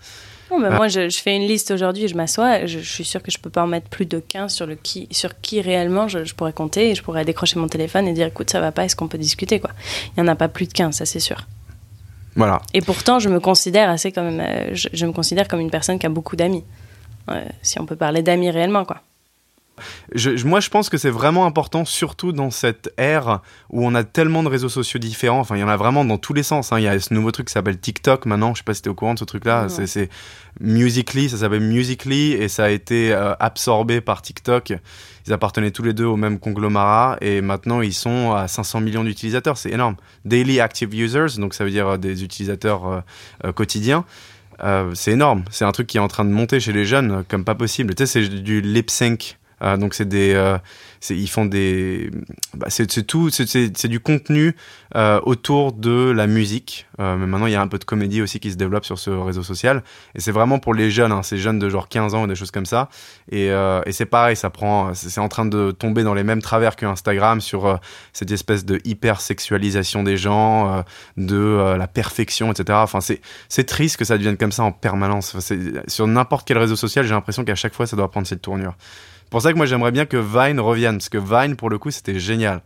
Ah. 0.52 0.70
Moi, 0.72 0.88
je, 0.88 1.10
fais 1.10 1.36
une 1.36 1.48
liste 1.48 1.72
aujourd'hui, 1.72 2.08
je 2.08 2.16
m'assois, 2.16 2.66
je, 2.66 2.80
je, 2.80 2.90
suis 2.90 3.06
sûre 3.06 3.22
que 3.22 3.32
je 3.32 3.38
peux 3.38 3.50
pas 3.50 3.64
en 3.64 3.68
mettre 3.68 3.90
plus 3.90 4.06
de 4.06 4.20
15 4.20 4.54
sur, 4.54 4.66
le 4.66 4.76
qui, 4.76 5.08
sur 5.12 5.40
qui 5.42 5.62
réellement 5.62 6.08
je, 6.08 6.34
pourrais 6.34 6.54
compter 6.54 6.92
et 6.92 6.96
je 6.96 7.04
pourrais 7.04 7.26
décrocher 7.26 7.60
mon 7.60 7.68
téléphone 7.68 8.08
et 8.08 8.14
dire 8.14 8.28
écoute, 8.28 8.50
ça 8.50 8.60
va 8.60 8.72
pas, 8.72 8.86
est-ce 8.86 8.96
qu'on 8.96 9.08
peut 9.08 9.18
discuter 9.18 9.60
quoi? 9.60 9.72
Il 10.16 10.20
y 10.20 10.24
en 10.24 10.28
a 10.28 10.36
pas 10.36 10.48
plus 10.48 10.68
de 10.68 10.74
15, 10.74 10.96
ça 10.96 11.06
c'est 11.06 11.20
sûr. 11.20 11.46
Voilà. 12.36 12.62
Et 12.74 12.82
pourtant, 12.82 13.20
je 13.20 13.30
me 13.30 13.40
considère 13.40 13.90
assez 13.90 14.12
comme, 14.12 14.40
euh, 14.40 14.70
je, 14.74 15.06
me 15.06 15.12
considère 15.12 15.48
comme 15.48 15.60
une 15.60 15.72
personne 15.72 16.00
qui 16.00 16.06
a 16.06 16.10
beaucoup 16.10 16.36
d'amis. 16.36 16.64
si 17.62 17.80
on 17.80 17.86
peut 17.86 17.96
parler 17.96 18.22
d'amis 18.22 18.50
réellement, 18.50 18.86
quoi 18.86 19.02
moi, 20.46 20.60
je 20.60 20.70
pense 20.70 20.90
que 20.90 20.98
c'est 20.98 21.10
vraiment 21.10 21.46
important, 21.46 21.86
surtout 21.86 22.32
dans 22.32 22.52
cette 22.52 22.94
ère 22.98 23.42
où 23.70 23.86
on 23.86 23.96
a 23.96 24.04
tellement 24.04 24.44
de 24.44 24.50
réseaux 24.50 24.70
sociaux 24.70 25.00
différents. 25.00 25.40
Enfin, 25.40 25.56
il 25.56 25.60
y 25.60 25.64
en 25.64 25.70
a 25.70 25.78
vraiment 25.78 26.06
dans 26.06 26.18
tous 26.18 26.34
les 26.34 26.44
sens. 26.44 26.72
Hein. 26.72 26.80
Il 26.80 26.84
y 26.84 26.88
a 26.88 27.00
ce 27.00 27.14
nouveau 27.14 27.32
truc 27.32 27.48
qui 27.48 27.54
s'appelle 27.54 27.80
TikTok 27.80 28.26
maintenant. 28.26 28.54
Je 28.54 28.60
sais 28.60 28.64
pas 28.64 28.74
si 28.74 28.82
tu 28.82 28.90
es 28.90 28.92
au 28.92 28.96
courant 28.96 29.14
de 29.14 29.20
ce 29.20 29.26
truc-là. 29.26 29.68
C'est 29.70 30.10
Musically, 30.60 31.30
ça 31.30 31.38
s'appelle 31.38 31.62
Musically 31.62 32.34
et 32.34 32.50
ça 32.50 32.66
a 32.66 32.70
été 32.70 33.14
euh, 33.14 33.34
absorbé 33.40 34.02
par 34.02 34.22
TikTok. 34.22 34.74
Ils 35.26 35.34
appartenaient 35.34 35.72
tous 35.72 35.84
les 35.84 35.94
deux 35.94 36.06
au 36.06 36.18
même 36.18 36.38
conglomérat 36.40 37.18
et 37.22 37.42
maintenant 37.42 37.82
ils 37.82 37.94
sont 37.94 38.34
à 38.34 38.48
500 38.48 38.82
millions 38.82 39.04
d'utilisateurs. 39.04 39.58
C'est 39.58 39.72
énorme. 39.72 39.96
Daily 40.26 40.60
Active 40.60 40.94
Users, 40.94 41.38
donc 41.40 41.54
ça 41.54 41.64
veut 41.64 41.72
dire 41.72 41.88
euh, 41.88 41.98
des 41.98 42.24
utilisateurs 42.24 43.04
euh, 43.46 43.52
quotidiens. 43.54 44.04
c'est 44.94 45.12
énorme. 45.12 45.46
C'est 45.50 45.66
un 45.66 45.72
truc 45.72 45.88
qui 45.88 45.98
est 45.98 46.02
en 46.02 46.10
train 46.10 46.26
de 46.26 46.32
monter 46.32 46.60
chez 46.60 46.74
les 46.74 46.84
jeunes 46.84 47.24
comme 47.30 47.46
pas 47.46 47.56
possible. 47.56 47.96
Tu 47.96 48.06
sais, 48.06 48.22
c'est 48.22 48.28
du 48.28 48.60
lip 48.60 48.90
sync. 48.90 49.38
Euh, 49.62 49.78
donc 49.78 49.94
c'est 49.94 50.08
des, 50.08 50.34
euh, 50.34 50.58
ils 51.10 51.30
font 51.30 51.46
des, 51.46 52.12
bah, 52.56 52.68
c'est 52.70 52.88
tout, 53.06 53.30
c'est 53.30 53.88
du 53.88 54.00
contenu 54.00 54.56
euh, 54.96 55.20
autour 55.24 55.74
de 55.74 56.12
la 56.12 56.28
musique. 56.28 56.88
mais 56.98 57.16
maintenant 57.16 57.48
il 57.48 57.54
y 57.54 57.56
a 57.56 57.62
un 57.62 57.68
peu 57.68 57.78
de 57.78 57.86
comédie 57.86 58.22
aussi 58.22 58.40
qui 58.40 58.52
se 58.52 58.58
développe 58.58 58.86
sur 58.86 59.00
ce 59.00 59.10
réseau 59.10 59.44
social. 59.44 59.84
Et 60.16 60.22
c'est 60.22 60.32
vraiment 60.32 60.60
pour 60.60 60.74
les 60.74 60.92
jeunes, 60.92 61.12
hein, 61.12 61.24
ces 61.24 61.38
jeunes 61.38 61.60
de 61.60 61.70
genre 61.70 61.88
15 61.88 62.16
ans 62.16 62.24
ou 62.24 62.28
des 62.28 62.36
choses 62.36 62.52
comme 62.52 62.66
ça. 62.66 62.90
Et, 63.32 63.48
et 63.48 63.92
c'est 63.92 64.06
pareil, 64.06 64.36
ça 64.36 64.50
prend, 64.50 64.94
c'est 64.94 65.20
en 65.20 65.30
train 65.30 65.46
de 65.46 65.72
tomber 65.72 66.04
dans 66.04 66.14
les 66.14 66.24
mêmes 66.24 66.42
travers 66.42 66.76
que 66.76 66.86
Instagram 66.86 67.42
sur 67.42 67.80
cette 68.14 68.32
espèce 68.32 68.66
de 68.66 68.80
hyper 68.84 69.22
sexualisation 69.22 70.04
des 70.04 70.18
gens, 70.18 70.84
de 71.18 71.76
la 71.78 71.88
perfection, 71.88 72.52
etc. 72.52 72.80
Enfin 72.82 73.00
c'est 73.02 73.64
triste 73.64 73.98
que 73.98 74.06
ça 74.06 74.18
devienne 74.18 74.38
comme 74.38 74.52
ça 74.52 74.64
en 74.64 74.72
permanence. 74.72 75.36
sur 75.88 76.08
n'importe 76.08 76.48
quel 76.48 76.58
réseau 76.58 76.76
social, 76.76 77.06
j'ai 77.06 77.14
l'impression 77.14 77.44
qu'à 77.44 77.56
chaque 77.56 77.74
fois 77.74 77.88
ça 77.88 77.96
doit 77.96 78.10
prendre 78.12 78.28
cette 78.28 78.42
tournure 78.42 78.76
pour 79.30 79.42
ça 79.42 79.52
que 79.52 79.58
moi 79.58 79.66
j'aimerais 79.66 79.92
bien 79.92 80.06
que 80.06 80.18
Vine 80.18 80.60
revienne, 80.60 80.98
parce 80.98 81.10
que 81.10 81.18
Vine 81.18 81.56
pour 81.56 81.70
le 81.70 81.78
coup 81.78 81.92
c'était 81.92 82.20
génial. 82.20 82.62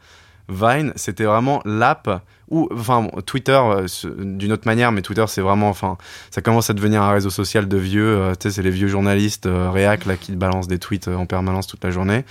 Vine, 0.50 0.92
c'était 0.96 1.24
vraiment 1.24 1.62
l'app 1.64 2.22
ou 2.50 2.68
enfin 2.74 3.08
Twitter 3.26 3.60
euh, 3.60 3.88
d'une 4.18 4.52
autre 4.52 4.68
manière, 4.68 4.92
mais 4.92 5.02
Twitter 5.02 5.24
c'est 5.28 5.42
vraiment 5.42 5.70
enfin 5.70 5.98
ça 6.32 6.42
commence 6.42 6.70
à 6.70 6.74
devenir 6.74 7.02
un 7.02 7.12
réseau 7.12 7.30
social 7.30 7.68
de 7.68 7.78
vieux. 7.78 8.18
Euh, 8.18 8.34
tu 8.34 8.44
sais, 8.44 8.56
c'est 8.56 8.62
les 8.62 8.70
vieux 8.70 8.88
journalistes 8.88 9.46
euh, 9.46 9.72
réac 9.72 10.06
là 10.06 10.18
qui 10.18 10.34
te 10.34 10.38
balancent 10.38 10.68
des 10.68 10.80
tweets 10.80 11.08
en 11.08 11.26
permanence 11.26 11.68
toute 11.68 11.84
la 11.84 11.92
journée. 11.92 12.26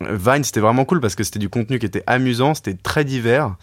Vine 0.00 0.44
c'était 0.44 0.60
vraiment 0.60 0.84
cool 0.84 1.00
parce 1.00 1.14
que 1.14 1.24
c'était 1.24 1.38
du 1.38 1.48
contenu 1.48 1.78
qui 1.78 1.86
était 1.86 2.04
amusant, 2.06 2.54
c'était 2.54 2.74
très 2.74 3.04
divers. 3.04 3.56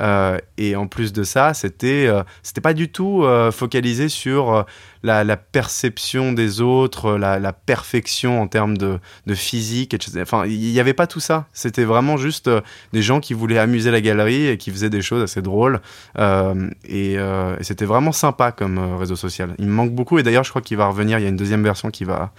Euh, 0.00 0.38
et 0.58 0.76
en 0.76 0.86
plus 0.86 1.12
de 1.12 1.22
ça, 1.22 1.54
c'était 1.54 2.06
euh, 2.06 2.22
c'était 2.42 2.60
pas 2.60 2.74
du 2.74 2.90
tout 2.90 3.24
euh, 3.24 3.50
focalisé 3.50 4.08
sur 4.08 4.66
la, 5.02 5.24
la, 5.24 5.36
perception 5.38 6.32
des 6.32 6.60
autres, 6.60 7.16
la, 7.16 7.38
la 7.38 7.52
perfection 7.54 8.42
en 8.42 8.48
termes 8.48 8.76
de, 8.76 8.98
de, 9.26 9.34
physique, 9.34 9.94
etc. 9.94 10.20
Enfin, 10.20 10.44
il 10.44 10.58
n'y 10.58 10.80
avait 10.80 10.92
pas 10.92 11.06
tout 11.06 11.20
ça. 11.20 11.46
C'était 11.52 11.84
vraiment 11.84 12.16
juste 12.16 12.50
des 12.92 13.00
gens 13.02 13.20
qui 13.20 13.32
voulaient 13.32 13.58
amuser 13.58 13.90
la 13.90 14.00
galerie 14.00 14.48
et 14.48 14.58
qui 14.58 14.70
faisaient 14.70 14.90
des 14.90 15.02
choses 15.02 15.22
assez 15.22 15.40
drôles. 15.40 15.80
et, 16.18 17.14
et 17.14 17.62
c'était 17.62 17.86
vraiment 17.86 18.12
sympa 18.12 18.52
comme 18.52 18.78
réseau 18.96 19.16
social. 19.16 19.54
Il 19.58 19.66
me 19.66 19.72
manque 19.72 19.92
beaucoup 19.92 20.18
et 20.18 20.22
d'ailleurs, 20.22 20.44
je 20.44 20.50
crois 20.50 20.62
qu'il 20.62 20.76
va 20.76 20.88
revenir. 20.88 21.18
Il 21.18 21.22
y 21.22 21.26
a 21.26 21.30
une 21.30 21.36
deuxième 21.36 21.62
version 21.62 21.90
qui 21.90 22.04
va 22.04 22.32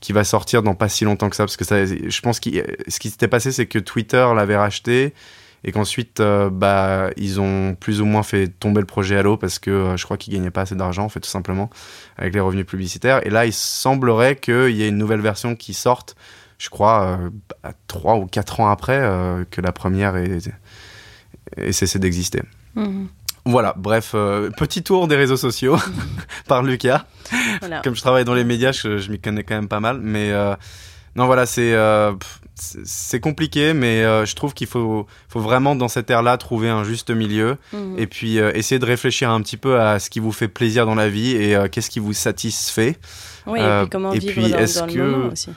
qui 0.00 0.12
va 0.12 0.24
sortir 0.24 0.62
dans 0.62 0.74
pas 0.74 0.88
si 0.88 1.04
longtemps 1.04 1.30
que 1.30 1.36
ça 1.36 1.44
parce 1.44 1.56
que 1.56 1.64
ça, 1.64 1.84
je 1.84 2.20
pense 2.20 2.40
que 2.40 2.50
ce 2.88 2.98
qui 2.98 3.10
s'était 3.10 3.28
passé 3.28 3.52
c'est 3.52 3.66
que 3.66 3.78
Twitter 3.78 4.26
l'avait 4.34 4.56
racheté 4.56 5.14
et 5.62 5.72
qu'ensuite 5.72 6.20
euh, 6.20 6.48
bah 6.50 7.10
ils 7.16 7.40
ont 7.40 7.74
plus 7.74 8.00
ou 8.00 8.06
moins 8.06 8.22
fait 8.22 8.48
tomber 8.48 8.80
le 8.80 8.86
projet 8.86 9.16
à 9.16 9.22
l'eau 9.22 9.36
parce 9.36 9.58
que 9.58 9.70
euh, 9.70 9.96
je 9.96 10.04
crois 10.04 10.16
qu'ils 10.16 10.32
gagnaient 10.32 10.50
pas 10.50 10.62
assez 10.62 10.74
d'argent 10.74 11.04
en 11.04 11.08
fait 11.08 11.20
tout 11.20 11.28
simplement 11.28 11.68
avec 12.16 12.34
les 12.34 12.40
revenus 12.40 12.66
publicitaires 12.66 13.24
et 13.26 13.30
là 13.30 13.44
il 13.46 13.52
semblerait 13.52 14.36
qu'il 14.36 14.70
y 14.70 14.82
ait 14.82 14.88
une 14.88 14.98
nouvelle 14.98 15.20
version 15.20 15.54
qui 15.54 15.74
sorte 15.74 16.16
je 16.58 16.70
crois 16.70 17.18
euh, 17.64 17.70
trois 17.86 18.16
ou 18.16 18.26
quatre 18.26 18.60
ans 18.60 18.70
après 18.70 19.00
que 19.50 19.60
la 19.60 19.72
première 19.72 20.16
ait, 20.16 20.38
cessé 21.72 21.98
d'exister 21.98 22.42
mhm. 22.74 23.08
Voilà, 23.44 23.74
bref, 23.76 24.12
petit 24.56 24.82
tour 24.82 25.08
des 25.08 25.16
réseaux 25.16 25.36
sociaux 25.36 25.76
par 26.48 26.62
Lucas. 26.62 27.04
Comme 27.82 27.94
je 27.96 28.00
travaille 28.00 28.24
dans 28.24 28.34
les 28.34 28.44
médias, 28.44 28.72
je, 28.72 28.98
je 28.98 29.10
m'y 29.10 29.18
connais 29.18 29.44
quand 29.44 29.54
même 29.54 29.68
pas 29.68 29.80
mal. 29.80 29.98
Mais 30.00 30.32
non, 31.16 31.26
voilà, 31.26 31.46
c'est 31.46 31.74
c'est 32.60 33.20
compliqué, 33.20 33.72
mais 33.72 34.02
euh, 34.04 34.26
je 34.26 34.34
trouve 34.34 34.54
qu'il 34.54 34.66
faut, 34.66 35.06
faut 35.28 35.40
vraiment 35.40 35.74
dans 35.74 35.88
cette 35.88 36.10
ère-là 36.10 36.36
trouver 36.36 36.68
un 36.68 36.84
juste 36.84 37.10
milieu 37.10 37.56
mhm. 37.72 37.98
et 37.98 38.06
puis 38.06 38.38
euh, 38.38 38.52
essayer 38.54 38.78
de 38.78 38.86
réfléchir 38.86 39.30
un 39.30 39.40
petit 39.40 39.56
peu 39.56 39.80
à 39.80 39.98
ce 39.98 40.10
qui 40.10 40.20
vous 40.20 40.32
fait 40.32 40.48
plaisir 40.48 40.86
dans 40.86 40.94
la 40.94 41.08
vie 41.08 41.32
et 41.32 41.56
euh, 41.56 41.68
qu'est-ce 41.68 41.90
qui 41.90 42.00
vous 42.00 42.12
satisfait. 42.12 42.96
Oui, 43.46 43.60
et 43.60 43.80
puis 43.80 43.88
comment 43.90 44.10
vivre 44.10 44.30
dans, 44.30 44.86
le 44.86 45.10
moment 45.10 45.32
aussi. 45.32 45.50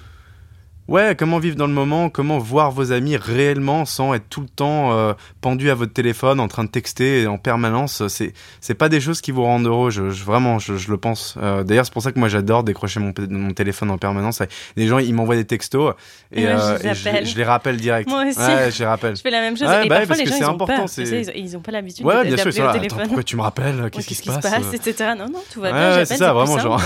Ouais, 0.94 1.16
comment 1.16 1.40
vivre 1.40 1.56
dans 1.56 1.66
le 1.66 1.74
moment, 1.74 2.10
comment 2.10 2.38
voir 2.38 2.72
vos 2.72 2.92
amis 2.92 3.18
réellement 3.18 3.84
sans 3.86 4.14
être 4.14 4.30
tout 4.30 4.42
le 4.42 4.48
temps 4.48 4.94
euh, 4.94 5.14
pendu 5.42 5.72
à 5.72 5.76
votre 5.76 5.92
téléphone, 5.92 6.40
en 6.40 6.48
train 6.48 6.64
de 6.64 6.70
texter 6.70 7.26
en 7.26 7.38
permanence. 7.38 8.08
C'est 8.08 8.34
c'est 8.62 8.76
pas 8.76 8.90
des 8.90 9.02
choses 9.02 9.20
qui 9.20 9.32
vous 9.32 9.44
rendent 9.44 9.66
heureux. 9.66 9.90
Je, 9.90 10.04
vraiment, 10.04 10.60
je, 10.60 10.74
le 10.90 10.98
pense. 10.98 11.36
Euh, 11.42 11.64
d'ailleurs, 11.64 11.86
c'est 11.86 11.94
pour 11.94 12.04
ça 12.04 12.12
que 12.12 12.20
moi 12.20 12.30
j'adore 12.30 12.64
décrocher 12.64 13.00
mon, 13.00 13.14
mon 13.30 13.52
téléphone 13.52 13.90
en 13.90 13.98
permanence. 13.98 14.42
Les 14.76 14.88
gens, 14.88 15.00
ils 15.00 15.14
m'envoient 15.14 15.36
des 15.36 15.46
textos 15.46 15.96
et, 16.32 16.48
euh, 16.48 16.78
je, 16.78 17.36
les 17.36 17.44
rappelle 17.44 17.78
direct. 17.78 18.08
Moi 18.08 18.26
aussi. 18.28 18.40
Ouais, 18.40 18.72
je 18.72 18.80
les 18.80 18.86
rappelle. 18.86 19.16
Je 19.16 19.22
fais 19.22 19.32
la 19.32 19.42
même 19.42 19.58
chose. 19.58 19.68
et 19.84 19.88
bah 19.88 19.98
parfois, 19.98 20.16
les 20.16 20.26
gens, 20.28 20.38
ils 20.38 20.44
important, 20.44 20.86
ont 20.86 21.32
Ils, 21.36 21.58
ont 21.58 21.62
pas 21.62 21.72
l'habitude 21.72 22.06
ouais, 22.06 22.24
bien 22.26 22.38
sûr, 22.38 22.70
au 22.70 22.72
téléphone. 22.72 23.04
pourquoi 23.06 23.24
tu 23.24 23.36
me 23.36 23.42
rappelles 23.42 23.90
Qu'est-ce 23.92 24.08
qui 24.08 24.16
se 24.16 24.24
passe, 24.24 24.74
etc. 24.74 25.12
Non, 25.18 25.26
non, 25.26 25.42
tout 25.52 25.62
va 25.62 25.72
bien. 25.72 26.06
C'est 26.06 26.18
ça, 26.18 26.34
vraiment 26.34 26.60
genre. 26.60 26.82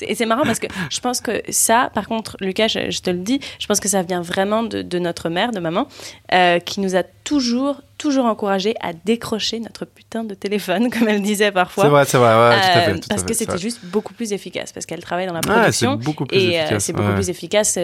Et 0.00 0.14
c'est 0.14 0.26
marrant 0.26 0.44
parce 0.44 0.58
que 0.58 0.66
je 0.90 1.00
pense 1.00 1.20
que 1.20 1.42
ça, 1.48 1.90
par 1.94 2.06
contre, 2.06 2.36
Lucas, 2.40 2.68
je, 2.68 3.00
te 3.00 3.10
le 3.10 3.18
dis, 3.18 3.37
je 3.58 3.66
pense 3.66 3.80
que 3.80 3.88
ça 3.88 4.02
vient 4.02 4.22
vraiment 4.22 4.62
de, 4.62 4.98
notre 4.98 5.28
mère, 5.28 5.52
de 5.52 5.60
maman, 5.60 5.88
euh, 6.32 6.58
qui 6.58 6.80
nous 6.80 6.96
a 6.96 7.02
toujours, 7.02 7.82
toujours 7.98 8.26
encouragé 8.26 8.74
à 8.80 8.92
décrocher 8.92 9.60
notre 9.60 9.84
putain 9.84 10.24
de 10.24 10.34
téléphone, 10.34 10.90
comme 10.96 11.08
elle 11.08 11.22
disait 11.22 11.52
parfois. 11.52 11.84
C'est 11.84 11.90
vrai, 11.90 12.04
c'est 12.04 12.18
vrai, 12.18 12.34
ouais, 12.34 12.60
tout 12.60 12.78
à 12.78 12.80
fait. 12.80 12.90
Euh, 12.92 12.98
parce 13.08 13.22
que 13.22 13.34
c'était 13.34 13.58
juste 13.58 13.84
beaucoup 13.84 14.14
plus 14.14 14.32
efficace, 14.32 14.72
parce 14.72 14.86
qu'elle 14.86 15.02
travaille 15.02 15.26
dans 15.26 15.34
la 15.34 15.40
production. 15.40 15.92
Ouais, 15.92 15.96
beaucoup 15.96 16.26
plus 16.26 16.38
et 16.38 16.60
euh, 16.60 16.78
c'est 16.78 16.92
beaucoup 16.92 17.14
plus 17.14 17.30
efficace 17.30 17.78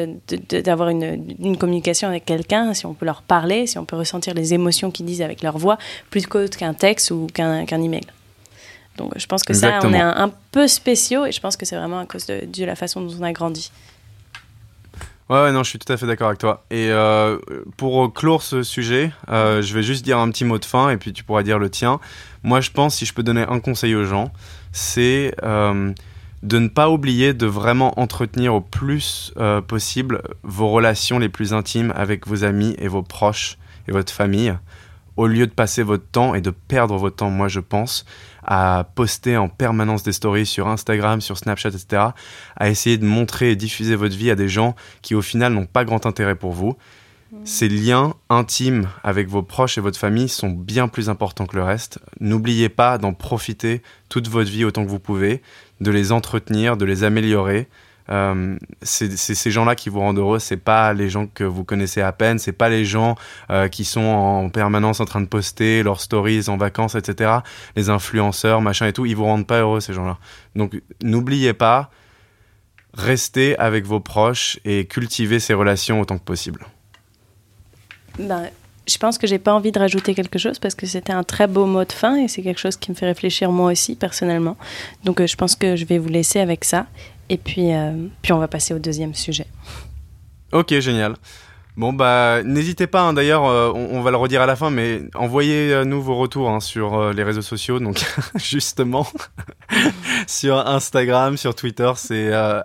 d'avoir 0.51 0.89
une, 0.89 1.35
une, 1.39 1.57
communication 1.57 2.09
avec 2.09 2.25
quelqu'un, 2.25 2.75
si 2.75 2.87
on 2.87 2.95
peut 2.95 3.07
leur 3.07 3.23
parler, 3.23 3.67
si 3.67 3.79
on 3.79 3.85
peut 3.85 3.97
ressentir 3.97 4.35
les 4.35 4.55
émotions 4.55 4.91
qu'ils 4.91 5.07
disent 5.07 5.23
avec 5.23 5.43
leur 5.43 5.59
voix, 5.59 5.79
plutôt 6.11 6.47
qu'un 6.49 6.75
texte 6.75 7.11
ou 7.11 7.27
qu'un 7.33 7.83
email. 7.83 8.07
Donc 8.97 9.13
je 9.17 9.27
pense 9.27 9.43
que 9.43 9.55
ça, 9.55 9.81
on 9.83 9.93
est 9.93 10.01
un, 10.01 10.33
peu 10.53 10.69
spéciaux 10.69 11.27
et 11.27 11.33
je 11.33 11.41
pense 11.41 11.57
que 11.57 11.67
c'est 11.67 11.77
vraiment 11.77 11.99
à 11.99 12.07
cause 12.07 12.27
de, 12.27 12.45
de, 12.47 12.65
la 12.65 12.77
façon 12.77 13.01
dont 13.01 13.15
on 13.19 13.23
a 13.23 13.33
grandi. 13.33 13.71
Ouais, 15.31 15.53
non, 15.53 15.63
je 15.63 15.71
suis 15.71 15.79
tout 15.79 15.91
à 15.91 15.97
fait 15.97 16.07
d'accord 16.07 16.29
avec 16.29 16.39
toi. 16.39 16.67
Et 16.71 16.91
euh, 16.91 17.39
pour 17.79 18.13
clore 18.13 18.43
ce 18.43 18.63
sujet, 18.63 19.11
euh, 19.31 19.63
je 19.63 19.73
vais 19.73 19.83
juste 19.83 20.05
dire 20.05 20.19
un 20.19 20.29
petit 20.31 20.45
mot 20.45 20.59
de 20.59 20.65
fin 20.67 20.91
et 20.91 20.99
puis 20.99 21.15
tu 21.15 21.25
pourras 21.25 21.43
dire 21.43 21.59
le 21.59 21.71
tien. 21.71 21.99
Moi, 22.43 22.61
je 22.61 22.71
pense, 22.71 22.97
si 22.97 23.07
je 23.07 23.15
peux 23.15 23.23
donner 23.23 23.43
un 23.49 23.59
conseil 23.59 23.95
aux 23.95 24.05
gens, 24.05 24.33
c'est 24.73 25.35
euh, 25.43 25.95
de 26.43 26.59
ne 26.59 26.69
pas 26.69 26.91
oublier 26.91 27.33
de 27.33 27.47
vraiment 27.47 27.99
entretenir 27.99 28.55
au 28.55 28.61
plus 28.61 29.33
possible 29.67 30.21
vos 30.43 30.69
relations 30.69 31.19
les 31.19 31.31
plus 31.31 31.55
intimes 31.55 31.93
avec 31.97 32.27
vos 32.27 32.45
amis 32.45 32.75
et 32.79 32.89
vos 32.89 33.03
proches 33.03 33.57
et 33.89 33.93
votre 33.93 34.13
famille 34.13 34.55
au 35.17 35.27
lieu 35.27 35.47
de 35.47 35.53
passer 35.53 35.83
votre 35.83 36.07
temps 36.07 36.35
et 36.35 36.41
de 36.41 36.51
perdre 36.51 36.97
votre 36.97 37.17
temps, 37.17 37.31
moi 37.31 37.49
je 37.49 37.61
pense, 37.61 38.05
à 38.47 38.89
poster 38.95 39.37
en 39.37 39.49
permanence 39.49 40.03
des 40.03 40.13
stories 40.13 40.47
sur 40.47 40.69
Instagram, 40.69 41.21
sur 41.21 41.39
Snapchat, 41.39 41.71
etc., 41.71 42.03
à 42.57 42.71
essayer 42.71 42.99
de 42.99 43.05
montrer 43.05 43.51
et 43.51 43.57
diffuser 43.57 43.97
votre 43.97 44.17
vie 44.17 44.31
à 44.31 44.35
des 44.35 44.49
gens 44.49 44.75
qui 45.03 45.15
au 45.15 45.23
final 45.23 45.53
n'ont 45.53 45.67
pas 45.67 45.85
grand 45.85 46.07
intérêt 46.07 46.35
pour 46.35 46.53
vous. 46.53 46.77
Mmh. 47.33 47.37
Ces 47.45 47.69
liens 47.69 48.15
intimes 48.29 48.89
avec 49.03 49.29
vos 49.29 49.43
proches 49.43 49.79
et 49.79 49.81
votre 49.81 49.99
famille 49.99 50.29
sont 50.29 50.51
bien 50.51 50.89
plus 50.89 51.09
importants 51.09 51.47
que 51.47 51.57
le 51.57 51.65
reste. 51.65 51.99
N'oubliez 52.21 52.69
pas 52.69 52.99
d'en 52.99 53.13
profiter 53.13 53.83
toute 54.09 54.29
votre 54.29 54.51
vie 54.51 54.65
autant 54.65 54.85
que 54.85 54.91
vous 54.91 55.01
pouvez, 55.01 55.43
de 55.81 55.91
les 55.91 56.13
entretenir, 56.13 56.77
de 56.77 56.85
les 56.85 57.05
améliorer, 57.05 57.69
euh, 58.11 58.57
c'est 58.83 59.17
ces 59.17 59.51
gens-là 59.51 59.75
qui 59.75 59.89
vous 59.89 60.01
rendent 60.01 60.19
heureux. 60.19 60.39
C'est 60.39 60.57
pas 60.57 60.93
les 60.93 61.09
gens 61.09 61.27
que 61.27 61.45
vous 61.45 61.65
connaissez 61.65 62.01
à 62.01 62.13
peine. 62.13 62.39
C'est 62.39 62.53
pas 62.53 62.69
les 62.69 62.85
gens 62.85 63.17
euh, 63.51 63.69
qui 63.69 63.85
sont 63.85 64.01
en 64.01 64.49
permanence 64.51 65.01
en 65.01 65.05
train 65.05 65.21
de 65.21 65.27
poster 65.27 65.83
leurs 65.83 66.01
stories 66.01 66.49
en 66.49 66.57
vacances, 66.57 66.95
etc. 66.95 67.39
Les 67.77 67.91
influenceurs, 67.91 68.61
machin 68.61 68.87
et 68.87 68.93
tout, 68.93 69.07
ils 69.07 69.17
vous 69.17 69.25
rendent 69.25 69.47
pas 69.47 69.61
heureux 69.61 69.81
ces 69.81 69.95
gens-là. 69.95 70.19
Donc 70.55 70.81
n'oubliez 71.03 71.55
pas, 71.55 71.91
restez 72.93 73.59
avec 73.59 73.85
vos 73.87 74.01
proches 74.01 74.59
et 74.65 74.87
cultivez 74.87 75.41
ces 75.41 75.55
relations 75.55 76.01
autant 76.01 76.19
que 76.19 76.25
possible. 76.25 76.67
Ben, 78.19 78.49
je 78.87 78.99
pense 78.99 79.19
que 79.19 79.27
j'ai 79.27 79.39
pas 79.39 79.55
envie 79.55 79.73
de 79.73 79.79
rajouter 79.79 80.15
quelque 80.15 80.39
chose 80.39 80.59
parce 80.59 80.75
que 80.75 80.87
c'était 80.87 81.13
un 81.13 81.25
très 81.25 81.47
beau 81.47 81.67
mot 81.67 81.85
de 81.85 81.93
fin 81.93 82.17
et 82.17 82.29
c'est 82.29 82.43
quelque 82.43 82.61
chose 82.61 82.77
qui 82.77 82.91
me 82.91 82.97
fait 82.97 83.07
réfléchir 83.07 83.51
moi 83.51 83.73
aussi 83.73 83.97
personnellement. 83.97 84.57
Donc 85.05 85.21
euh, 85.21 85.27
je 85.27 85.37
pense 85.37 85.57
que 85.57 85.77
je 85.77 85.85
vais 85.85 85.99
vous 85.99 86.11
laisser 86.11 86.41
avec 86.41 86.65
ça 86.65 86.87
et 87.29 87.37
puis, 87.37 87.73
euh, 87.73 88.09
puis 88.23 88.33
on 88.33 88.39
va 88.39 88.49
passer 88.49 88.75
au 88.75 88.79
deuxième 88.79 89.15
sujet. 89.15 89.47
Ok, 90.53 90.79
génial. 90.79 91.17
Bon, 91.77 91.93
bah, 91.93 92.45
n'hésitez 92.45 92.87
pas, 92.87 93.03
hein, 93.03 93.15
d'ailleurs, 93.15 93.47
euh, 93.47 93.73
on, 93.75 94.01
va 94.01 94.13
le 94.13 94.17
redire 94.17 94.41
à 94.41 94.47
la 94.47 94.55
fin, 94.55 94.71
mais 94.71 95.03
envoyez-nous 95.17 96.01
vos 96.01 96.15
retours 96.15 96.49
hein, 96.49 96.61
sur 96.61 96.95
euh, 96.95 97.13
les 97.13 97.25
réseaux 97.25 97.43
sociaux. 97.43 97.81
Donc, 97.81 98.01
justement, 98.37 99.05
sur 100.29 100.57
Instagram, 100.57 101.37
sur 101.37 101.57
Twitter, 101.57 101.91
c'est 101.97 102.33
euh, 102.33 102.61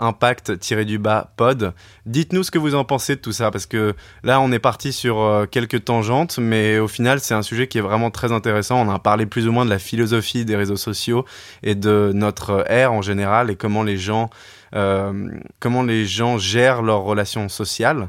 impact-du-bas 0.00 1.34
pod. 1.36 1.72
Dites-nous 2.06 2.42
ce 2.42 2.50
que 2.50 2.58
vous 2.58 2.74
en 2.74 2.84
pensez 2.84 3.14
de 3.14 3.20
tout 3.20 3.30
ça, 3.30 3.52
parce 3.52 3.66
que 3.66 3.94
là, 4.24 4.40
on 4.40 4.50
est 4.50 4.58
parti 4.58 4.92
sur 4.92 5.46
quelques 5.52 5.84
tangentes, 5.84 6.38
mais 6.38 6.80
au 6.80 6.88
final, 6.88 7.20
c'est 7.20 7.34
un 7.34 7.42
sujet 7.42 7.68
qui 7.68 7.78
est 7.78 7.80
vraiment 7.80 8.10
très 8.10 8.32
intéressant. 8.32 8.84
On 8.84 8.90
a 8.92 8.98
parlé 8.98 9.24
plus 9.24 9.46
ou 9.46 9.52
moins 9.52 9.64
de 9.64 9.70
la 9.70 9.78
philosophie 9.78 10.44
des 10.44 10.56
réseaux 10.56 10.76
sociaux 10.76 11.24
et 11.62 11.76
de 11.76 12.10
notre 12.12 12.64
ère 12.68 12.92
en 12.92 13.02
général 13.02 13.52
et 13.52 13.56
comment 13.56 13.84
les 13.84 13.96
gens 13.96 14.30
euh, 14.30 14.36
comment 15.60 15.82
les 15.82 16.04
gens 16.06 16.38
gèrent 16.38 16.82
leurs 16.82 17.02
relations 17.02 17.48
sociales. 17.48 18.08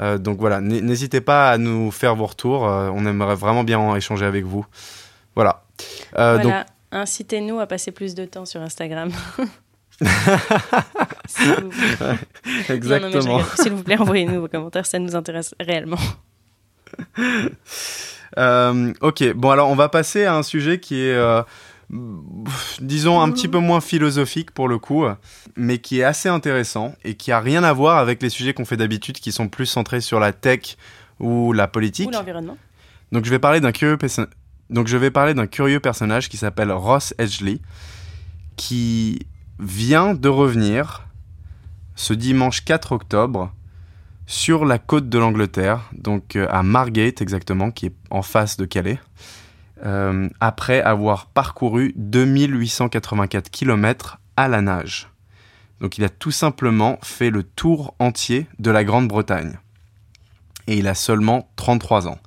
Euh, 0.00 0.18
donc 0.18 0.38
voilà, 0.38 0.60
n'hésitez 0.60 1.20
pas 1.20 1.50
à 1.50 1.58
nous 1.58 1.90
faire 1.90 2.14
vos 2.16 2.26
retours. 2.26 2.66
Euh, 2.66 2.90
on 2.94 3.04
aimerait 3.06 3.34
vraiment 3.34 3.64
bien 3.64 3.94
échanger 3.94 4.24
avec 4.24 4.44
vous. 4.44 4.64
Voilà. 5.34 5.64
voilà. 6.12 6.66
Incitez-nous 6.90 7.58
à 7.58 7.66
passer 7.66 7.90
plus 7.90 8.14
de 8.14 8.24
temps 8.26 8.44
sur 8.44 8.60
Instagram. 8.60 9.10
exactement. 12.68 13.40
S'il 13.56 13.72
vous 13.72 13.82
plaît, 13.82 13.98
envoyez-nous 13.98 14.40
vos 14.40 14.48
commentaires, 14.48 14.86
ça 14.86 14.98
nous 14.98 15.14
intéresse 15.14 15.54
réellement. 15.60 15.98
ok, 19.00 19.32
bon 19.34 19.50
alors 19.50 19.70
on 19.70 19.76
va 19.76 19.88
passer 19.88 20.24
à 20.24 20.34
un 20.34 20.42
sujet 20.42 20.80
qui 20.80 21.00
est 21.02 21.16
disons 22.80 23.20
un 23.20 23.30
petit 23.30 23.48
peu 23.48 23.58
moins 23.58 23.80
philosophique 23.80 24.50
pour 24.50 24.68
le 24.68 24.78
coup, 24.78 25.04
mais 25.56 25.78
qui 25.78 26.00
est 26.00 26.04
assez 26.04 26.28
intéressant 26.28 26.94
et 27.04 27.14
qui 27.14 27.32
a 27.32 27.40
rien 27.40 27.64
à 27.64 27.72
voir 27.72 27.98
avec 27.98 28.22
les 28.22 28.30
sujets 28.30 28.54
qu'on 28.54 28.64
fait 28.64 28.76
d'habitude, 28.76 29.18
qui 29.18 29.32
sont 29.32 29.48
plus 29.48 29.66
centrés 29.66 30.00
sur 30.00 30.18
la 30.18 30.32
tech 30.32 30.76
ou 31.20 31.52
la 31.52 31.68
politique. 31.68 32.08
Ou 32.08 32.12
l'environnement. 32.12 32.56
Donc 33.12 33.26
je 33.26 33.30
vais 33.30 33.38
parler 33.38 33.60
d'un 33.60 33.72
curieux 33.72 33.98
donc 34.70 34.88
je 34.88 34.96
vais 34.96 35.10
parler 35.10 35.34
d'un 35.34 35.46
curieux 35.46 35.80
personnage 35.80 36.30
qui 36.30 36.38
s'appelle 36.38 36.72
Ross 36.72 37.14
Edgley, 37.18 37.60
qui 38.56 39.26
vient 39.60 40.14
de 40.14 40.28
revenir 40.28 41.06
ce 41.94 42.14
dimanche 42.14 42.64
4 42.64 42.92
octobre 42.92 43.52
sur 44.26 44.64
la 44.64 44.78
côte 44.78 45.10
de 45.10 45.18
l'Angleterre, 45.18 45.90
donc 45.92 46.36
euh, 46.36 46.46
à 46.48 46.62
Margate 46.62 47.20
exactement, 47.20 47.70
qui 47.70 47.86
est 47.86 47.94
en 48.10 48.22
face 48.22 48.56
de 48.56 48.64
Calais. 48.64 48.98
Euh, 49.84 50.28
après 50.38 50.80
avoir 50.80 51.26
parcouru 51.26 51.92
2884 51.96 53.50
km 53.50 54.20
à 54.36 54.46
la 54.46 54.60
nage. 54.60 55.08
Donc 55.80 55.98
il 55.98 56.04
a 56.04 56.08
tout 56.08 56.30
simplement 56.30 57.00
fait 57.02 57.30
le 57.30 57.42
tour 57.42 57.92
entier 57.98 58.46
de 58.60 58.70
la 58.70 58.84
Grande-Bretagne. 58.84 59.58
Et 60.68 60.76
il 60.76 60.86
a 60.86 60.94
seulement 60.94 61.48
33 61.56 62.06
ans. 62.06 62.18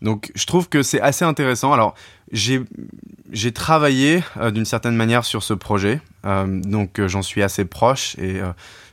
Donc 0.00 0.32
je 0.34 0.46
trouve 0.46 0.70
que 0.70 0.82
c'est 0.82 1.00
assez 1.02 1.26
intéressant. 1.26 1.74
Alors 1.74 1.94
j'ai 2.32 3.52
travaillé 3.52 4.24
euh, 4.38 4.50
d'une 4.50 4.64
certaine 4.64 4.96
manière 4.96 5.26
sur 5.26 5.42
ce 5.42 5.52
projet, 5.52 6.00
euh, 6.24 6.62
donc 6.62 7.06
j'en 7.06 7.20
suis 7.20 7.42
assez 7.42 7.66
proche 7.66 8.16
et 8.18 8.40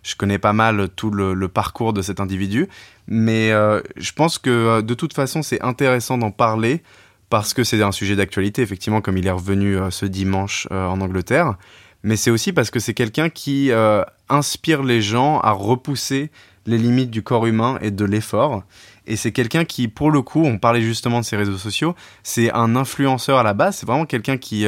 je 0.03 0.15
connais 0.17 0.37
pas 0.37 0.51
mal 0.51 0.89
tout 0.97 1.11
le, 1.11 1.47
parcours 1.47 1.93
de 1.93 2.01
cet 2.01 2.19
individu. 2.19 2.67
Mais 3.07 3.51
je 3.95 4.11
pense 4.11 4.37
que 4.37 4.81
de 4.81 4.93
toute 4.93 5.13
façon 5.13 5.41
c'est 5.43 5.61
intéressant 5.61 6.17
d'en 6.17 6.31
parler 6.31 6.83
parce 7.29 7.53
que 7.53 7.63
c'est 7.63 7.81
un 7.81 7.91
sujet 7.91 8.15
d'actualité, 8.15 8.61
effectivement, 8.61 9.01
comme 9.01 9.17
il 9.17 9.27
est 9.27 9.31
revenu 9.31 9.77
euh, 9.77 9.91
ce 9.91 10.05
dimanche 10.05 10.67
euh, 10.71 10.87
en 10.87 10.99
Angleterre, 11.01 11.55
mais 12.03 12.15
c'est 12.15 12.31
aussi 12.31 12.53
parce 12.53 12.71
que 12.71 12.79
c'est 12.79 12.93
quelqu'un 12.93 13.29
qui 13.29 13.71
euh, 13.71 14.03
inspire 14.29 14.83
les 14.83 15.01
gens 15.01 15.39
à 15.39 15.51
repousser 15.51 16.31
les 16.65 16.77
limites 16.77 17.11
du 17.11 17.23
corps 17.23 17.45
humain 17.45 17.77
et 17.81 17.91
de 17.91 18.05
l'effort. 18.05 18.63
Et 19.05 19.15
c'est 19.15 19.31
quelqu'un 19.31 19.65
qui, 19.65 19.87
pour 19.87 20.11
le 20.11 20.21
coup, 20.21 20.43
on 20.43 20.57
parlait 20.57 20.81
justement 20.81 21.19
de 21.19 21.25
ses 21.25 21.35
réseaux 21.35 21.57
sociaux, 21.57 21.95
c'est 22.23 22.51
un 22.53 22.75
influenceur 22.75 23.37
à 23.37 23.43
la 23.43 23.53
base, 23.53 23.77
c'est 23.77 23.85
vraiment 23.85 24.05
quelqu'un 24.05 24.37
qui... 24.37 24.67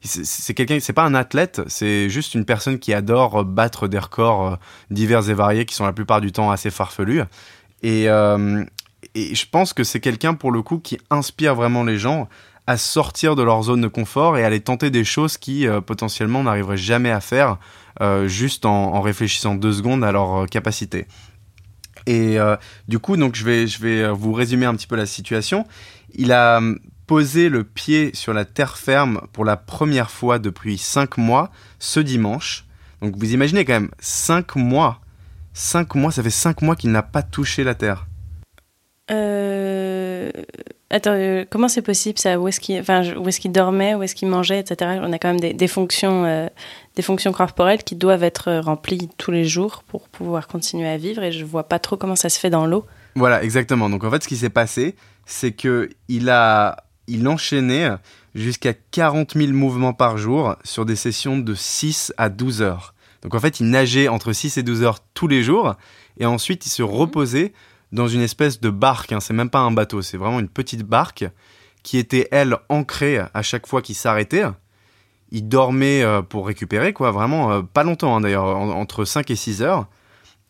c'est 0.00 0.54
quelqu'un, 0.54 0.78
c'est 0.80 0.94
pas 0.94 1.04
un 1.04 1.14
athlète, 1.14 1.60
c'est 1.66 2.08
juste 2.08 2.34
une 2.34 2.46
personne 2.46 2.78
qui 2.78 2.94
adore 2.94 3.44
battre 3.44 3.86
des 3.86 3.98
records 3.98 4.58
divers 4.90 5.28
et 5.28 5.34
variés 5.34 5.66
qui 5.66 5.74
sont 5.74 5.84
la 5.84 5.92
plupart 5.92 6.22
du 6.22 6.32
temps 6.32 6.50
assez 6.50 6.70
farfelus. 6.70 7.22
Et, 7.82 8.08
et 9.14 9.34
je 9.34 9.46
pense 9.48 9.72
que 9.72 9.84
c'est 9.84 10.00
quelqu'un 10.00 10.34
pour 10.34 10.52
le 10.52 10.62
coup 10.62 10.78
qui 10.78 10.98
inspire 11.10 11.54
vraiment 11.54 11.84
les 11.84 11.98
gens 11.98 12.28
à 12.66 12.76
sortir 12.76 13.36
de 13.36 13.42
leur 13.42 13.62
zone 13.62 13.82
de 13.82 13.88
confort 13.88 14.38
et 14.38 14.44
à 14.44 14.46
aller 14.46 14.60
tenter 14.60 14.90
des 14.90 15.04
choses 15.04 15.36
qui 15.36 15.66
euh, 15.66 15.80
potentiellement 15.80 16.42
n'arriveraient 16.42 16.76
jamais 16.76 17.10
à 17.10 17.20
faire 17.20 17.58
euh, 18.00 18.26
juste 18.26 18.64
en, 18.64 19.00
réfléchissant 19.00 19.54
deux 19.54 19.72
secondes 19.72 20.02
à 20.02 20.12
leur 20.12 20.42
euh, 20.42 20.46
capacité. 20.46 21.06
Et 22.06 22.36
du 22.86 22.98
coup, 22.98 23.16
donc 23.16 23.34
je 23.34 23.46
vais, 23.46 23.66
je 23.66 23.80
vais 23.80 24.10
vous 24.10 24.34
résumer 24.34 24.66
un 24.66 24.74
petit 24.74 24.86
peu 24.86 24.94
la 24.94 25.06
situation. 25.06 25.66
Il 26.12 26.32
a 26.32 26.58
hum, 26.58 26.78
posé 27.06 27.48
le 27.48 27.64
pied 27.64 28.10
sur 28.12 28.34
la 28.34 28.44
terre 28.44 28.76
ferme 28.76 29.22
pour 29.32 29.46
la 29.46 29.56
première 29.56 30.10
fois 30.10 30.38
depuis 30.38 30.76
cinq 30.76 31.16
mois 31.16 31.50
ce 31.78 32.00
dimanche. 32.00 32.66
Donc 33.00 33.16
vous 33.16 33.32
imaginez 33.32 33.64
quand 33.64 33.72
même 33.72 33.90
cinq 34.00 34.54
mois 34.54 35.00
5 35.54 35.94
mois, 35.94 36.10
ça 36.10 36.22
fait 36.22 36.30
5 36.30 36.62
mois 36.62 36.74
qu'il 36.76 36.90
n'a 36.90 37.02
pas 37.02 37.22
touché 37.22 37.62
la 37.62 37.74
terre. 37.74 38.06
Euh... 39.10 40.30
Attends, 40.90 41.10
euh, 41.14 41.44
comment 41.50 41.66
c'est 41.66 41.82
possible 41.82 42.18
ça 42.18 42.38
Où 42.38 42.46
est-ce 42.46 42.60
qu'il 42.60 42.78
enfin, 42.78 43.02
est 43.02 43.38
qu'il 43.40 43.50
dormait 43.50 43.96
Où 43.96 44.04
est-ce 44.04 44.14
qu'il 44.14 44.28
mangeait 44.28 44.60
Etc. 44.60 45.00
On 45.02 45.12
a 45.12 45.18
quand 45.18 45.28
même 45.28 45.40
des, 45.40 45.52
des 45.52 45.66
fonctions, 45.66 46.24
euh, 46.24 46.46
des 46.94 47.02
fonctions 47.02 47.32
corporelles 47.32 47.82
qui 47.82 47.96
doivent 47.96 48.22
être 48.22 48.58
remplies 48.58 49.08
tous 49.18 49.32
les 49.32 49.44
jours 49.44 49.82
pour 49.88 50.08
pouvoir 50.08 50.46
continuer 50.46 50.88
à 50.88 50.96
vivre 50.96 51.24
et 51.24 51.32
je 51.32 51.44
vois 51.44 51.64
pas 51.64 51.80
trop 51.80 51.96
comment 51.96 52.14
ça 52.14 52.28
se 52.28 52.38
fait 52.38 52.48
dans 52.50 52.64
l'eau. 52.64 52.86
Voilà, 53.16 53.42
exactement. 53.42 53.90
Donc 53.90 54.04
en 54.04 54.10
fait, 54.10 54.22
ce 54.22 54.28
qui 54.28 54.36
s'est 54.36 54.50
passé, 54.50 54.94
c'est 55.26 55.50
que 55.50 55.90
il 56.08 56.30
a, 56.30 56.76
il 57.08 57.26
enchaînait 57.26 57.88
jusqu'à 58.36 58.72
40 58.72 59.34
000 59.34 59.52
mouvements 59.52 59.94
par 59.94 60.16
jour 60.16 60.54
sur 60.62 60.84
des 60.86 60.96
sessions 60.96 61.38
de 61.38 61.54
6 61.54 62.12
à 62.18 62.28
12 62.28 62.62
heures. 62.62 62.94
Donc 63.22 63.34
en 63.34 63.40
fait, 63.40 63.58
il 63.58 63.68
nageait 63.68 64.06
entre 64.06 64.32
6 64.32 64.58
et 64.58 64.62
12 64.62 64.84
heures 64.84 65.00
tous 65.14 65.26
les 65.26 65.42
jours 65.42 65.74
et 66.18 66.26
ensuite 66.26 66.66
il 66.66 66.70
se 66.70 66.82
reposait 66.82 67.52
dans 67.92 68.08
une 68.08 68.20
espèce 68.20 68.60
de 68.60 68.70
barque. 68.70 69.12
Hein. 69.12 69.20
C'est 69.20 69.34
même 69.34 69.50
pas 69.50 69.60
un 69.60 69.70
bateau, 69.70 70.02
c'est 70.02 70.16
vraiment 70.16 70.40
une 70.40 70.48
petite 70.48 70.82
barque 70.82 71.24
qui 71.82 71.98
était 71.98 72.28
elle 72.32 72.56
ancrée 72.68 73.18
à 73.18 73.42
chaque 73.42 73.66
fois 73.66 73.82
qu'il 73.82 73.94
s'arrêtait. 73.94 74.44
Il 75.30 75.48
dormait 75.48 76.02
euh, 76.02 76.22
pour 76.22 76.46
récupérer, 76.46 76.92
quoi, 76.92 77.10
vraiment 77.10 77.52
euh, 77.52 77.62
pas 77.62 77.84
longtemps 77.84 78.16
hein, 78.16 78.20
d'ailleurs, 78.20 78.44
entre 78.44 79.04
5 79.04 79.30
et 79.30 79.36
6 79.36 79.62
heures. 79.62 79.86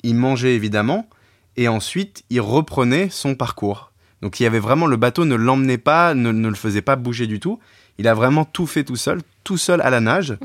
Il 0.03 0.14
mangeait 0.14 0.55
évidemment 0.55 1.09
et 1.57 1.68
ensuite 1.68 2.24
il 2.30 2.41
reprenait 2.41 3.09
son 3.11 3.35
parcours. 3.35 3.93
Donc 4.22 4.41
il 4.41 4.45
y 4.45 4.47
avait 4.47 4.59
vraiment 4.59 4.87
le 4.87 4.97
bateau 4.97 5.24
ne 5.24 5.35
l'emmenait 5.35 5.78
pas, 5.78 6.14
ne, 6.14 6.32
ne, 6.32 6.49
le 6.49 6.55
faisait 6.55 6.82
pas 6.82 6.97
bouger 6.97 7.26
du 7.26 7.41
tout. 7.41 7.59
Il 7.99 8.09
a 8.09 8.14
vraiment 8.14 8.45
tout 8.45 8.66
fait 8.66 8.85
tout 8.85 8.97
seul, 8.97 9.20
tout 9.45 9.59
seul 9.59 9.80
à 9.80 9.91
la 9.91 10.01
nage. 10.01 10.37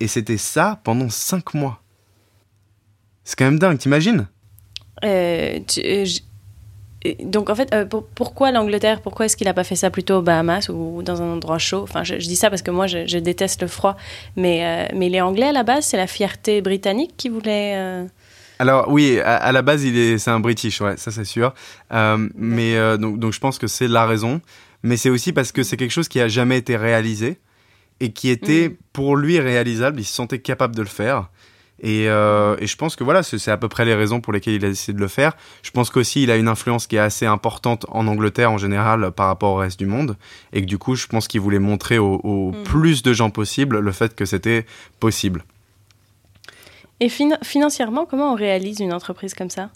Et 0.00 0.08
c'était 0.08 0.36
ça 0.36 0.80
pendant 0.84 1.08
5 1.08 1.54
mois. 1.54 1.80
C'est 3.24 3.38
quand 3.38 3.46
même 3.46 3.58
dingue, 3.58 3.78
t'imagines? 3.78 4.28
Euh, 5.04 5.58
euh 5.78 6.04
donc 7.22 7.50
en 7.50 7.54
fait, 7.54 7.72
euh, 7.74 7.84
pour, 7.84 8.06
pourquoi 8.06 8.50
l'Angleterre 8.50 9.02
Pourquoi 9.02 9.26
est-ce 9.26 9.36
qu'il 9.36 9.46
n'a 9.46 9.54
pas 9.54 9.64
fait 9.64 9.76
ça 9.76 9.90
plutôt 9.90 10.16
aux 10.16 10.22
Bahamas 10.22 10.70
ou 10.70 11.02
dans 11.02 11.20
un 11.20 11.34
endroit 11.34 11.58
chaud? 11.58 11.82
Enfin, 11.82 12.02
je, 12.02 12.18
je, 12.18 12.26
dis 12.26 12.36
ça 12.36 12.48
parce 12.48 12.62
que 12.62 12.70
moi, 12.70 12.86
je, 12.86 13.06
je 13.06 13.18
déteste 13.18 13.62
le 13.62 13.68
froid. 13.68 13.96
Mais, 14.36 14.64
euh, 14.64 14.96
mais 14.96 15.10
les 15.10 15.20
Anglais, 15.20 15.48
à 15.48 15.52
la 15.52 15.64
base, 15.64 15.84
c'est 15.84 15.96
la 15.96 16.06
fierté 16.06 16.62
britannique 16.62 17.12
qui 17.16 17.28
voulait... 17.28 17.74
Euh, 17.76 18.06
alors 18.58 18.88
oui, 18.88 19.18
à, 19.20 19.36
à, 19.36 19.52
la 19.52 19.62
base, 19.62 19.84
il 19.84 19.98
est, 19.98 20.18
c'est 20.18 20.30
un 20.30 20.40
British, 20.40 20.80
ouais, 20.80 20.96
ça 20.96 21.10
c'est 21.10 21.24
sûr. 21.24 21.52
Euh, 21.92 22.28
mais 22.36 22.76
euh, 22.76 22.96
donc, 22.96 23.18
donc 23.18 23.32
je 23.32 23.40
pense 23.40 23.58
que 23.58 23.66
c'est 23.66 23.88
la 23.88 24.06
raison. 24.06 24.40
Mais 24.82 24.96
c'est 24.96 25.10
aussi 25.10 25.32
parce 25.32 25.50
que 25.50 25.62
c'est 25.62 25.76
quelque 25.76 25.90
chose 25.90 26.08
qui 26.08 26.20
a 26.20 26.28
jamais 26.28 26.58
été 26.58 26.76
réalisé 26.76 27.38
et 28.00 28.12
qui 28.12 28.28
était 28.28 28.68
mmh. 28.68 28.76
pour 28.92 29.16
lui 29.16 29.40
réalisable. 29.40 30.00
Il 30.00 30.04
se 30.04 30.14
sentait 30.14 30.38
capable 30.38 30.76
de 30.76 30.82
le 30.82 30.88
faire. 30.88 31.30
Et, 31.80 32.08
euh, 32.08 32.56
et 32.60 32.66
je 32.66 32.76
pense 32.76 32.96
que 32.96 33.04
voilà, 33.04 33.22
c'est 33.22 33.50
à 33.50 33.56
peu 33.56 33.68
près 33.68 33.84
les 33.84 33.94
raisons 33.94 34.20
pour 34.20 34.32
lesquelles 34.32 34.54
il 34.54 34.64
a 34.64 34.68
décidé 34.68 34.94
de 34.94 35.00
le 35.00 35.08
faire. 35.08 35.36
Je 35.62 35.70
pense 35.70 35.90
qu'aussi 35.90 36.22
il 36.22 36.30
a 36.30 36.36
une 36.36 36.48
influence 36.48 36.86
qui 36.86 36.96
est 36.96 37.00
assez 37.00 37.26
importante 37.26 37.84
en 37.88 38.06
Angleterre 38.06 38.52
en 38.52 38.58
général 38.58 39.10
par 39.10 39.26
rapport 39.26 39.52
au 39.52 39.56
reste 39.56 39.78
du 39.78 39.86
monde. 39.86 40.16
Et 40.52 40.60
que 40.60 40.66
du 40.66 40.78
coup, 40.78 40.94
je 40.94 41.06
pense 41.06 41.28
qu'il 41.28 41.40
voulait 41.40 41.58
montrer 41.58 41.98
au, 41.98 42.20
au 42.22 42.52
mmh. 42.52 42.62
plus 42.62 43.02
de 43.02 43.12
gens 43.12 43.30
possible 43.30 43.80
le 43.80 43.92
fait 43.92 44.14
que 44.14 44.24
c'était 44.24 44.66
possible. 45.00 45.44
Et 47.00 47.08
fin 47.08 47.36
financièrement, 47.42 48.06
comment 48.06 48.32
on 48.32 48.36
réalise 48.36 48.80
une 48.80 48.92
entreprise 48.92 49.34
comme 49.34 49.50
ça? 49.50 49.70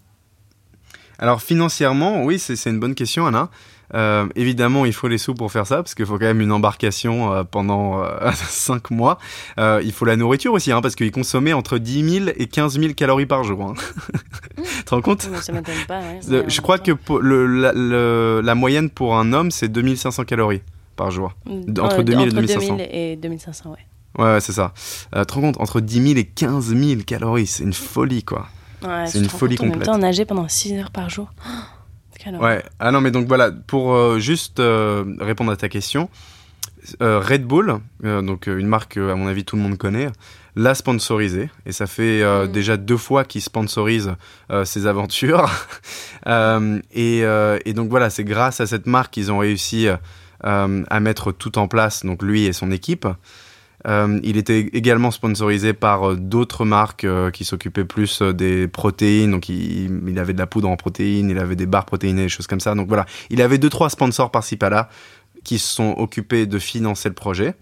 Alors 1.19 1.43
financièrement, 1.43 2.23
oui, 2.23 2.39
c'est 2.39 2.71
une 2.71 2.79
bonne 2.79 2.95
question, 2.95 3.27
Anna. 3.27 3.51
Euh, 3.95 4.27
évidemment, 4.37 4.85
il 4.85 4.93
faut 4.93 5.09
les 5.09 5.19
sous 5.19 5.35
pour 5.35 5.51
faire 5.51 5.67
ça, 5.67 5.77
parce 5.77 5.95
qu'il 5.95 6.07
faut 6.07 6.19
quand 6.19 6.27
même 6.27 6.41
une 6.41 6.53
embarcation 6.53 7.33
euh, 7.33 7.45
pendant 7.45 8.03
euh, 8.03 8.31
5 8.35 8.91
mois. 8.91 9.19
Euh, 9.59 9.81
il 9.85 9.93
faut 9.93 10.05
la 10.05 10.17
nourriture 10.17 10.53
aussi, 10.53 10.73
hein, 10.73 10.81
parce 10.81 10.95
qu'il 10.95 11.11
consommait 11.11 11.53
entre 11.53 11.79
10 11.79 12.11
000 12.25 12.27
et 12.37 12.47
15 12.47 12.79
000 12.79 12.95
calories 12.95 13.27
par 13.27 13.45
jour. 13.45 13.63
Hein. 13.63 13.75
tu 14.57 14.85
te 14.85 14.95
rends 14.95 15.01
compte 15.01 15.23
Ça 15.23 15.53
m'étonne 15.53 15.75
pas. 15.87 16.01
Ouais, 16.01 16.45
je 16.47 16.61
crois 16.61 16.79
que 16.79 16.93
le, 17.21 17.47
la, 17.47 17.73
le, 17.73 18.41
la, 18.43 18.55
moyenne 18.55 18.91
pour 18.91 19.17
un 19.17 19.33
homme, 19.33 19.51
c'est 19.51 19.69
2500 19.69 20.25
calories 20.25 20.63
par 20.97 21.11
jour. 21.11 21.33
Entre 21.47 22.03
2000 22.03 22.29
entre 22.29 22.39
et 22.39 22.43
2500. 22.43 22.77
2000 22.77 22.89
et 22.91 23.17
2500, 23.17 23.71
ouais. 23.71 23.77
Ouais, 24.19 24.25
ouais 24.35 24.41
c'est 24.41 24.53
ça. 24.53 24.73
Euh, 25.15 25.25
te 25.25 25.35
rends 25.35 25.41
compte, 25.41 25.61
entre 25.61 25.81
10 25.81 26.03
000 26.09 26.19
et 26.19 26.25
15 26.25 26.75
000 26.75 27.03
calories, 27.07 27.47
c'est 27.47 27.63
une 27.63 27.73
folie, 27.73 28.23
quoi. 28.23 28.49
Ouais, 28.83 29.07
c'est 29.07 29.19
une 29.19 29.29
folie 29.29 29.57
complète. 29.57 29.75
En 29.75 29.79
même 29.79 29.87
temps, 29.87 29.99
nager 29.99 30.25
pendant 30.25 30.49
6 30.49 30.75
heures 30.75 30.91
par 30.91 31.09
jour. 31.09 31.31
Ouais, 32.37 32.63
ah 32.79 32.91
non, 32.91 33.01
mais 33.01 33.11
donc 33.11 33.27
voilà, 33.27 33.51
pour 33.51 33.95
euh, 33.95 34.19
juste 34.19 34.61
euh, 34.61 35.05
répondre 35.21 35.53
à 35.53 35.57
ta 35.57 35.69
question, 35.69 36.11
euh, 37.03 37.21
Red 37.21 37.45
Bull, 37.45 37.81
donc 38.03 38.47
une 38.47 38.67
marque 38.67 38.97
à 38.97 39.15
mon 39.15 39.27
avis 39.27 39.45
tout 39.45 39.57
le 39.57 39.63
monde 39.63 39.77
connaît, 39.77 40.09
l'a 40.57 40.75
sponsorisé 40.75 41.51
et 41.67 41.73
ça 41.73 41.87
fait 41.87 42.23
mmh. 42.23 42.49
déjà 42.49 42.77
deux 42.77 42.97
fois 42.97 43.25
qu'il 43.25 43.43
sponsorise 43.43 44.15
ses 44.65 44.87
aventures. 44.87 45.51
et, 46.27 47.19
et, 47.21 47.73
donc 47.75 47.91
voilà, 47.91 48.11
c'est 48.11 48.25
grâce 48.25 48.61
à 48.61 48.67
cette 48.67 48.87
marque 48.87 49.15
qu'ils 49.15 49.31
ont 49.31 49.39
réussi 49.39 49.89
à 50.43 51.01
mettre 51.01 51.33
tout 51.33 51.59
en 51.59 51.69
place, 51.69 52.07
donc 52.07 52.23
lui 52.23 52.45
et 52.45 52.53
son 52.53 52.71
équipe. 52.71 53.07
Euh, 53.89 54.21
il 54.23 54.37
était 54.37 54.61
également 54.61 55.11
sponsorisé 55.11 55.73
par 55.73 56.11
euh, 56.11 56.17
d'autres 56.17 56.67
marques 56.67 57.05
euh, 57.05 57.31
qui 57.31 57.45
s'occupaient 57.45 57.87
plus 57.87 58.21
des 58.23 58.69
protéines. 58.69 59.31
Donc, 59.31 59.49
il, 59.49 60.03
il, 60.07 60.19
avait 60.19 60.35
de 60.35 60.39
la 60.39 60.47
poudre 60.47 60.69
en 60.69 60.77
protéines, 60.77 61.31
il 61.31 61.39
avait 61.39 61.57
des 61.57 61.67
barres 61.67 61.87
protéinées, 61.87 62.25
des 62.25 62.29
choses 62.29 62.47
comme 62.47 62.61
ça. 62.61 62.75
Donc, 62.75 62.89
voilà. 62.89 63.07
Il 63.31 63.41
avait 63.41 63.59
deux, 63.59 63.71
trois 63.71 63.89
sponsors 63.89 64.31
par-ci, 64.31 64.57
par-là 64.57 64.91
qui 65.45 65.59
se 65.59 65.73
sont 65.73 65.95
occupés 65.97 66.45
de 66.45 66.59
financer 66.59 67.09
le 67.09 67.15
projet. 67.15 67.55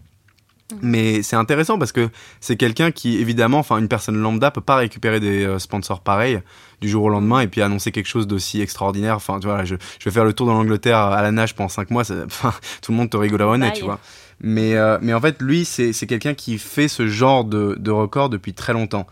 Mmh. 0.72 0.76
Mais 0.82 1.22
c'est 1.22 1.36
intéressant 1.36 1.78
parce 1.78 1.92
que 1.92 2.08
c'est 2.40 2.56
quelqu'un 2.56 2.90
qui, 2.90 3.18
évidemment, 3.18 3.58
enfin, 3.60 3.78
une 3.78 3.86
personne 3.86 4.16
lambda 4.16 4.50
peut 4.50 4.60
pas 4.60 4.76
récupérer 4.76 5.20
des 5.20 5.58
sponsors 5.60 6.00
pareils 6.00 6.40
du 6.80 6.88
jour 6.88 7.04
au 7.04 7.08
lendemain 7.08 7.40
et 7.40 7.46
puis 7.46 7.62
annoncer 7.62 7.92
quelque 7.92 8.08
chose 8.08 8.26
d'aussi 8.26 8.60
extraordinaire. 8.60 9.14
Enfin, 9.14 9.38
tu 9.38 9.46
vois, 9.46 9.64
je, 9.64 9.76
je, 10.00 10.04
vais 10.04 10.10
faire 10.10 10.24
le 10.24 10.32
tour 10.32 10.48
de 10.48 10.52
l'Angleterre 10.52 10.98
à 10.98 11.22
la 11.22 11.30
nage 11.30 11.54
pendant 11.54 11.68
5 11.68 11.90
mois. 11.90 12.02
Enfin, 12.24 12.52
tout 12.82 12.90
le 12.90 12.96
monde 12.96 13.10
te 13.10 13.16
rigole 13.16 13.42
au 13.42 13.56
nez, 13.56 13.72
tu 13.74 13.84
vois. 13.84 14.00
Mais, 14.40 14.76
euh, 14.76 14.98
mais 15.00 15.14
en 15.14 15.20
fait, 15.20 15.40
lui, 15.40 15.64
c'est 15.64 15.92
quelqu'un 16.06 16.34
qui 16.34 16.58
fait 16.58 16.88
ce 16.88 17.06
genre 17.06 17.44
de, 17.44 17.76
de 17.78 17.90
record 17.90 18.28
depuis 18.28 18.52
très 18.52 18.72
longtemps. 18.72 19.06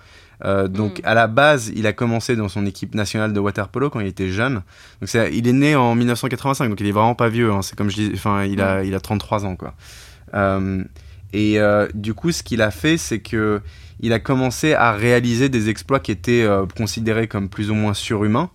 Euh, 0.45 0.69
donc 0.69 0.99
mm. 0.99 1.03
à 1.05 1.15
la 1.15 1.27
base, 1.27 1.73
il 1.75 1.87
a 1.87 1.93
commencé 1.93 2.37
dans 2.37 2.49
son 2.49 2.67
équipe 2.67 2.95
nationale 2.95 3.33
de 3.33 3.41
water 3.41 3.69
polo 3.69 3.91
quand 3.91 4.01
il 4.01 4.07
était 4.07 4.29
jeune. 4.29 4.63
Donc 5.01 5.15
est, 5.15 5.35
il 5.35 5.47
est 5.49 5.53
né 5.53 5.77
en 5.77 5.95
1985, 5.95 6.69
donc 6.69 6.81
il 6.81 6.87
est 6.87 6.93
vraiment 6.93 7.15
pas 7.15 7.29
vieux. 7.29 7.51
Hein. 7.53 7.63
C'est 7.63 7.77
comme 7.77 7.91
je 7.91 7.97
dis, 7.97 8.11
enfin 8.15 8.45
il 8.45 8.61
a 8.61 8.83
mm. 8.83 8.87
il 8.87 8.95
a 8.95 9.01
33 9.01 9.47
ans 9.47 9.57
quoi. 9.57 9.75
Euh, 10.35 10.83
et 11.33 11.59
euh, 11.59 11.89
du 11.95 12.15
coup, 12.15 12.33
ce 12.33 12.43
qu'il 12.43 12.63
a 12.63 12.71
fait, 12.71 12.97
c'est 12.97 13.21
que 13.21 13.61
il 14.01 14.13
a 14.13 14.19
commencé 14.19 14.75
à 14.75 14.93
réaliser 14.93 15.49
des 15.49 15.69
exploits 15.69 16.01
qui 16.01 16.11
étaient 16.11 16.47
considérés 16.77 17.29
comme 17.29 17.49
plus 17.49 17.71
ou 17.71 17.75
moins 17.75 17.95
surhumains. 17.95 18.51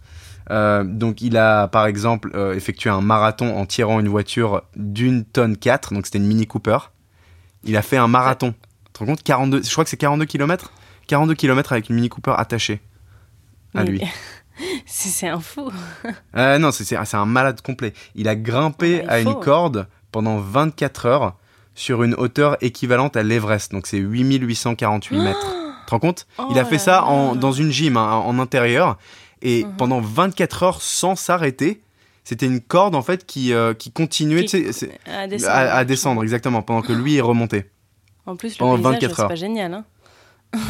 Euh, 0.51 0.83
donc 0.83 1.21
il 1.21 1.37
a 1.37 1.67
par 1.67 1.85
exemple 1.85 2.31
euh, 2.33 2.55
effectué 2.55 2.89
un 2.89 3.01
marathon 3.01 3.55
en 3.55 3.65
tirant 3.65 3.99
une 3.99 4.07
voiture 4.07 4.63
d'une 4.75 5.23
tonne 5.23 5.57
4, 5.57 5.93
donc 5.93 6.05
c'était 6.05 6.17
une 6.17 6.25
Mini 6.25 6.47
Cooper. 6.47 6.77
Il 7.63 7.77
a 7.77 7.81
fait 7.81 7.97
un 7.97 8.07
marathon. 8.07 8.53
Tu 8.85 8.91
te 8.93 8.99
rends 8.99 9.05
compte? 9.05 9.23
42, 9.23 9.63
Je 9.63 9.71
crois 9.71 9.83
que 9.83 9.89
c'est 9.89 9.97
42 9.97 10.25
km 10.25 10.71
42 11.07 11.33
km 11.35 11.73
avec 11.73 11.89
une 11.89 11.95
Mini 11.95 12.09
Cooper 12.09 12.33
attachée 12.37 12.81
à 13.75 13.83
lui. 13.83 14.01
c'est 14.85 15.27
un 15.27 15.39
fou. 15.39 15.71
euh, 16.35 16.57
non, 16.57 16.71
c'est 16.71 16.95
un 17.13 17.25
malade 17.25 17.61
complet. 17.61 17.93
Il 18.15 18.27
a 18.27 18.35
grimpé 18.35 18.97
ouais, 18.97 19.03
il 19.03 19.09
à 19.09 19.23
faut, 19.23 19.29
une 19.29 19.39
corde 19.39 19.87
pendant 20.11 20.37
24 20.37 21.05
heures 21.05 21.35
sur 21.75 22.03
une 22.03 22.13
hauteur 22.15 22.57
équivalente 22.61 23.15
à 23.17 23.23
l'Everest. 23.23 23.71
Donc 23.71 23.87
c'est 23.87 23.97
8848 23.97 25.17
oh 25.17 25.21
mètres. 25.21 25.39
Tu 25.79 25.85
te 25.85 25.95
rends 25.95 25.99
compte? 25.99 26.27
Oh 26.37 26.47
Il 26.51 26.59
a 26.59 26.65
fait 26.65 26.77
ça 26.77 27.03
en, 27.05 27.33
dans 27.33 27.51
une 27.51 27.71
gym, 27.71 27.97
hein, 27.97 28.21
en 28.23 28.37
intérieur. 28.37 28.99
Et 29.41 29.63
mmh. 29.63 29.75
pendant 29.77 30.01
24 30.01 30.63
heures 30.63 30.81
sans 30.81 31.15
s'arrêter, 31.15 31.81
c'était 32.23 32.45
une 32.45 32.61
corde 32.61 32.95
en 32.95 33.01
fait 33.01 33.25
qui, 33.25 33.53
euh, 33.53 33.73
qui 33.73 33.91
continuait 33.91 34.45
qui, 34.45 34.57
à, 35.05 35.27
descendre. 35.27 35.53
À, 35.53 35.75
à 35.77 35.85
descendre. 35.85 36.23
exactement 36.23 36.61
pendant 36.61 36.81
que 36.81 36.93
lui 36.93 37.15
est 37.15 37.21
remonté. 37.21 37.65
En 38.25 38.35
plus, 38.35 38.57
pendant 38.57 38.75
le 38.75 38.83
paysage, 38.83 39.01
24 39.01 39.19
heures. 39.19 39.27
C'est 39.27 39.33
pas 39.33 39.35
génial. 39.35 39.73
Hein 39.73 39.85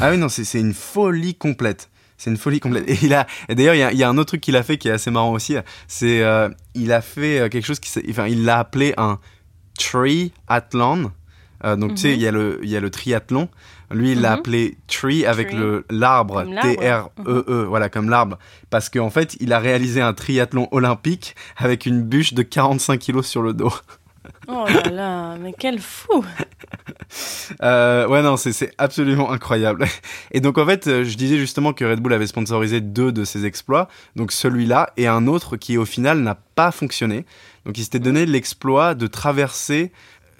ah 0.01 0.11
oui, 0.11 0.17
non, 0.17 0.29
c'est 0.29 0.59
une 0.59 0.73
folie 0.73 1.35
complète. 1.35 1.89
C'est 2.17 2.29
une 2.29 2.37
folie 2.37 2.59
complète. 2.59 2.87
Et 2.89 2.97
il 3.01 3.13
a, 3.13 3.27
d'ailleurs, 3.49 3.75
il, 3.91 3.97
y 3.97 4.03
a 4.03 4.09
un 4.09 4.17
autre 4.17 4.29
truc 4.29 4.41
qu'il 4.41 4.55
a 4.55 4.63
fait 4.63 4.77
qui 4.77 4.89
est 4.89 4.91
assez 4.91 5.09
marrant 5.09 5.31
aussi. 5.31 5.55
C'est, 5.87 6.21
euh, 6.21 6.49
il 6.75 6.91
a 6.91 7.01
fait 7.01 7.39
euh, 7.39 7.49
quelque 7.49 7.65
chose 7.65 7.79
qui, 7.79 7.89
enfin, 8.09 8.27
il 8.27 8.43
l'a 8.43 8.59
appelé 8.59 8.93
un 8.97 9.19
triathlon. 9.77 11.11
Euh, 11.65 11.75
donc, 11.75 11.91
mm 11.91 11.93
-hmm. 11.93 11.95
tu 11.95 12.01
sais, 12.01 12.13
il 12.13 12.21
y 12.21 12.27
a 12.27 12.31
le, 12.31 12.59
il 12.63 12.69
y 12.69 12.75
a 12.75 12.81
le 12.81 12.89
triathlon. 12.89 13.49
Lui, 13.91 14.11
il 14.11 14.21
l'a 14.21 14.31
mm 14.31 14.33
-hmm. 14.33 14.39
appelé 14.39 14.77
tree 14.87 15.25
avec 15.25 15.47
tree. 15.49 15.57
le 15.57 15.85
l'arbre 15.89 16.43
T-R-E-E, 16.61 17.23
-E, 17.25 17.43
-E, 17.47 17.65
voilà, 17.65 17.89
comme 17.89 18.09
l'arbre. 18.09 18.37
Parce 18.69 18.89
qu'en 18.89 19.09
fait, 19.09 19.35
il 19.39 19.51
a 19.53 19.59
réalisé 19.59 20.01
un 20.01 20.13
triathlon 20.13 20.67
olympique 20.71 21.35
avec 21.57 21.85
une 21.85 22.01
bûche 22.03 22.33
de 22.33 22.43
45 22.43 22.99
kilos 22.99 23.27
sur 23.27 23.41
le 23.41 23.53
dos. 23.53 23.73
Oh 24.47 24.65
là 24.67 24.89
là, 24.89 25.37
mais 25.37 25.53
quel 25.57 25.79
fou 25.79 26.25
euh, 27.63 28.07
Ouais, 28.07 28.21
non, 28.21 28.35
c'est 28.37 28.73
absolument 28.77 29.31
incroyable. 29.31 29.85
Et 30.31 30.41
donc, 30.41 30.57
en 30.57 30.65
fait, 30.65 30.87
euh, 30.87 31.03
je 31.03 31.15
disais 31.17 31.37
justement 31.37 31.73
que 31.73 31.85
Red 31.85 31.99
Bull 31.99 32.13
avait 32.13 32.27
sponsorisé 32.27 32.81
deux 32.81 33.11
de 33.11 33.23
ses 33.25 33.45
exploits. 33.45 33.87
Donc, 34.15 34.31
celui-là 34.31 34.91
et 34.97 35.07
un 35.07 35.27
autre 35.27 35.55
qui, 35.57 35.77
au 35.77 35.85
final, 35.85 36.19
n'a 36.19 36.35
pas 36.55 36.71
fonctionné. 36.71 37.25
Donc, 37.65 37.77
il 37.77 37.83
s'était 37.83 37.99
donné 37.99 38.25
l'exploit 38.25 38.95
de 38.95 39.07
traverser 39.07 39.91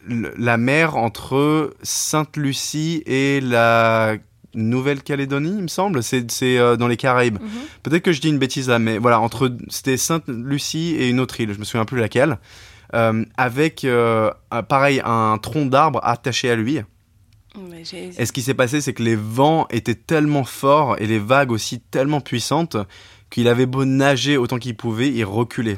la 0.08 0.58
mer 0.58 0.96
entre 0.96 1.74
Sainte-Lucie 1.84 3.04
et 3.06 3.42
la 3.42 4.16
Nouvelle-Calédonie, 4.54 5.56
il 5.58 5.64
me 5.64 5.68
semble. 5.68 6.02
C'est 6.04 6.26
euh, 6.42 6.76
dans 6.76 6.88
les 6.88 6.98
Caraïbes. 6.98 7.40
Mhm. 7.40 7.50
Peut-être 7.84 8.04
que 8.04 8.12
je 8.12 8.22
dis 8.22 8.30
une 8.30 8.40
bêtise 8.40 8.70
là, 8.70 8.80
mais 8.80 8.98
voilà, 8.98 9.20
entre 9.20 9.56
c'était 9.70 9.98
Sainte-Lucie 9.98 10.96
et 10.98 11.10
une 11.10 11.20
autre 11.20 11.40
île, 11.40 11.54
je 11.54 11.60
me 11.60 11.66
souviens 11.66 11.86
plus 11.86 12.00
laquelle, 12.00 12.40
euh, 12.96 13.24
avec 13.38 13.84
euh, 13.84 14.32
pareil 14.68 15.02
un 15.06 15.38
tronc 15.38 15.66
d'arbre 15.68 16.00
attaché 16.04 16.50
à 16.50 16.56
lui. 16.56 16.80
Mais 17.58 17.82
Et 18.18 18.26
ce 18.26 18.32
qui 18.32 18.42
s'est 18.42 18.54
passé, 18.54 18.80
c'est 18.80 18.94
que 18.94 19.04
les 19.04 19.16
vents 19.16 19.68
étaient 19.70 19.96
tellement 19.96 20.44
forts 20.44 20.96
et 21.00 21.08
les 21.08 21.20
vagues 21.20 21.52
aussi 21.52 21.80
tellement 21.80 22.22
puissantes 22.22 22.78
qu'il 23.30 23.48
avait 23.48 23.66
beau 23.66 23.86
nager 23.86 24.38
autant 24.38 24.58
qu'il 24.58 24.76
pouvait, 24.76 25.10
il 25.10 25.24
reculait. 25.26 25.78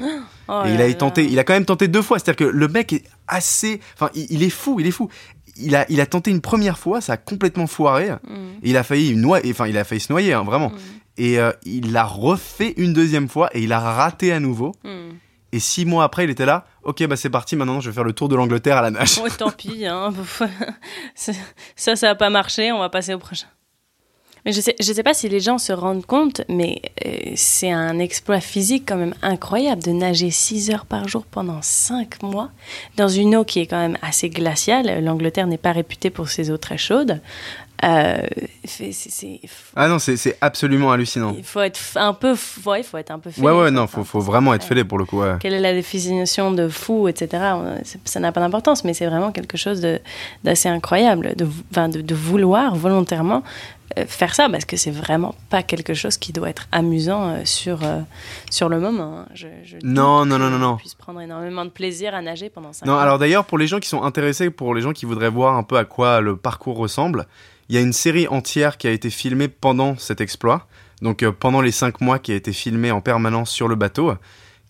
Oh 0.51 0.63
et 0.67 0.73
il 0.73 0.81
a 0.81 0.93
tenté, 0.93 1.23
il 1.25 1.39
a 1.39 1.43
quand 1.43 1.53
même 1.53 1.65
tenté 1.65 1.87
deux 1.87 2.01
fois. 2.01 2.19
C'est-à-dire 2.19 2.47
que 2.47 2.51
le 2.51 2.67
mec 2.67 2.91
est 2.93 3.03
assez, 3.27 3.79
enfin, 3.95 4.09
il, 4.13 4.27
il 4.29 4.43
est 4.43 4.49
fou, 4.49 4.79
il 4.79 4.87
est 4.87 4.91
fou. 4.91 5.09
Il 5.57 5.75
a, 5.75 5.85
il 5.89 5.99
a 6.01 6.05
tenté 6.05 6.31
une 6.31 6.41
première 6.41 6.77
fois, 6.79 7.01
ça 7.01 7.13
a 7.13 7.17
complètement 7.17 7.67
foiré. 7.67 8.09
Mm, 8.11 8.35
Et 8.63 8.69
il 8.69 8.77
a 8.77 8.83
failli 8.83 9.15
noyer, 9.15 9.51
enfin, 9.51 9.67
il 9.67 9.77
a 9.77 9.83
failli 9.83 9.99
se 10.01 10.11
noyer, 10.11 10.33
hein, 10.33 10.43
vraiment. 10.43 10.69
mm, 10.69 10.77
Et 11.17 11.39
euh, 11.39 11.51
il 11.63 11.91
l'a 11.91 12.03
refait 12.05 12.73
une 12.77 12.93
deuxième 12.93 13.27
fois 13.29 13.49
et 13.53 13.61
il 13.61 13.71
a 13.73 13.79
raté 13.79 14.31
à 14.31 14.39
nouveau. 14.39 14.73
mm. 14.83 15.11
Et 15.53 15.59
six 15.59 15.83
mois 15.85 16.05
après, 16.05 16.23
il 16.23 16.29
était 16.29 16.45
là. 16.45 16.65
Ok, 16.83 17.05
bah 17.07 17.17
c'est 17.17 17.29
parti. 17.29 17.57
Maintenant, 17.57 17.81
je 17.81 17.89
vais 17.89 17.93
faire 17.93 18.05
le 18.05 18.13
tour 18.13 18.29
de 18.29 18.35
l'Angleterre 18.37 18.77
à 18.77 18.81
la 18.81 18.89
nage. 18.91 19.19
Oh, 19.21 19.27
tant 19.37 19.51
pis, 19.51 19.85
hein. 19.85 20.13
Ça, 21.15 21.33
ça 21.95 22.07
n'a 22.07 22.15
pas 22.15 22.29
marché, 22.29 22.71
on 22.71 22.79
va 22.79 22.89
passer 22.89 23.13
au 23.13 23.19
prochain. 23.19 23.47
Mais 24.45 24.51
je 24.51 24.61
sais, 24.61 24.75
je 24.79 24.91
sais 24.91 25.03
pas 25.03 25.13
si 25.13 25.29
les 25.29 25.39
gens 25.39 25.57
se 25.57 25.71
rendent 25.71 26.05
compte, 26.05 26.41
mais 26.49 26.81
euh, 27.05 27.33
c'est 27.35 27.71
un 27.71 27.99
exploit 27.99 28.39
physique 28.39 28.85
quand 28.87 28.97
même 28.97 29.13
incroyable 29.21 29.83
de 29.83 29.91
nager 29.91 30.31
6 30.31 30.71
heures 30.71 30.85
par 30.85 31.07
jour 31.07 31.25
pendant 31.29 31.61
5 31.61 32.23
mois 32.23 32.49
dans 32.97 33.07
une 33.07 33.35
eau 33.35 33.43
qui 33.43 33.59
est 33.59 33.67
quand 33.67 33.79
même 33.79 33.97
assez 34.01 34.29
glaciale. 34.29 35.03
L'Angleterre 35.03 35.47
n'est 35.47 35.57
pas 35.57 35.71
réputée 35.71 36.09
pour 36.09 36.29
ses 36.29 36.49
eaux 36.49 36.57
très 36.57 36.77
chaudes. 36.77 37.21
Euh, 37.83 38.27
Ah 39.75 39.87
non, 39.87 39.97
c'est 39.97 40.37
absolument 40.39 40.91
hallucinant. 40.91 41.33
il 41.35 41.43
faut 41.43 41.61
être 41.61 41.79
un 41.95 42.13
peu, 42.13 42.35
ouais, 42.65 42.81
il 42.81 42.83
faut 42.83 42.97
être 42.97 43.11
un 43.11 43.17
peu 43.17 43.31
fêlé, 43.31 43.47
Ouais, 43.47 43.53
ouais, 43.53 43.71
non, 43.71 43.87
faut, 43.87 44.03
faut 44.03 44.19
vraiment 44.19 44.53
être 44.53 44.63
fêlé 44.63 44.83
pour 44.83 44.99
le 44.99 45.05
coup. 45.05 45.21
Ouais. 45.21 45.35
Quelle 45.39 45.53
est 45.53 45.59
la 45.59 45.73
définition 45.73 46.51
de 46.51 46.67
fou, 46.67 47.07
etc. 47.07 47.43
Ça 48.05 48.19
n'a 48.19 48.31
pas 48.31 48.39
d'importance, 48.39 48.83
mais 48.83 48.93
c'est 48.93 49.07
vraiment 49.07 49.31
quelque 49.31 49.57
chose 49.57 49.81
d'assez 50.43 50.69
incroyable, 50.69 51.33
de, 51.35 52.13
vouloir 52.13 52.75
volontairement 52.75 53.43
faire 54.07 54.33
ça, 54.35 54.49
parce 54.49 54.65
que 54.65 54.77
c'est 54.77 54.91
vraiment 54.91 55.35
pas 55.49 55.63
quelque 55.63 55.93
chose 55.93 56.17
qui 56.17 56.33
doit 56.33 56.49
être 56.49 56.67
amusant 56.71 57.29
euh, 57.29 57.41
sur, 57.45 57.83
euh, 57.83 57.99
sur 58.49 58.69
le 58.69 58.79
moment. 58.79 59.19
hein. 59.19 59.25
Je, 59.33 59.47
je 59.63 59.77
Non, 59.83 60.25
non, 60.25 60.37
non, 60.39 60.49
non, 60.49 60.57
non. 60.59 60.73
on 60.73 60.77
puisse 60.77 60.95
prendre 60.95 61.21
énormément 61.21 61.65
de 61.65 61.69
plaisir 61.69 62.13
à 62.15 62.21
nager 62.21 62.49
pendant 62.49 62.73
ça. 62.73 62.85
Non, 62.85 62.97
alors 62.97 63.19
d'ailleurs, 63.19 63.45
pour 63.45 63.57
les 63.57 63.67
gens 63.67 63.79
qui 63.79 63.89
sont 63.89 64.03
intéressés, 64.03 64.49
pour 64.49 64.73
les 64.75 64.81
gens 64.81 64.93
qui 64.93 65.05
voudraient 65.05 65.29
voir 65.29 65.55
un 65.57 65.63
peu 65.63 65.77
à 65.77 65.85
quoi 65.85 66.21
le 66.21 66.35
parcours 66.37 66.77
ressemble, 66.77 67.25
il 67.69 67.75
y 67.75 67.77
a 67.77 67.81
une 67.81 67.93
série 67.93 68.27
entière 68.27 68.77
qui 68.77 68.87
a 68.87 68.91
été 68.91 69.09
filmée 69.09 69.47
pendant 69.47 69.97
cet 69.97 70.19
exploit, 70.21 70.67
donc 71.01 71.23
euh, 71.23 71.31
pendant 71.31 71.61
les 71.61 71.71
cinq 71.71 72.01
mois 72.01 72.19
qui 72.19 72.31
a 72.31 72.35
été 72.35 72.51
filmée 72.53 72.91
en 72.91 73.01
permanence 73.01 73.49
sur 73.49 73.67
le 73.67 73.75
bateau, 73.75 74.13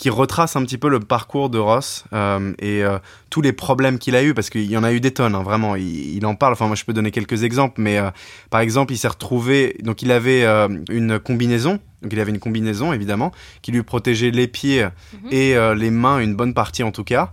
qui 0.02 0.10
retrace 0.10 0.56
un 0.56 0.64
petit 0.64 0.80
peu 0.80 0.90
le 0.90 1.00
parcours 1.00 1.52
de 1.52 1.60
Ross 1.60 2.06
euh, 2.12 2.54
et 2.58 2.84
euh, 2.84 2.98
tous 3.30 3.42
les 3.42 3.54
problèmes 3.54 4.00
qu'il 4.00 4.16
a 4.16 4.24
eu, 4.24 4.34
parce 4.34 4.50
qu'il 4.50 4.66
y 4.70 4.76
en 4.76 4.84
a 4.84 4.92
eu 4.92 5.00
des 5.00 5.12
tonnes, 5.12 5.36
hein, 5.36 5.44
vraiment. 5.44 5.76
Il, 5.76 6.16
il 6.18 6.26
en 6.26 6.34
parle. 6.34 6.54
Enfin, 6.54 6.66
moi, 6.66 6.76
je 6.76 6.84
peux 6.86 6.94
donner 6.94 7.12
quelques 7.12 7.44
exemples, 7.44 7.80
mais 7.80 8.00
euh, 8.00 8.10
par 8.50 8.62
exemple, 8.62 8.94
il 8.94 8.98
s'est 8.98 9.08
retrouvé. 9.08 9.78
Donc, 9.84 10.02
il 10.02 10.12
avait 10.12 10.44
une 10.90 11.20
combinaison. 11.20 11.80
Donc, 12.02 12.12
il 12.14 12.20
avait 12.20 12.32
une 12.32 12.40
combinaison, 12.40 12.94
évidemment, 12.94 13.32
qui 13.62 13.72
lui 13.72 13.84
protégeait 13.84 14.32
les 14.32 14.48
pieds 14.48 14.86
Mhm. 14.86 15.30
et 15.32 15.56
les 15.76 15.92
mains, 15.92 16.18
une 16.20 16.36
bonne 16.36 16.56
partie 16.56 16.82
en 16.82 16.92
tout 16.92 17.04
cas. 17.04 17.32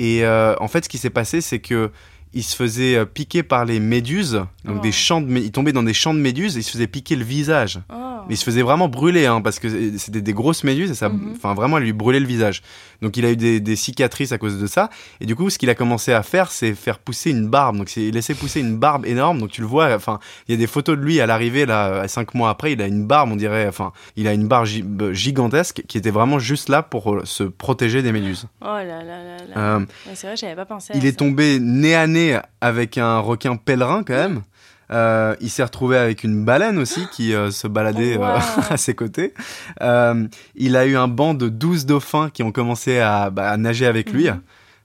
Et 0.00 0.26
en 0.26 0.66
fait, 0.68 0.84
ce 0.84 0.88
qui 0.88 0.98
s'est 0.98 1.10
passé, 1.10 1.40
c'est 1.40 1.60
que 1.60 1.90
il 2.34 2.42
se 2.42 2.54
faisait 2.56 3.06
piquer 3.06 3.42
par 3.42 3.64
les 3.64 3.80
méduses, 3.80 4.42
donc 4.64 4.76
Oh. 4.78 4.80
des 4.80 4.92
champs 4.92 5.22
de, 5.22 5.30
mé- 5.32 5.42
il 5.44 5.50
tombait 5.50 5.72
dans 5.72 5.82
des 5.82 5.94
champs 5.94 6.12
de 6.12 6.18
méduses 6.20 6.56
et 6.56 6.60
il 6.60 6.62
se 6.62 6.70
faisait 6.72 6.86
piquer 6.86 7.16
le 7.16 7.24
visage. 7.24 7.80
Oh. 7.90 8.07
Mais 8.28 8.34
il 8.34 8.36
se 8.36 8.44
faisait 8.44 8.62
vraiment 8.62 8.88
brûler, 8.88 9.26
hein, 9.26 9.40
parce 9.40 9.58
que 9.58 9.96
c'était 9.98 10.20
des 10.20 10.32
grosses 10.32 10.64
méduses 10.64 10.90
et 10.90 10.94
ça, 10.94 11.08
Mhm. 11.08 11.34
vraiment, 11.54 11.78
elle 11.78 11.84
lui 11.84 11.92
brûlait 11.92 12.20
le 12.20 12.26
visage. 12.26 12.62
Donc 13.00 13.16
il 13.16 13.24
a 13.24 13.30
eu 13.30 13.36
des, 13.36 13.60
des 13.60 13.76
cicatrices 13.76 14.32
à 14.32 14.38
cause 14.38 14.58
de 14.60 14.66
ça. 14.66 14.90
Et 15.20 15.26
du 15.26 15.36
coup, 15.36 15.50
ce 15.50 15.58
qu'il 15.58 15.70
a 15.70 15.74
commencé 15.74 16.12
à 16.12 16.22
faire, 16.22 16.50
c'est 16.50 16.74
faire 16.74 16.98
pousser 16.98 17.30
une 17.30 17.48
barbe. 17.48 17.76
Donc 17.78 17.96
il 17.96 18.12
laissait 18.12 18.34
pousser 18.34 18.60
une 18.60 18.76
barbe 18.76 19.06
énorme. 19.06 19.38
Donc 19.38 19.50
tu 19.50 19.60
le 19.60 19.66
vois, 19.66 19.94
enfin, 19.94 20.18
il 20.48 20.52
y 20.52 20.54
a 20.54 20.58
des 20.58 20.66
photos 20.66 20.96
de 20.98 21.02
lui 21.02 21.20
à 21.20 21.26
l'arrivée 21.26 21.64
là, 21.66 22.06
cinq 22.08 22.34
mois 22.34 22.50
après, 22.50 22.72
il 22.72 22.82
a 22.82 22.86
une 22.86 23.06
barbe, 23.06 23.30
on 23.32 23.36
dirait, 23.36 23.66
enfin, 23.68 23.92
il 24.16 24.26
a 24.28 24.32
une 24.32 24.46
barbe 24.48 24.66
gi- 24.66 24.84
gigantesque 25.12 25.82
qui 25.86 25.96
était 25.98 26.10
vraiment 26.10 26.38
juste 26.38 26.68
là 26.68 26.82
pour 26.82 27.14
euh, 27.14 27.22
se 27.24 27.44
protéger 27.44 28.02
des 28.02 28.12
méduses. 28.12 28.46
Oh 28.60 28.64
là 28.66 28.84
là 28.84 29.02
là 29.04 29.36
là. 29.54 29.76
Euh, 29.76 29.80
c'est 30.14 30.26
vrai, 30.26 30.36
j'avais 30.36 30.56
pas 30.56 30.64
pensé. 30.66 30.92
à 30.92 30.96
il 30.96 31.06
est 31.06 31.18
tombé 31.18 31.58
nez 31.60 31.94
à 31.94 32.06
nez 32.06 32.38
avec 32.60 32.98
un 32.98 33.18
requin 33.20 33.56
pèlerin 33.56 34.02
quand 34.02 34.14
même. 34.14 34.42
Euh, 34.90 35.36
il 35.40 35.50
s'est 35.50 35.62
retrouvé 35.64 35.96
avec 35.98 36.24
une 36.24 36.44
baleine 36.44 36.78
aussi 36.78 37.06
qui 37.12 37.34
euh, 37.34 37.50
se 37.50 37.66
baladait 37.68 38.16
Oh, 38.18 38.22
euh, 38.24 38.34
wow. 38.36 38.62
à 38.70 38.76
ses 38.76 38.94
côtés. 38.94 39.34
Euh, 39.82 40.26
il 40.54 40.76
a 40.76 40.86
eu 40.86 40.96
un 40.96 41.08
banc 41.08 41.34
de 41.34 41.48
12 41.48 41.84
dauphins 41.86 42.30
qui 42.30 42.42
ont 42.42 42.52
commencé 42.52 42.98
à, 42.98 43.30
bah, 43.30 43.50
à 43.50 43.56
nager 43.58 43.86
avec 43.86 44.12
lui, 44.12 44.28
Mhm. 44.30 44.40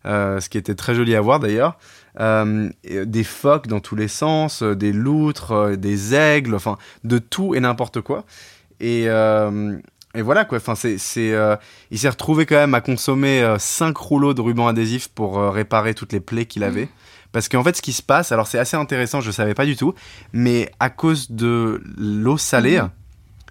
euh, 0.07 0.39
ce 0.41 0.49
qui 0.49 0.57
était 0.57 0.75
très 0.75 0.93
joli 0.95 1.15
à 1.15 1.21
voir 1.21 1.39
d'ailleurs. 1.39 1.77
Euh, 2.19 2.69
des 2.83 3.23
phoques 3.23 3.67
dans 3.67 3.79
tous 3.79 3.95
les 3.95 4.07
sens, 4.09 4.61
euh, 4.61 4.75
des 4.75 4.91
loutres, 4.91 5.51
euh, 5.51 5.75
des 5.77 6.13
aigles, 6.13 6.53
enfin 6.53 6.77
de 7.03 7.17
tout 7.17 7.55
et 7.55 7.59
n'importe 7.59 8.01
quoi. 8.01 8.23
Et, 8.79 9.05
euh, 9.07 9.77
et 10.13 10.21
voilà 10.21 10.45
quoi. 10.45 10.57
Enfin 10.59 10.75
c'est 10.75 10.97
c'est 10.99 11.33
euh, 11.33 11.55
il 11.89 11.97
s'est 11.97 12.09
retrouvé 12.09 12.45
quand 12.45 12.55
même 12.57 12.75
à 12.75 12.81
consommer 12.81 13.55
5 13.57 13.97
rouleaux 13.97 14.33
de 14.35 14.41
ruban 14.41 14.67
adhésif 14.67 15.07
pour 15.07 15.39
euh, 15.39 15.49
réparer 15.49 15.93
toutes 15.95 16.11
les 16.13 16.19
plaies 16.19 16.45
qu'il 16.45 16.63
avait. 16.63 16.89
Parce 17.33 17.49
qu'en 17.49 17.63
fait, 17.63 17.75
ce 17.75 17.81
qui 17.81 17.91
se 17.91 18.01
passe, 18.01 18.31
alors 18.31 18.47
c'est 18.47 18.59
assez 18.59 18.77
intéressant, 18.77 19.19
je 19.19 19.31
savais 19.31 19.53
pas 19.55 19.65
du 19.65 19.75
tout, 19.75 19.93
mais 20.31 20.71
à 20.79 20.89
cause 20.89 21.29
de 21.31 21.81
l'eau 21.97 22.37
salée, 22.37 22.79
Mhm. 22.79 22.89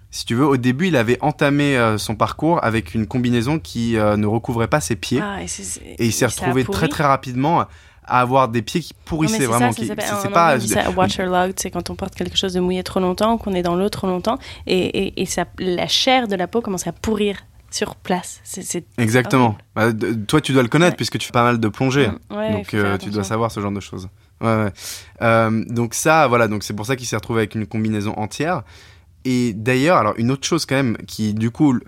si 0.09 0.25
tu 0.25 0.33
veux, 0.35 0.45
au 0.47 0.57
début, 0.57 0.87
il 0.87 0.95
avait 0.95 1.17
entamé 1.21 1.77
euh, 1.77 1.97
son 1.99 2.15
parcours 2.15 2.63
avec 2.63 2.95
une 2.95 3.05
combinaison 3.05 3.59
qui 3.59 3.97
euh, 3.97 4.15
ne 4.17 4.25
recouvrait 4.25 4.67
pas 4.67 4.79
ses 4.81 4.95
pieds. 4.95 5.19
Ah, 5.21 5.41
et, 5.43 6.05
il 6.05 6.11
s'est 6.13 6.25
retrouvé 6.25 6.63
très 6.63 6.87
très 6.87 7.03
rapidement 7.03 7.61
à 8.05 8.19
avoir 8.19 8.47
des 8.49 8.61
pieds 8.61 8.81
qui 8.81 8.93
pourrissaient 9.05 9.45
vraiment. 9.45 9.71
ça, 9.71 9.79
qui- 9.79 9.87
c'est 9.87 10.29
pas. 10.29 10.55
on 10.55 10.57
dit 10.57 10.67
ça 10.69 10.89
waterlogged, 10.91 11.57
c'est 11.59 11.71
quand 11.71 11.89
on 11.89 11.95
porte 11.95 12.15
quelque 12.15 12.37
chose 12.37 12.53
de 12.53 12.59
mouillé 12.59 12.83
trop 12.83 12.99
longtemps, 12.99 13.37
qu'on 13.37 13.53
est 13.53 13.61
dans 13.63 13.75
l'eau 13.75 13.89
trop 13.89 14.07
longtemps, 14.07 14.37
et, 14.67 14.77
et, 15.07 15.21
et 15.21 15.25
ça, 15.25 15.45
la 15.59 15.87
chair 15.87 16.27
de 16.27 16.35
la 16.35 16.47
peau 16.47 16.61
commence 16.61 16.85
à 16.87 16.91
pourrir 16.91 17.37
sur 17.73 17.95
place. 17.95 18.39
C'est, 18.43 18.61
c'est- 18.63 18.85
Exactement. 18.97 19.57
Bah, 19.75 19.91
de- 19.91 20.13
toi, 20.13 20.41
tu 20.41 20.53
dois 20.53 20.61
le 20.63 20.69
connaître 20.69 20.93
Ouais. 20.93 20.97
puisque 20.97 21.17
tu 21.17 21.25
fais 21.27 21.31
pas 21.33 21.43
mal 21.43 21.59
de 21.59 21.67
plongées. 21.67 22.07
Mm, 22.29 22.35
ouais, 22.35 22.51
donc 22.53 22.73
euh, 22.73 22.97
tu 22.97 23.09
dois 23.09 23.23
savoir 23.23 23.51
ce 23.51 23.59
genre 23.59 23.71
de 23.71 23.79
choses. 23.79 24.07
Ouais. 24.41 24.67
Euh, 25.21 25.63
donc 25.69 25.93
ça, 25.93 26.27
voilà, 26.27 26.47
donc 26.47 26.63
c'est 26.63 26.73
pour 26.73 26.85
ça 26.85 26.95
qu'il 26.95 27.07
s'est 27.07 27.15
retrouvé 27.15 27.39
avec 27.41 27.55
une 27.55 27.65
combinaison 27.65 28.13
entière. 28.13 28.63
Et 29.25 29.53
d'ailleurs, 29.53 29.97
alors 29.97 30.13
une 30.17 30.31
autre 30.31 30.45
chose 30.45 30.65
quand 30.65 30.75
même 30.75 30.97
qui 31.07 31.33
du 31.33 31.49
coup, 31.49 31.79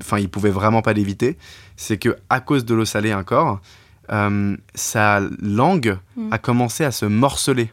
enfin, 0.00 0.18
il 0.18 0.28
pouvait 0.30 0.50
vraiment 0.50 0.80
pas 0.82 0.92
l'éviter, 0.94 1.36
c'est 1.76 1.98
que 1.98 2.16
à 2.30 2.40
cause 2.40 2.64
de 2.64 2.74
l'eau 2.74 2.86
salée 2.86 3.12
encore, 3.14 3.60
euh, 4.10 4.56
sa 4.74 5.20
langue 5.42 5.98
Mm. 6.16 6.32
a 6.32 6.38
commencé 6.38 6.84
à 6.84 6.90
se 6.90 7.04
morceler. 7.04 7.70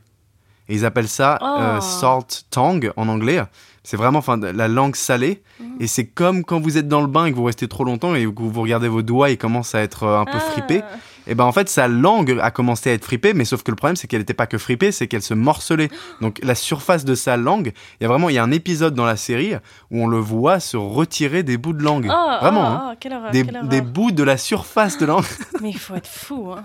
Et 0.68 0.74
ils 0.76 0.86
appellent 0.86 1.08
ça 1.08 1.38
euh, 1.42 1.78
Oh. 1.78 1.82
salt 1.82 2.46
tongue 2.50 2.92
en 2.98 3.08
anglais. 3.08 3.42
C'est 3.86 3.98
vraiment 3.98 4.20
enfin 4.20 4.38
la 4.38 4.68
langue 4.68 4.96
salée. 4.96 5.42
Mm. 5.60 5.64
Et 5.80 5.88
c'est 5.88 6.06
comme 6.06 6.44
quand 6.44 6.60
vous 6.60 6.78
êtes 6.78 6.88
dans 6.88 7.02
le 7.02 7.08
bain 7.08 7.26
et 7.26 7.32
que 7.32 7.36
vous 7.38 7.44
restez 7.46 7.68
trop 7.68 7.84
longtemps 7.86 8.16
et 8.16 8.24
que 8.26 8.42
vous 8.42 8.62
regardez 8.62 8.88
vos 8.90 9.02
doigts 9.04 9.30
et 9.30 9.38
commencent 9.38 9.76
à 9.76 9.82
être 9.82 10.04
euh, 10.04 10.20
un 10.20 10.26
peu 10.26 10.32
Ah. 10.36 10.40
fripés. 10.40 10.82
Et 11.28 11.34
ben 11.34 11.44
en 11.46 11.52
fait 11.52 11.70
sa 11.70 11.88
langue 11.88 12.38
a 12.40 12.52
commencé 12.52 12.92
à 12.92 12.94
être 12.94 13.04
fripée, 13.04 13.34
mais 13.34 13.46
sauf 13.46 13.64
que 13.64 13.72
le 13.72 13.76
problème 13.76 13.96
c'est 13.96 14.06
qu'elle 14.06 14.20
n'était 14.20 14.36
pas 14.36 14.46
que 14.46 14.60
fripée, 14.60 14.92
c'est 14.92 15.08
qu'elle 15.08 15.24
se 15.24 15.34
morcelait. 15.34 15.90
Donc 16.22 16.40
la 16.44 16.54
surface 16.54 17.04
de 17.06 17.16
sa 17.16 17.36
langue, 17.36 17.74
il 18.00 18.04
y 18.04 18.06
a 18.06 18.08
vraiment 18.08 18.30
il 18.30 18.36
y 18.36 18.38
a 18.38 18.44
un 18.44 18.52
épisode 18.52 18.94
dans 18.94 19.06
la 19.06 19.16
série 19.16 19.54
où 19.90 20.04
on 20.04 20.08
le 20.08 20.18
voit 20.20 20.60
se 20.60 20.78
retirer 20.78 21.42
des 21.42 21.58
bouts 21.58 21.74
de 21.74 21.82
langue. 21.84 22.12
Oh, 22.12 22.38
vraiment. 22.42 22.62
oh, 22.62 22.66
hein. 22.66 22.90
oh, 22.92 22.98
quelle 23.00 23.14
horreur, 23.14 23.32
Des, 23.32 23.44
quelle 23.44 23.56
horreur. 23.56 23.70
des 23.70 23.82
bouts 23.82 24.12
de 24.12 24.22
la 24.24 24.38
surface 24.38 24.98
de 25.00 25.06
langue. 25.08 25.24
Mais 25.62 25.70
il 25.70 25.78
faut 25.80 25.96
être 25.96 26.08
fou. 26.08 26.52
Hein. 26.56 26.64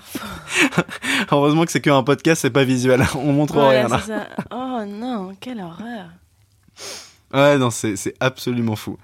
Heureusement 1.32 1.64
que 1.64 1.72
c'est 1.72 1.80
qu'un 1.80 2.02
podcast, 2.02 2.42
c'est 2.42 2.50
pas 2.50 2.64
visuel. 2.64 3.02
On 3.16 3.32
montre 3.32 3.56
Ouais, 3.56 3.78
rien 3.80 3.88
là. 3.88 3.98
ça. 3.98 4.26
Oh 4.50 4.80
non, 4.86 5.32
quelle 5.40 5.60
horreur. 5.60 6.06
Ouais, 7.32 7.58
non, 7.58 7.70
c'est 7.70 8.14
absolument 8.20 8.76
fou. 8.76 8.96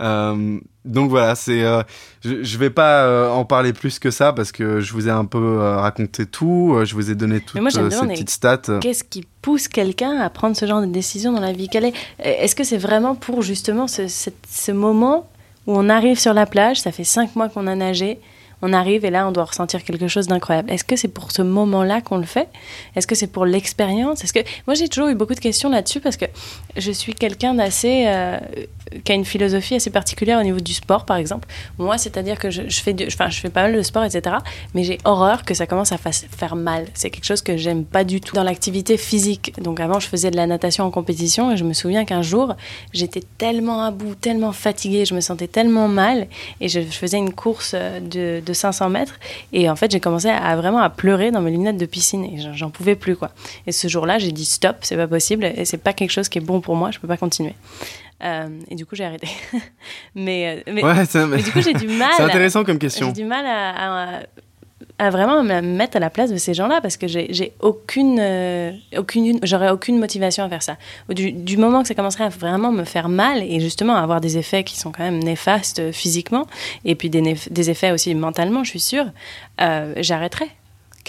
Euh, 0.00 0.60
donc 0.84 1.10
voilà, 1.10 1.34
c'est. 1.34 1.62
euh, 1.64 1.82
je, 2.24 2.42
je 2.44 2.58
vais 2.58 2.70
pas 2.70 3.02
euh, 3.02 3.28
en 3.30 3.44
parler 3.44 3.72
plus 3.72 3.98
que 3.98 4.10
ça 4.12 4.32
parce 4.32 4.52
que 4.52 4.78
je 4.80 4.92
vous 4.92 5.08
ai 5.08 5.10
un 5.10 5.24
peu 5.24 5.58
raconté 5.58 6.24
tout. 6.24 6.78
je 6.84 6.94
vous 6.94 7.10
ai 7.10 7.14
donné 7.16 7.40
toutes 7.40 7.60
moi, 7.60 7.70
ces 7.72 7.80
petites 8.14 8.30
stats. 8.30 8.78
Qu'est-ce 8.80 9.02
qui 9.04 9.26
pousse 9.42 9.66
quelqu'un 9.66 10.18
à 10.20 10.30
prendre 10.30 10.56
ce 10.56 10.66
genre 10.66 10.80
de 10.80 10.86
décision 10.86 11.32
dans 11.32 11.40
la 11.40 11.52
vie? 11.52 11.68
Quelle 11.68 11.86
est- 11.86 11.94
Est-ce 12.20 12.54
que 12.54 12.62
c'est 12.64 12.78
vraiment 12.78 13.16
pour 13.16 13.42
justement 13.42 13.88
ce, 13.88 14.06
cette- 14.06 14.46
ce 14.48 14.70
moment 14.72 15.28
où 15.66 15.76
on 15.76 15.88
arrive 15.88 16.18
sur 16.18 16.32
la 16.32 16.46
plage, 16.46 16.80
ça 16.80 16.92
fait 16.92 17.04
cinq 17.04 17.34
mois 17.36 17.48
qu'on 17.48 17.66
a 17.66 17.74
nagé, 17.74 18.20
on 18.62 18.72
arrive 18.72 19.04
et 19.04 19.10
là, 19.10 19.26
on 19.28 19.32
doit 19.32 19.44
ressentir 19.44 19.84
quelque 19.84 20.08
chose 20.08 20.26
d'incroyable. 20.26 20.70
Est-ce 20.70 20.84
que 20.84 20.96
c'est 20.96 21.08
pour 21.08 21.30
ce 21.32 21.42
moment-là 21.42 22.00
qu'on 22.00 22.18
le 22.18 22.24
fait? 22.24 22.48
Est-ce 22.96 23.06
que 23.06 23.14
c'est 23.14 23.28
pour 23.28 23.46
l'expérience? 23.46 24.24
Est-ce 24.24 24.32
que 24.32 24.40
moi, 24.66 24.74
j'ai 24.74 24.88
toujours 24.88 25.08
eu 25.08 25.14
beaucoup 25.14 25.34
de 25.34 25.40
questions 25.40 25.70
là-dessus 25.70 26.00
parce 26.00 26.16
que 26.16 26.26
je 26.76 26.90
suis 26.90 27.14
quelqu'un 27.14 27.54
d'assez 27.54 28.04
euh, 28.06 28.38
qui 29.04 29.12
a 29.12 29.14
une 29.14 29.24
philosophie 29.24 29.74
assez 29.74 29.90
particulière 29.90 30.38
au 30.38 30.42
niveau 30.42 30.60
du 30.60 30.74
sport, 30.74 31.04
par 31.04 31.16
exemple. 31.16 31.48
Moi, 31.78 31.98
c'est-à-dire 31.98 32.38
que 32.38 32.50
je, 32.50 32.62
fais, 32.70 32.94
enfin, 33.06 33.30
je 33.30 33.40
fais 33.40 33.50
pas 33.50 33.62
mal 33.62 33.74
de 33.74 33.82
sport, 33.82 34.04
etc. 34.04 34.36
Mais 34.74 34.84
j'ai 34.84 34.98
horreur 35.04 35.44
que 35.44 35.54
ça 35.54 35.66
commence 35.66 35.92
à 35.92 35.98
faire 35.98 36.56
mal. 36.56 36.86
C'est 36.94 37.10
quelque 37.10 37.24
chose 37.24 37.42
que 37.42 37.56
j'aime 37.56 37.84
pas 37.84 38.04
du 38.04 38.20
tout 38.20 38.34
dans 38.34 38.42
l'activité 38.42 38.96
physique. 38.96 39.54
Donc 39.60 39.80
avant, 39.80 40.00
je 40.00 40.08
faisais 40.08 40.30
de 40.30 40.36
la 40.36 40.46
natation 40.46 40.84
en 40.84 40.90
compétition 40.90 41.52
et 41.52 41.56
je 41.56 41.64
me 41.64 41.72
souviens 41.72 42.04
qu'un 42.04 42.22
jour, 42.22 42.54
j'étais 42.92 43.22
tellement 43.38 43.82
à 43.82 43.90
bout, 43.90 44.14
tellement 44.14 44.52
fatiguée, 44.52 45.04
je 45.04 45.14
me 45.14 45.20
sentais 45.20 45.48
tellement 45.48 45.88
mal 45.88 46.28
et 46.60 46.68
je, 46.68 46.80
faisais 46.80 47.18
une 47.18 47.32
course 47.32 47.74
de, 47.74 48.40
de, 48.44 48.47
500 48.52 48.88
mètres 48.90 49.18
et 49.52 49.68
en 49.70 49.76
fait, 49.76 49.90
j'ai 49.90 50.00
commencé 50.00 50.28
à, 50.28 50.56
vraiment 50.56 50.78
à 50.78 50.90
pleurer 50.90 51.30
dans 51.30 51.40
mes 51.40 51.50
lunettes 51.50 51.76
de 51.76 51.86
piscine 51.86 52.24
et 52.24 52.38
j'en 52.54 52.70
pouvais 52.70 52.94
plus 52.94 53.16
quoi. 53.16 53.30
Et 53.66 53.72
ce 53.72 53.88
jour-là, 53.88 54.18
j'ai 54.18 54.32
dit 54.32 54.44
stop, 54.44 54.76
c'est 54.82 54.96
pas 54.96 55.08
possible 55.08 55.44
et 55.44 55.64
c'est 55.64 55.78
pas 55.78 55.92
quelque 55.92 56.10
chose 56.10 56.28
qui 56.28 56.38
est 56.38 56.42
bon 56.42 56.60
pour 56.60 56.76
moi, 56.76 56.90
je 56.90 56.98
peux 56.98 57.08
pas 57.08 57.16
continuer. 57.16 57.54
Euh, 58.24 58.48
et 58.68 58.74
du 58.74 58.84
coup, 58.84 58.96
j'ai 58.96 59.04
arrêté. 59.04 59.28
mais, 60.14 60.62
euh, 60.66 60.72
mais, 60.72 61.42
du 61.42 61.52
coup, 61.52 61.62
j'ai 61.62 61.74
du 61.74 61.86
mal. 61.98 62.10
C'est 62.16 62.24
intéressant 62.24 62.64
comme 62.64 62.78
question. 62.78 63.08
J'ai 63.08 63.22
du 63.22 63.24
mal 63.24 63.46
à, 63.46 64.18
à, 64.18 64.22
vraiment 64.98 65.42
me 65.42 65.60
mettre 65.60 65.96
à 65.96 66.00
la 66.00 66.10
place 66.10 66.30
de 66.30 66.36
ces 66.36 66.54
gens-là 66.54 66.80
parce 66.80 66.96
que 66.96 67.06
j'ai 67.06 67.52
aucune, 67.60 68.18
euh, 68.20 68.72
aucune, 68.96 69.38
j'aurais 69.42 69.70
aucune 69.70 69.98
motivation 69.98 70.44
à 70.44 70.48
faire 70.48 70.62
ça. 70.62 70.76
Du, 71.08 71.32
du, 71.32 71.56
moment 71.56 71.82
que 71.82 71.88
ça 71.88 71.94
commencerait 71.94 72.24
à 72.24 72.28
vraiment 72.28 72.72
me 72.72 72.84
faire 72.84 73.08
mal 73.08 73.42
et 73.42 73.60
justement 73.60 73.96
à 73.96 74.00
avoir 74.00 74.20
des 74.20 74.38
effets 74.38 74.64
qui 74.64 74.76
sont 74.76 74.90
quand 74.92 75.04
même 75.04 75.22
néfastes 75.22 75.92
physiquement 75.92 76.46
et 76.84 76.94
puis 76.94 77.10
des, 77.10 77.36
des 77.50 77.70
effets 77.70 77.92
aussi 77.92 78.14
mentalement, 78.14 78.64
je 78.64 78.70
suis 78.70 78.80
sûre, 78.80 79.06
j'arrêterai. 79.58 80.48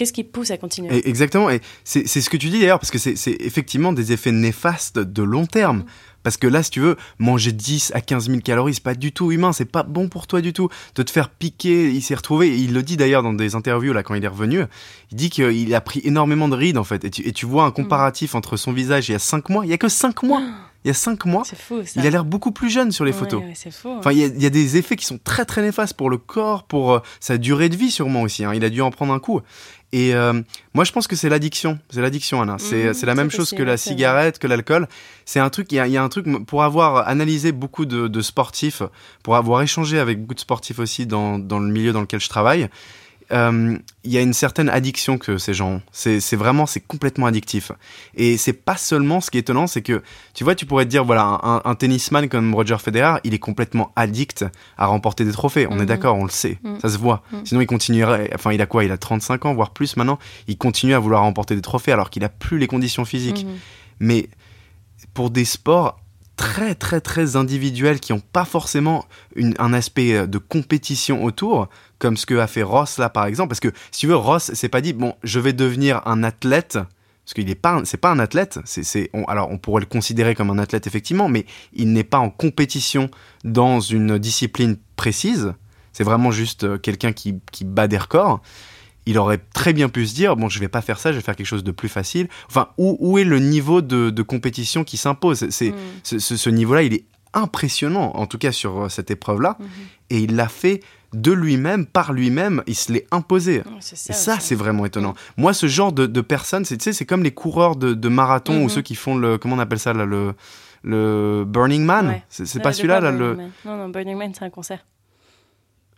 Qu'est-ce 0.00 0.14
qui 0.14 0.24
pousse 0.24 0.50
à 0.50 0.56
continuer 0.56 1.06
Exactement, 1.06 1.50
et 1.50 1.60
c'est 1.84 2.06
ce 2.06 2.30
que 2.30 2.38
tu 2.38 2.48
dis 2.48 2.60
d'ailleurs, 2.60 2.78
parce 2.78 2.90
que 2.90 2.96
c'est 2.96 3.36
effectivement 3.38 3.92
des 3.92 4.12
effets 4.12 4.32
néfastes 4.32 4.98
de 4.98 5.22
long 5.22 5.44
terme. 5.44 5.84
Parce 6.22 6.38
que 6.38 6.46
là, 6.46 6.62
si 6.62 6.70
tu 6.70 6.80
veux, 6.80 6.96
manger 7.18 7.52
10 7.52 7.92
à 7.94 8.00
15 8.00 8.28
000 8.28 8.40
calories, 8.40 8.72
c'est 8.72 8.82
pas 8.82 8.94
du 8.94 9.12
tout 9.12 9.30
humain, 9.30 9.52
c'est 9.52 9.66
pas 9.66 9.82
bon 9.82 10.08
pour 10.08 10.26
toi 10.26 10.40
du 10.40 10.54
tout. 10.54 10.70
De 10.94 11.02
te 11.02 11.10
faire 11.10 11.28
piquer, 11.28 11.90
il 11.90 12.00
s'est 12.00 12.14
retrouvé, 12.14 12.58
il 12.58 12.72
le 12.72 12.82
dit 12.82 12.96
d'ailleurs 12.96 13.22
dans 13.22 13.34
des 13.34 13.54
interviews 13.54 13.92
là 13.92 14.02
quand 14.02 14.14
il 14.14 14.24
est 14.24 14.28
revenu, 14.28 14.64
il 15.10 15.16
dit 15.18 15.28
qu'il 15.28 15.74
a 15.74 15.80
pris 15.82 16.00
énormément 16.02 16.48
de 16.48 16.56
rides 16.56 16.78
en 16.78 16.84
fait. 16.84 17.04
Et 17.04 17.10
tu, 17.10 17.28
et 17.28 17.32
tu 17.32 17.44
vois 17.44 17.64
un 17.64 17.70
comparatif 17.70 18.34
entre 18.34 18.56
son 18.56 18.72
visage 18.72 19.10
il 19.10 19.12
y 19.12 19.16
a 19.16 19.18
5 19.18 19.50
mois, 19.50 19.66
il 19.66 19.70
y 19.70 19.74
a 19.74 19.78
que 19.78 19.90
5 19.90 20.22
mois 20.22 20.40
il 20.84 20.88
y 20.88 20.90
a 20.90 20.94
5 20.94 21.26
mois, 21.26 21.44
fou, 21.44 21.82
il 21.94 22.06
a 22.06 22.10
l'air 22.10 22.24
beaucoup 22.24 22.52
plus 22.52 22.70
jeune 22.70 22.90
sur 22.90 23.04
les 23.04 23.12
photos. 23.12 23.42
fou, 23.70 23.90
Enfin, 23.98 24.12
il 24.12 24.18
y, 24.18 24.46
a, 24.46 24.50
des 24.50 24.78
effets 24.78 24.96
qui 24.96 25.04
sont 25.04 25.18
très 25.22 25.44
très 25.44 25.60
néfastes 25.60 25.92
pour 25.92 26.08
le 26.08 26.16
corps, 26.16 26.64
pour 26.64 26.92
euh, 26.94 27.00
sa 27.20 27.36
durée 27.36 27.68
de 27.68 27.76
vie 27.76 27.90
sûrement 27.90 28.22
aussi. 28.22 28.46
Hein. 28.46 28.54
Il 28.54 28.64
a 28.64 28.70
dû 28.70 28.80
en 28.80 28.90
prendre 28.90 29.12
un 29.12 29.18
coup. 29.18 29.42
Et 29.92 30.14
euh, 30.14 30.40
moi, 30.74 30.84
je 30.84 30.92
pense 30.92 31.06
que 31.06 31.16
c'est 31.16 31.28
l'addiction. 31.28 31.78
C'est 31.90 32.00
l'addiction, 32.00 32.40
Anna. 32.40 32.56
C'est 32.58 32.84
mhm, 32.84 33.06
la 33.06 33.14
même 33.14 33.30
chose 33.30 33.50
que 33.50 33.62
la 33.62 33.76
cigarette, 33.76 34.38
que 34.38 34.46
l'alcool. 34.46 34.86
C'est 35.24 35.40
un 35.40 35.50
truc. 35.50 35.72
Il 35.72 35.76
y, 35.76 35.96
a, 35.96 36.02
un 36.02 36.08
truc 36.08 36.26
pour 36.46 36.62
avoir 36.62 37.08
analysé 37.08 37.52
beaucoup 37.52 37.86
de, 37.86 38.20
sportifs, 38.20 38.82
pour 39.22 39.36
avoir 39.36 39.62
échangé 39.62 39.98
avec 39.98 40.20
beaucoup 40.20 40.34
de 40.34 40.40
sportifs 40.40 40.78
aussi 40.78 41.06
dans, 41.06 41.38
dans 41.38 41.58
le 41.58 41.70
milieu 41.70 41.92
dans 41.92 42.00
lequel 42.00 42.20
je 42.20 42.28
travaille. 42.28 42.68
Euh, 43.32 43.78
il 44.02 44.12
y 44.12 44.18
a 44.18 44.22
une 44.22 44.32
certaine 44.32 44.68
addiction 44.68 45.18
que 45.18 45.38
ces 45.38 45.54
gens 45.54 45.74
ont. 45.74 45.82
C'est 45.92 46.36
vraiment, 46.36 46.66
c'est 46.66 46.80
complètement 46.80 47.26
addictif. 47.26 47.70
Et 48.14 48.36
c'est 48.38 48.52
pas 48.52 48.76
seulement, 48.76 49.20
ce 49.20 49.30
qui 49.30 49.36
est 49.36 49.40
étonnant, 49.40 49.66
c'est 49.66 49.82
que, 49.82 50.02
tu 50.34 50.42
vois, 50.42 50.54
tu 50.54 50.66
pourrais 50.66 50.84
te 50.84 50.90
dire, 50.90 51.04
voilà, 51.04 51.38
un, 51.42 51.62
un, 51.64 51.74
tennisman 51.74 52.28
comme 52.28 52.54
Roger 52.54 52.78
Federer, 52.78 53.20
il 53.24 53.34
est 53.34 53.38
complètement 53.38 53.92
addict 53.96 54.44
à 54.78 54.86
remporter 54.86 55.24
des 55.24 55.32
trophées. 55.32 55.66
On 55.68 55.76
est 55.76 55.80
mhm. 55.80 55.86
d'accord, 55.86 56.16
on 56.16 56.24
le 56.24 56.30
sait, 56.30 56.58
mhm. 56.64 56.80
ça 56.80 56.88
se 56.88 56.98
voit. 56.98 57.22
Mhm. 57.32 57.46
Sinon, 57.46 57.60
il 57.60 57.66
continuerait, 57.66 58.30
enfin, 58.34 58.52
il 58.52 58.62
a 58.62 58.66
quoi? 58.66 58.84
Il 58.84 58.92
a 58.92 58.98
35 58.98 59.46
ans, 59.46 59.54
voire 59.54 59.70
plus 59.70 59.96
maintenant. 59.96 60.18
Il 60.48 60.56
continue 60.56 60.94
à 60.94 60.98
vouloir 60.98 61.22
remporter 61.22 61.54
des 61.54 61.62
trophées 61.62 61.92
alors 61.92 62.10
qu'il 62.10 62.24
a 62.24 62.28
plus 62.28 62.58
les 62.58 62.66
conditions 62.66 63.04
physiques. 63.04 63.46
Mais 64.00 64.28
pour 65.12 65.30
des 65.30 65.44
sports 65.44 66.00
très 66.36 66.74
très 66.74 67.02
très 67.02 67.36
individuels 67.36 68.00
qui 68.00 68.14
n'ont 68.14 68.22
pas 68.32 68.46
forcément 68.46 69.04
une, 69.36 69.54
un 69.58 69.74
aspect 69.74 70.26
de 70.26 70.38
compétition 70.38 71.22
autour, 71.22 71.68
comme 72.00 72.16
ce 72.16 72.26
que 72.26 72.34
a 72.34 72.48
fait 72.48 72.64
Ross 72.64 72.98
là 72.98 73.08
par 73.08 73.26
exemple. 73.26 73.50
Parce 73.50 73.60
que 73.60 73.72
si 73.92 74.00
tu 74.00 74.06
veux, 74.08 74.16
Ross 74.16 74.52
s'est 74.52 74.68
pas 74.68 74.80
dit 74.80 74.92
bon, 74.92 75.14
je 75.22 75.38
vais 75.38 75.52
devenir 75.52 76.02
un 76.06 76.24
athlète. 76.24 76.78
Parce 77.24 77.34
qu'il 77.34 77.46
n'est 77.46 77.54
pas, 77.54 77.80
c'est 77.84 77.98
pas 77.98 78.10
un 78.10 78.18
athlète. 78.18 78.58
C'est, 78.64 79.08
alors 79.28 79.52
on 79.52 79.58
pourrait 79.58 79.82
le 79.82 79.86
considérer 79.86 80.34
comme 80.34 80.50
un 80.50 80.58
athlète 80.58 80.88
effectivement, 80.88 81.28
mais 81.28 81.46
il 81.72 81.92
n'est 81.92 82.02
pas 82.02 82.18
en 82.18 82.30
compétition 82.30 83.08
dans 83.44 83.78
une 83.78 84.18
discipline 84.18 84.76
précise. 84.96 85.52
C'est 85.92 86.02
vraiment 86.02 86.32
juste 86.32 86.64
euh, 86.64 86.78
quelqu'un 86.78 87.12
qui, 87.12 87.36
qui 87.52 87.64
bat 87.64 87.86
des 87.86 87.98
records 87.98 88.40
il 89.06 89.18
aurait 89.18 89.40
très 89.54 89.72
bien 89.72 89.88
pu 89.88 90.06
se 90.06 90.14
dire 90.14 90.36
bon 90.36 90.48
je 90.48 90.60
vais 90.60 90.68
pas 90.68 90.82
faire 90.82 90.98
ça 90.98 91.10
je 91.10 91.16
vais 91.16 91.22
faire 91.22 91.34
quelque 91.34 91.46
chose 91.46 91.64
de 91.64 91.70
plus 91.70 91.88
facile 91.88 92.28
enfin 92.48 92.68
où, 92.78 92.96
où 93.00 93.18
est 93.18 93.24
le 93.24 93.38
niveau 93.38 93.80
de, 93.80 94.10
de 94.10 94.22
compétition 94.22 94.84
qui 94.84 94.98
s'impose? 94.98 95.48
C'est 95.50 95.70
mm. 95.70 95.74
ce, 96.02 96.18
ce, 96.18 96.50
niveau 96.50 96.74
là 96.74 96.82
il 96.82 96.94
est 96.94 97.04
impressionnant 97.32 98.12
en 98.14 98.26
tout 98.26 98.38
cas 98.38 98.52
sur 98.52 98.82
euh, 98.82 98.88
cette 98.88 99.10
épreuve 99.10 99.40
là 99.40 99.56
mm-hmm. 99.58 99.64
et 100.10 100.18
il 100.20 100.36
l'a 100.36 100.48
fait 100.48 100.80
de 101.12 101.32
lui-même, 101.32 101.86
par 101.86 102.12
lui-même, 102.12 102.62
il 102.66 102.74
se 102.74 102.92
l'est 102.92 103.06
imposé. 103.10 103.62
ça, 103.80 104.12
et 104.12 104.12
ça, 104.12 104.38
c'est 104.38 104.54
vraiment 104.54 104.86
étonnant. 104.86 105.14
Moi, 105.36 105.52
ce 105.52 105.66
genre 105.66 105.92
de, 105.92 106.06
de 106.06 106.20
personnes, 106.20 106.64
c'est 106.64 107.04
comme 107.04 107.22
les 107.22 107.32
coureurs 107.32 107.76
de, 107.76 108.08
marathon 108.08 108.62
ou 108.62 108.66
mm-hmm. 108.66 108.68
ceux 108.68 108.82
qui 108.82 108.94
font 108.94 109.16
le. 109.16 109.38
Comment 109.38 109.56
on 109.56 109.58
appelle 109.58 109.78
ça 109.78 109.92
là, 109.92 110.04
le, 110.04 110.34
le 110.82 111.44
Burning 111.46 111.84
Man 111.84 112.20
C'est 112.28 112.62
pas 112.62 112.72
celui-là 112.72 113.00
là, 113.00 113.10
le... 113.10 113.36
Non, 113.64 113.76
non, 113.76 113.88
Burning 113.88 114.16
Man, 114.16 114.32
c'est 114.36 114.44
un 114.44 114.50
concert. 114.50 114.84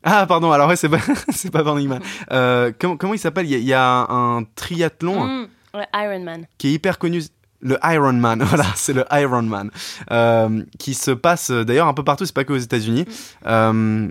Ah, 0.03 0.27
pardon, 0.27 0.51
alors 0.51 0.69
ouais, 0.69 0.77
c'est 0.77 0.89
pas, 0.89 0.99
c'est 1.31 1.51
pas 1.51 1.63
Burning 1.63 1.89
Man. 1.89 2.01
Euh, 2.33 2.73
comment, 2.79 2.97
comment 2.97 3.15
il 3.15 3.19
s'appelle? 3.19 3.47
Il, 3.47 3.61
y, 3.61 3.73
a, 3.73 4.07
un, 4.11 4.45
triathlon. 4.57 5.47
Le 5.75 5.81
Ironman. 5.95 6.47
Qui 6.59 6.69
est 6.69 6.73
hyper 6.73 6.99
connu. 6.99 7.23
Le 7.63 7.79
Ironman, 7.85 8.43
voilà, 8.45 8.67
c'est 8.75 8.93
le 8.93 9.05
Ironman. 9.11 9.71
Euh, 10.11 10.65
qui 10.79 10.95
se 10.95 11.13
passe 11.13 11.51
d'ailleurs 11.51 11.89
un 11.89 11.95
peu 11.95 12.05
partout, 12.05 12.27
c'est 12.27 12.35
pas 12.35 12.45
que 12.45 12.53
aux 12.53 12.59
États-Unis. 12.59 13.03
Mm. 13.03 13.47
Euh, 13.47 14.09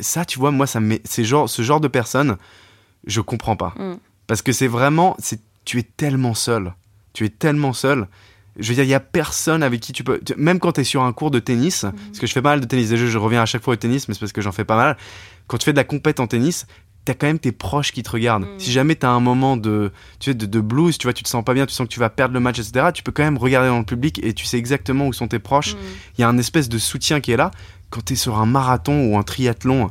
ça, 0.00 0.24
tu 0.24 0.38
vois, 0.38 0.50
moi, 0.50 0.66
ça 0.66 0.80
me 0.80 0.98
c'est 1.04 1.24
genre, 1.24 1.48
ce 1.48 1.62
genre 1.62 1.80
de 1.80 1.88
personne, 1.88 2.36
je 3.06 3.20
comprends 3.20 3.56
pas. 3.56 3.74
Mm. 3.76 3.94
Parce 4.26 4.42
que 4.42 4.52
c'est 4.52 4.66
vraiment, 4.66 5.16
c'est, 5.18 5.40
tu 5.64 5.78
es 5.78 5.82
tellement 5.82 6.34
seul. 6.34 6.74
Tu 7.12 7.24
es 7.24 7.30
tellement 7.30 7.72
seul. 7.72 8.08
Je 8.58 8.68
veux 8.68 8.74
dire, 8.74 8.84
il 8.84 8.90
y 8.90 8.94
a 8.94 9.00
personne 9.00 9.62
avec 9.62 9.80
qui 9.80 9.92
tu 9.92 10.02
peux. 10.02 10.20
Même 10.36 10.58
quand 10.58 10.72
tu 10.72 10.80
es 10.80 10.84
sur 10.84 11.02
un 11.02 11.12
cours 11.12 11.30
de 11.30 11.38
tennis, 11.38 11.84
mm. 11.84 11.92
parce 11.92 12.18
que 12.18 12.26
je 12.26 12.32
fais 12.32 12.42
pas 12.42 12.50
mal 12.50 12.60
de 12.60 12.66
tennis, 12.66 12.88
déjà, 12.88 13.06
je 13.06 13.18
reviens 13.18 13.42
à 13.42 13.46
chaque 13.46 13.62
fois 13.62 13.74
au 13.74 13.76
tennis, 13.76 14.08
mais 14.08 14.14
c'est 14.14 14.20
parce 14.20 14.32
que 14.32 14.40
j'en 14.40 14.52
fais 14.52 14.64
pas 14.64 14.76
mal. 14.76 14.96
Quand 15.46 15.56
tu 15.56 15.64
fais 15.64 15.72
de 15.72 15.78
la 15.78 15.84
compète 15.84 16.20
en 16.20 16.26
tennis, 16.26 16.66
t'as 17.08 17.14
quand 17.14 17.26
même 17.26 17.38
tes 17.38 17.52
proches 17.52 17.90
qui 17.92 18.02
te 18.02 18.10
regardent. 18.10 18.44
Mm. 18.44 18.58
Si 18.58 18.70
jamais 18.70 18.94
t'as 18.94 19.08
un 19.08 19.20
moment 19.20 19.56
de, 19.56 19.92
tu 20.20 20.30
sais, 20.30 20.34
de, 20.34 20.44
de, 20.44 20.60
blues, 20.60 20.98
tu 20.98 21.06
vois, 21.06 21.14
tu 21.14 21.22
te 21.22 21.28
sens 21.28 21.42
pas 21.42 21.54
bien, 21.54 21.64
tu 21.64 21.72
sens 21.72 21.88
que 21.88 21.92
tu 21.92 22.00
vas 22.00 22.10
perdre 22.10 22.34
le 22.34 22.40
match, 22.40 22.58
etc., 22.58 22.88
tu 22.92 23.02
peux 23.02 23.12
quand 23.12 23.22
même 23.22 23.38
regarder 23.38 23.68
dans 23.68 23.78
le 23.78 23.84
public 23.84 24.20
et 24.22 24.34
tu 24.34 24.44
sais 24.44 24.58
exactement 24.58 25.06
où 25.06 25.14
sont 25.14 25.28
tes 25.28 25.38
proches. 25.38 25.74
Il 26.16 26.20
y 26.20 26.24
a 26.24 26.28
un 26.28 26.36
espèce 26.36 26.68
de 26.68 26.76
soutien 26.76 27.20
qui 27.20 27.32
est 27.32 27.38
là 27.38 27.50
quand 27.88 28.04
tu 28.04 28.12
es 28.12 28.16
sur 28.16 28.38
un 28.38 28.44
marathon 28.44 29.06
ou 29.06 29.16
un 29.16 29.22
triathlon, 29.22 29.88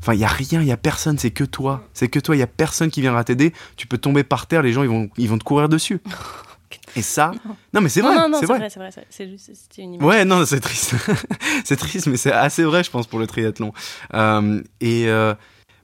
enfin, 0.00 0.14
il 0.14 0.20
y 0.20 0.24
a 0.24 0.28
rien, 0.28 0.60
il 0.60 0.68
y 0.68 0.72
a 0.72 0.76
personne, 0.76 1.18
c'est 1.18 1.32
que 1.32 1.42
toi. 1.42 1.82
C'est 1.92 2.06
que 2.06 2.20
toi, 2.20 2.36
il 2.36 2.38
y 2.38 2.42
a 2.42 2.46
personne 2.46 2.90
qui 2.90 3.00
viendra 3.00 3.24
t'aider. 3.24 3.52
Tu 3.76 3.88
peux 3.88 3.98
tomber 3.98 4.22
par 4.22 4.46
terre, 4.46 4.62
les 4.62 4.72
gens, 4.72 4.84
ils 4.84 4.88
vont, 4.88 5.10
ils 5.16 5.28
vont 5.28 5.38
te 5.38 5.44
courir 5.44 5.68
dessus. 5.68 6.00
Et 6.94 7.02
ça, 7.02 7.32
non, 7.72 7.80
mais 7.80 7.88
c'est 7.88 8.00
vrai, 8.00 8.14
c'est 8.38 8.46
vrai, 8.46 8.70
c'est 8.70 8.78
vrai, 8.78 8.90
c'est 9.10 9.28
juste, 9.28 9.50
une 9.78 9.94
image. 9.94 10.06
Ouais, 10.06 10.24
non, 10.24 10.44
c'est 10.46 10.60
triste, 10.60 10.94
c'est 11.64 11.76
triste, 11.76 12.06
mais 12.06 12.16
c'est 12.16 12.32
assez 12.32 12.62
vrai, 12.62 12.84
je 12.84 12.90
pense, 12.90 13.08
pour 13.08 13.18
le 13.18 13.26
triathlon. 13.26 13.72
Euh, 14.14 14.62
et 14.80 15.08
euh, 15.08 15.34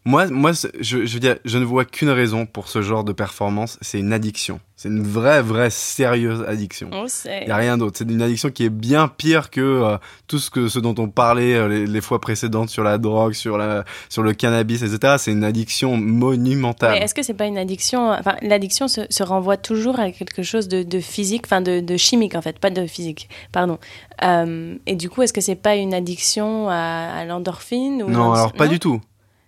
moi, 0.06 0.28
moi, 0.28 0.52
je, 0.52 1.04
je 1.04 1.12
veux 1.14 1.18
dire, 1.18 1.36
je 1.44 1.58
ne 1.58 1.64
vois 1.64 1.84
qu'une 1.84 2.10
raison 2.10 2.46
pour 2.46 2.68
ce 2.68 2.80
genre 2.80 3.02
de 3.02 3.12
performance, 3.12 3.76
c'est 3.80 3.98
une 3.98 4.12
addiction. 4.12 4.60
C'est 4.76 4.88
une 4.88 5.02
vraie, 5.02 5.42
vraie, 5.42 5.68
sérieuse 5.68 6.44
addiction. 6.46 6.90
Il 7.24 7.46
n'y 7.46 7.50
a 7.50 7.56
rien 7.56 7.76
d'autre. 7.76 7.98
C'est 7.98 8.08
une 8.08 8.22
addiction 8.22 8.50
qui 8.50 8.64
est 8.64 8.70
bien 8.70 9.08
pire 9.08 9.50
que 9.50 9.60
euh, 9.60 9.98
tout 10.28 10.38
ce, 10.38 10.48
que, 10.48 10.68
ce 10.68 10.78
dont 10.78 10.94
on 10.98 11.08
parlait 11.08 11.54
euh, 11.54 11.86
les, 11.86 12.00
fois 12.00 12.20
précédentes 12.20 12.68
sur 12.68 12.84
la 12.84 12.98
drogue, 12.98 13.32
sur, 13.32 13.58
la, 13.58 13.84
sur 14.08 14.22
le 14.22 14.32
cannabis, 14.32 14.82
etc. 14.82 15.14
C'est 15.18 15.32
une 15.32 15.42
addiction 15.42 15.96
monumentale. 15.96 17.02
Est-ce 17.02 17.14
que 17.14 17.24
c'est 17.24 17.34
pas 17.34 17.46
une 17.46 17.58
addiction 17.58 18.12
Enfin, 18.12 18.36
l'addiction 18.42 18.86
se, 18.86 19.00
se, 19.10 19.24
renvoie 19.24 19.56
toujours 19.56 19.98
à 19.98 20.12
quelque 20.12 20.44
chose 20.44 20.68
de, 20.68 20.84
de 20.84 21.00
physique, 21.00 21.42
enfin 21.46 21.62
de, 21.62 21.80
de, 21.80 21.96
chimique 21.96 22.36
en 22.36 22.42
fait, 22.42 22.60
pas 22.60 22.70
de 22.70 22.86
physique, 22.86 23.28
pardon. 23.50 23.78
Euh, 24.22 24.76
et 24.86 24.94
du 24.94 25.10
coup, 25.10 25.22
est-ce 25.22 25.32
que 25.32 25.40
c'est 25.40 25.56
pas 25.56 25.74
une 25.74 25.94
addiction 25.94 26.68
à, 26.68 26.74
à 26.74 27.24
l'endorphine 27.24 28.04
Non, 28.06 28.34
alors 28.34 28.52
pas 28.52 28.68
du 28.68 28.78
tout. 28.78 29.00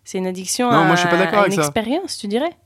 C'est 0.09 0.17
une 0.17 0.27
addiction 0.27 0.71
non, 0.71 0.79
à, 0.79 0.85
moi, 0.85 0.95
je 0.95 1.01
suis 1.01 1.09
pas 1.11 1.19
d'accord 1.19 1.41
avec 1.41 1.53
une 1.53 1.61
expérience, 1.61 2.17
tu 2.17 2.29
dirais? 2.29 2.57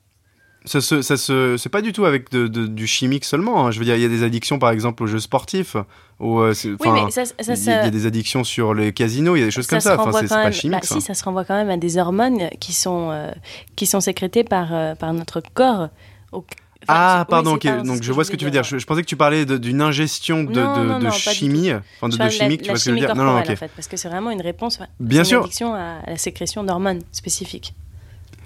Ça 0.64 0.80
se, 0.80 1.02
ça 1.02 1.16
se, 1.16 1.56
c'est 1.56 1.70
pas 1.70 1.82
du 1.82 1.92
tout 1.92 2.04
avec 2.04 2.30
de, 2.30 2.46
du 2.46 2.86
chimique 2.86 3.24
seulement. 3.24 3.66
Hein. 3.66 3.72
Je 3.72 3.80
veux 3.80 3.84
dire, 3.84 3.96
il 3.96 4.00
y 4.00 4.04
a 4.04 4.08
des 4.08 4.22
addictions 4.22 4.60
par 4.60 4.70
exemple 4.70 5.02
aux 5.02 5.08
jeux 5.08 5.18
sportifs. 5.18 5.74
Ou, 6.20 6.38
euh, 6.38 6.54
oui, 6.64 6.88
mais 6.92 7.10
ça, 7.10 7.24
ça, 7.24 7.54
il, 7.54 7.64
y 7.64 7.68
a, 7.68 7.90
des 7.90 8.06
addictions 8.06 8.44
sur 8.44 8.74
les 8.74 8.92
casinos, 8.92 9.34
il 9.34 9.40
y 9.40 9.42
a 9.42 9.46
des 9.46 9.50
choses 9.50 9.66
comme 9.66 9.80
ça. 9.80 10.00
Enfin, 10.00 10.20
c'est 10.20 10.28
pas 10.28 10.52
chimique. 10.52 10.82
Bah, 10.82 10.86
ça. 10.86 10.94
Si, 10.94 11.00
ça 11.00 11.14
se 11.14 11.24
renvoie 11.24 11.44
quand 11.44 11.56
même 11.56 11.70
à 11.70 11.76
des 11.76 11.98
hormones 11.98 12.48
qui 12.60 12.72
sont, 12.72 13.10
euh, 13.10 13.32
qui 13.74 13.86
sont 13.86 13.98
sécrétées 13.98 14.44
par, 14.44 14.72
euh, 14.72 14.94
par 14.94 15.12
notre 15.12 15.42
corps. 15.52 15.88
Au, 16.30 16.44
ah, 16.88 17.26
pardon, 17.28 17.54
ok. 17.54 17.66
Donc 17.84 18.02
je 18.02 18.12
vois 18.12 18.24
ce 18.24 18.30
que 18.30 18.36
tu 18.36 18.44
veux 18.44 18.50
dire. 18.50 18.64
Je, 18.64 18.84
pensais 18.84 19.02
que 19.02 19.06
tu 19.06 19.16
parlais 19.16 19.44
d'une 19.44 19.80
ingestion 19.80 20.44
de, 20.44 21.00
de, 21.00 21.10
chimie, 21.10 21.72
enfin 22.00 22.08
de, 22.08 22.30
chimique, 22.30 22.62
tu 22.62 22.70
vois 22.70 22.78
ce 22.78 22.86
que 22.86 22.90
je 22.90 23.00
veux 23.00 23.06
dire 23.06 23.14
Non, 23.14 23.24
non, 23.24 23.38
ok. 23.38 23.50
En 23.50 23.56
fait, 23.56 23.70
parce 23.74 23.88
que 23.88 23.96
c'est 23.96 24.08
vraiment 24.08 24.30
une 24.30 24.42
réponse, 24.42 24.78
Bien 25.00 25.20
une 25.20 25.24
sûr. 25.24 25.40
addiction 25.42 25.74
à 25.74 26.00
la 26.06 26.16
sécrétion 26.16 26.64
d'hormones 26.64 27.00
spécifiques. 27.12 27.74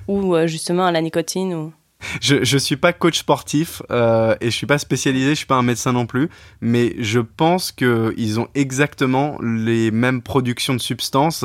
ou 0.09 0.35
euh, 0.35 0.47
justement 0.47 0.87
à 0.87 0.93
la 0.93 1.01
nicotine 1.01 1.55
ou... 1.55 1.73
Je, 2.21 2.45
je 2.45 2.59
suis 2.59 2.77
pas 2.77 2.93
coach 2.93 3.19
sportif 3.19 3.83
euh, 3.91 4.37
et 4.41 4.51
je 4.51 4.57
suis 4.57 4.67
pas 4.67 4.79
spécialisé, 4.79 5.31
je 5.31 5.37
suis 5.37 5.47
pas 5.47 5.57
un 5.57 5.63
médecin 5.63 5.93
non 5.93 6.07
plus, 6.07 6.29
mais 6.61 6.95
je 6.99 7.21
pense 7.21 7.73
qu'ils 7.73 8.39
ont 8.39 8.49
exactement 8.55 9.39
les 9.41 9.91
mêmes 9.91 10.21
productions 10.21 10.75
de 10.75 10.81
substances 10.81 11.45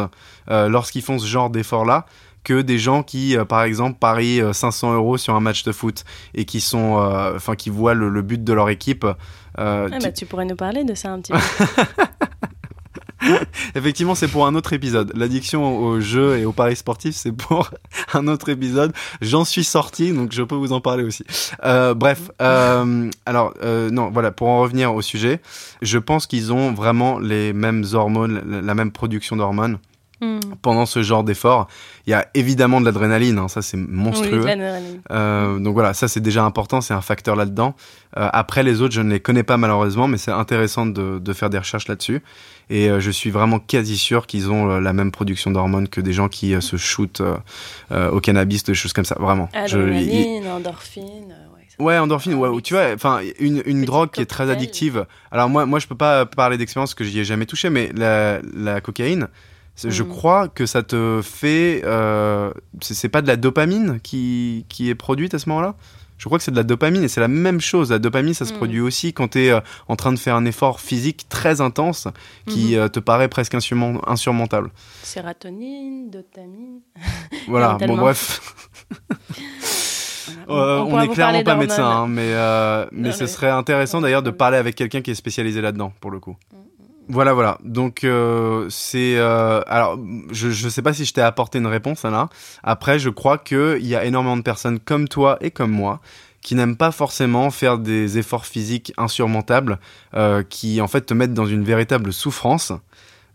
euh, 0.50 0.68
lorsqu'ils 0.68 1.02
font 1.02 1.18
ce 1.18 1.26
genre 1.26 1.50
d'effort-là 1.50 2.06
que 2.44 2.62
des 2.62 2.80
gens 2.80 3.04
qui, 3.04 3.38
euh, 3.38 3.46
par 3.46 3.64
exemple, 3.64 3.98
parient 4.00 4.42
euh, 4.42 4.54
500 4.54 4.94
euros 4.96 5.18
sur 5.18 5.36
un 5.36 5.40
match 5.40 5.64
de 5.64 5.72
foot 5.72 6.04
et 6.34 6.46
qui 6.46 6.60
sont, 6.62 7.00
euh, 7.00 7.36
enfin, 7.36 7.56
qui 7.56 7.70
voient 7.70 7.94
le, 7.94 8.10
le 8.10 8.22
but 8.22 8.44
de 8.44 8.54
leur 8.54 8.70
équipe. 8.70 9.04
euh, 9.60 9.90
Ah 9.92 9.98
tu- 9.98 10.06
bah, 10.06 10.12
tu 10.12 10.26
pourrais 10.26 10.46
nous 10.46 10.56
parler 10.56 10.84
de 10.84 10.96
ça 10.96 11.12
un 11.12 11.20
petit 11.22 11.32
peu. 11.34 11.40
Effectivement, 13.76 14.16
c'est 14.16 14.28
pour 14.28 14.48
un 14.48 14.56
autre 14.56 14.74
épisode. 14.74 15.12
L'addiction 15.16 15.78
aux 15.78 16.00
jeux 16.02 16.40
et 16.40 16.46
aux 16.46 16.52
paris 16.54 16.76
sportifs, 16.76 17.16
c'est 17.16 17.32
pour 17.32 17.70
un 18.14 18.28
autre 18.28 18.50
épisode. 18.50 18.94
J'en 19.22 19.46
suis 19.46 19.64
sorti, 19.64 20.12
donc 20.12 20.32
je 20.32 20.42
peux 20.42 20.56
vous 20.56 20.74
en 20.74 20.82
parler 20.82 21.04
aussi. 21.04 21.24
Euh, 21.64 21.94
bref, 21.94 22.32
euh, 22.42 23.10
alors 23.28 23.54
euh, 23.62 23.92
non, 23.92 24.10
voilà, 24.10 24.32
pour 24.32 24.48
en 24.50 24.62
revenir 24.62 24.96
au 24.96 25.04
sujet, 25.04 25.40
je 25.84 26.00
pense 26.00 26.26
qu'ils 26.26 26.52
ont 26.52 26.74
vraiment 26.74 27.20
les 27.20 27.54
mêmes 27.54 27.86
hormones, 27.94 28.42
la 28.66 28.74
même 28.74 28.92
production 28.92 29.36
d'hormones 29.36 29.78
Hmm. 30.24 30.40
pendant 30.62 30.86
ce 30.86 31.02
genre 31.02 31.24
d'effort. 31.24 31.68
Il 32.06 32.12
y 32.12 32.14
a 32.14 32.28
évidemment 32.36 32.80
de 32.80 32.86
l'adrénaline, 32.86 33.40
hein, 33.40 33.48
ça 33.48 33.64
c'est 33.64 33.76
monstrueux. 33.78 34.46
Euh, 35.10 35.58
donc 35.58 35.74
voilà, 35.74 35.96
ça 35.96 36.08
c'est 36.08 36.20
déjà 36.20 36.44
important, 36.44 36.80
c'est 36.80 36.94
un 36.94 37.02
facteur 37.02 37.36
là-dedans. 37.36 37.74
Euh, 38.18 38.30
après 38.32 38.62
les 38.62 38.82
autres, 38.84 38.94
je 38.94 39.02
ne 39.02 39.10
les 39.14 39.20
connais 39.20 39.42
pas 39.42 39.58
malheureusement, 39.58 40.08
mais 40.08 40.18
c'est 40.20 40.30
intéressant 40.30 40.86
de, 40.86 41.18
de 41.18 41.34
faire 41.34 41.50
des 41.50 41.58
recherches 41.58 41.88
là-dessus. 41.88 42.22
Et 42.70 42.88
euh, 42.90 43.00
je 43.00 43.10
suis 43.10 43.32
vraiment 43.32 43.58
quasi 43.58 43.98
sûr 43.98 44.28
qu'ils 44.28 44.52
ont 44.52 44.68
la 44.80 44.94
même 44.94 45.12
production 45.12 45.50
d'hormones 45.50 45.88
que 45.88 46.02
des 46.02 46.14
gens 46.14 46.28
qui 46.30 46.54
se 46.62 46.78
shootent 46.78 47.24
au 47.92 48.20
cannabis, 48.20 48.64
des 48.64 48.76
choses 48.76 48.94
comme 48.94 49.06
ça, 49.06 49.16
vraiment. 49.20 49.50
Je- 49.66 49.80
Adrénaline, 49.80 50.48
endorphine. 50.48 51.34
euh, 51.80 51.84
ouais, 51.84 51.98
endorphine, 51.98 52.36
ouais, 52.36 52.50
ou 52.50 52.62
tu 52.62 52.76
vois, 52.76 52.94
enfin, 52.94 53.22
une, 53.40 53.64
une 53.66 53.86
drogue 53.86 54.12
qui 54.12 54.22
est 54.22 54.26
très 54.28 54.52
addictive. 54.52 55.06
Alors 55.32 55.50
moi, 55.50 55.66
moi, 55.66 55.80
je 55.80 55.88
peux 55.88 55.96
pas 55.98 56.28
parler 56.28 56.58
d'expérience 56.58 56.92
parce 56.92 56.96
que 56.96 57.04
j'y 57.06 57.20
ai 57.20 57.26
jamais 57.26 57.48
touché, 57.48 57.72
mais 57.72 57.90
la, 57.96 58.40
la 58.56 58.82
cocaïne, 58.82 59.28
je 59.78 60.04
Mm. 60.04 60.08
crois 60.10 60.48
que 60.48 60.66
ça 60.66 60.84
te 60.84 61.22
fait, 61.24 61.82
euh, 61.86 62.52
c'est 62.82 63.10
pas 63.10 63.22
de 63.22 63.28
la 63.28 63.36
dopamine 63.38 64.00
qui, 64.02 64.66
qui 64.70 64.90
est 64.90 64.96
produite 64.96 65.34
à 65.34 65.40
ce 65.40 65.50
moment-là? 65.50 65.76
Je 66.18 66.26
crois 66.26 66.38
que 66.38 66.44
c'est 66.44 66.52
de 66.52 66.56
la 66.56 66.62
dopamine 66.64 67.04
et 67.04 67.08
c'est 67.08 67.20
la 67.20 67.28
même 67.28 67.60
chose. 67.60 67.90
La 67.90 67.98
dopamine, 67.98 68.36
ça 68.36 68.46
se 68.46 68.54
Mm. 68.54 68.58
produit 68.58 68.80
aussi 68.80 69.12
quand 69.12 69.30
tu 69.30 69.40
es 69.48 69.54
en 69.88 69.96
train 69.96 70.12
de 70.14 70.20
faire 70.20 70.36
un 70.36 70.46
effort 70.46 70.80
physique 70.80 71.28
très 71.30 71.62
intense 71.62 72.08
qui 72.48 72.74
Mhm. 72.76 72.80
euh, 72.80 72.88
te 72.90 73.00
paraît 73.00 73.28
presque 73.28 73.56
insurmon- 73.56 74.00
insurmontable. 74.08 74.70
Sérotonine, 75.02 76.12
dopamine. 76.12 76.82
Voilà, 77.48 77.78
bon 77.88 77.98
bref. 77.98 78.40
Euh, 80.50 80.80
on 80.80 81.00
n'est 81.00 81.08
clairement 81.08 81.44
pas 81.44 81.56
médecin, 81.56 81.84
hein, 81.86 82.08
mais, 82.08 82.22
euh, 82.34 82.86
mais 82.92 83.10
Non, 83.10 83.14
ce 83.16 83.26
serait 83.26 83.50
intéressant 83.50 84.02
d'ailleurs 84.02 84.22
de 84.24 84.30
parler 84.32 84.58
avec 84.58 84.76
quelqu'un 84.76 85.02
qui 85.02 85.12
est 85.12 85.16
spécialisé 85.16 85.62
là-dedans, 85.62 85.92
pour 86.00 86.12
le 86.12 86.20
coup. 86.20 86.36
Voilà, 87.12 87.34
voilà. 87.34 87.58
Donc, 87.64 88.04
euh, 88.04 88.68
c'est. 88.70 89.18
euh, 89.18 89.62
alors, 89.68 90.00
je 90.32 90.48
ne 90.48 90.70
sais 90.70 90.82
pas 90.82 90.94
si 90.94 91.04
je 91.06 91.14
t'ai 91.14 91.22
apporté 91.22 91.58
une 91.60 91.68
réponse, 91.68 92.06
Anna. 92.06 92.30
Après, 92.64 93.00
je 93.00 93.10
crois 93.10 93.38
qu'il 93.38 93.86
y 93.86 93.96
a 93.96 94.06
énormément 94.06 94.38
de 94.38 94.42
personnes 94.44 94.80
comme 94.80 95.08
toi 95.08 95.38
et 95.42 95.52
comme 95.52 95.72
moi 95.72 96.00
qui 96.42 96.56
n'aiment 96.56 96.76
pas 96.78 96.92
forcément 96.92 97.52
faire 97.52 97.78
des 97.78 98.18
efforts 98.18 98.48
physiques 98.48 98.94
insurmontables, 98.98 99.78
euh, 100.16 100.42
qui 100.42 100.82
en 100.82 100.88
fait 100.88 101.02
te 101.02 101.14
mettent 101.14 101.36
dans 101.36 101.46
une 101.46 101.64
véritable 101.64 102.12
souffrance. 102.12 102.72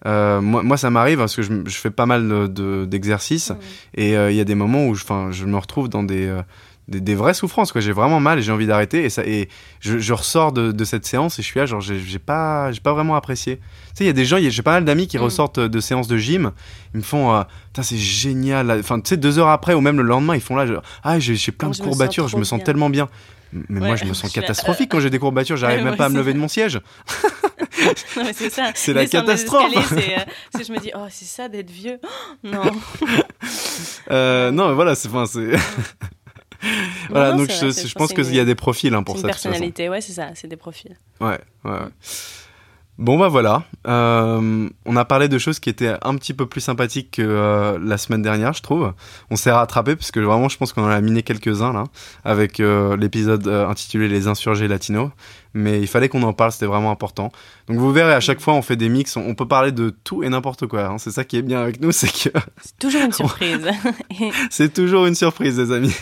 Euh, 0.07 0.41
moi, 0.41 0.63
moi, 0.65 0.77
ça 0.77 0.91
m'arrive 0.91 1.19
parce 1.19 1.37
que 1.37 1.43
je, 1.43 1.53
je 1.67 1.77
fais 1.77 1.91
pas 1.91 2.07
mal 2.07 2.27
de- 2.29 2.47
de- 2.49 2.85
d'exercices. 2.85 3.51
Mm. 3.51 3.57
Et 3.95 4.17
euh, 4.17 4.31
il 4.33 4.37
y 4.37 4.41
a 4.41 4.45
des 4.45 4.57
moments 4.57 4.87
où 4.89 4.95
je, 4.97 5.05
je 5.31 5.45
me 5.47 5.57
retrouve 5.57 5.89
dans 5.89 6.03
des, 6.03 6.27
euh, 6.27 6.43
des, 6.89 7.01
des 7.01 7.15
vraies 7.15 7.35
souffrances. 7.35 7.73
quoi. 7.73 7.81
J'ai 7.81 7.93
vraiment 7.93 8.21
mal 8.21 8.39
et 8.39 8.43
j'ai 8.43 8.53
envie 8.53 8.67
d'arrêter. 8.67 9.05
Et, 9.05 9.11
ça, 9.11 9.25
et 9.25 9.49
je, 9.81 9.99
je 9.99 10.13
ressors 10.13 10.53
de, 10.53 10.73
de 10.73 10.85
cette 10.85 11.05
séance 11.07 11.39
et 11.39 11.43
je 11.43 11.47
suis 11.47 11.59
là, 11.59 11.67
genre, 11.67 11.81
j'ai 11.81 11.99
j'ai 11.99 12.19
pas, 12.19 12.71
j'ai 12.73 12.81
pas 12.81 12.93
vraiment 12.93 13.17
apprécié. 13.17 13.57
Tu 13.57 13.63
sais, 13.95 14.05
il 14.05 14.07
y 14.07 14.11
a 14.11 14.13
des 14.13 14.25
gens, 14.25 14.39
j'ai 14.41 14.63
pas 14.63 14.73
mal 14.73 14.85
d'amis 14.85 15.07
qui 15.09 15.19
Mm. 15.19 15.23
ressortent 15.23 15.61
de 15.61 15.81
séances 15.81 16.09
de 16.09 16.17
gym. 16.17 16.53
Ils 16.95 16.99
me 16.99 17.03
font, 17.03 17.35
euh, 17.35 17.43
putain, 17.67 17.83
c'est 17.83 17.97
génial. 17.99 18.71
Enfin, 18.71 19.01
tu 19.01 19.09
sais, 19.11 19.17
deux 19.17 19.39
heures 19.39 19.49
après 19.49 19.75
ou 19.75 19.81
même 19.81 19.97
le 19.97 20.03
lendemain, 20.05 20.35
ils 20.35 20.41
font 20.41 20.57
là, 20.57 20.67
genre, 20.67 20.83
ah, 21.03 21.19
j'ai 21.19 21.35
j'ai 21.35 21.53
plein 21.53 21.69
Oh, 21.69 21.71
de 21.73 21.77
je 21.77 21.83
me 21.83 21.87
sens 21.87 21.93
courbatures, 21.97 22.29
je 22.29 22.37
me 22.37 22.45
sens 22.45 22.59
bien. 22.59 22.65
tellement 22.65 22.91
bien. 22.91 23.09
Mais 23.69 23.79
moi, 23.81 23.97
je 23.97 24.05
me 24.05 24.13
sens 24.15 24.31
catastrophique 24.33 24.91
quand 24.91 25.01
j'ai 25.01 25.09
des 25.11 25.19
courbatures. 25.19 25.57
J'arrive 25.57 25.79
Ouais, 25.85 25.85
même 25.85 25.97
pas 25.97 26.07
à 26.07 26.09
me 26.09 26.17
lever 26.19 26.33
de 26.35 26.39
mon 26.39 26.49
siège. 26.49 26.81
Non, 28.17 28.25
mais 28.25 28.33
c'est 28.33 28.51
ça. 28.51 28.71
C'est 28.75 28.95
la 28.95 29.07
catastrophe. 29.07 29.71
escaliers, 29.77 29.87
C'est, 30.55 30.61
euh, 30.61 30.65
je 30.67 30.73
me 30.73 30.79
dis, 30.81 30.91
oh, 30.95 31.07
c'est 31.11 31.27
ça 31.27 31.49
d'être 31.49 31.71
vieux. 31.71 31.99
non. 32.43 32.63
Euh, 34.11 34.51
non, 34.51 34.69
mais 34.69 34.75
voilà, 34.75 34.95
c'est, 34.95 35.09
enfin, 35.09 35.27
c'est. 35.27 35.51
Voilà, 37.11 37.33
Non, 37.33 37.39
donc 37.39 37.51
je, 37.51 37.95
pense 37.95 38.13
qu'il 38.13 38.35
y 38.35 38.41
a 38.41 38.45
des 38.45 38.55
profils 38.55 38.95
hein, 38.95 39.03
pour 39.03 39.17
une 39.17 39.23
ça. 39.23 39.29
de 39.29 39.33
toute 39.33 39.41
façon. 39.41 39.51
personnalité, 39.51 39.89
ouais, 39.89 40.01
c'est 40.01 40.13
ça, 40.13 40.31
c'est 40.35 40.49
des 40.49 40.57
profils. 40.57 40.97
Ouais, 41.21 41.39
ouais. 41.65 41.71
ouais. 41.71 41.79
Bon 42.99 43.19
bah 43.19 43.29
voilà, 43.29 43.65
Euh, 43.87 44.71
on 44.87 44.97
a 44.97 45.05
parlé 45.05 45.29
de 45.29 45.37
choses 45.37 45.61
qui 45.61 45.69
étaient 45.69 45.95
un 46.01 46.15
petit 46.17 46.33
peu 46.33 46.47
plus 46.47 46.63
sympathiques 46.63 47.11
que 47.13 47.23
euh, 47.23 47.79
la 47.79 47.99
semaine 47.99 48.23
dernière, 48.23 48.55
je 48.55 48.63
trouve. 48.63 48.95
On 49.31 49.37
s'est 49.37 49.53
rattrapé 49.53 49.97
parce 49.97 50.11
que 50.11 50.19
vraiment, 50.19 50.49
je 50.49 50.57
pense 50.57 50.73
qu'on 50.73 50.83
en 50.83 50.89
a 50.89 51.01
miné 51.03 51.23
quelques-uns 51.23 51.75
là, 51.75 51.85
avec 52.25 52.59
euh, 52.59 52.97
l'épisode 52.97 53.47
intitulé 53.49 54.09
Les 54.09 54.29
insurgés 54.29 54.67
latinos. 54.67 55.11
Mais 55.59 55.81
il 55.81 55.87
fallait 55.87 56.11
qu'on 56.11 56.23
en 56.23 56.35
parle, 56.35 56.53
c'était 56.53 56.67
vraiment 56.67 56.91
important. 56.91 57.33
Donc 57.67 57.79
vous 57.79 57.91
verrez, 57.91 58.13
à 58.13 58.21
chaque 58.21 58.41
fois, 58.41 58.53
on 58.53 58.61
fait 58.61 58.77
des 58.77 58.91
mix, 58.91 59.17
on, 59.17 59.35
peut 59.35 59.49
parler 59.49 59.73
de 59.73 59.89
tout 59.89 60.23
et 60.23 60.29
n'importe 60.29 60.67
quoi. 60.67 60.85
hein. 60.85 60.99
C'est 60.99 61.11
ça 61.11 61.25
qui 61.25 61.39
est 61.39 61.43
bien 61.43 61.63
avec 61.63 61.81
nous, 61.81 61.93
c'est 61.93 62.09
que 62.09 62.39
C'est 62.61 62.79
toujours 62.79 63.01
une 63.01 63.13
surprise. 63.25 63.67
c'est 64.51 64.75
toujours 64.75 65.07
une 65.07 65.15
surprise, 65.15 65.59
les 65.59 65.73
amis. 65.73 65.97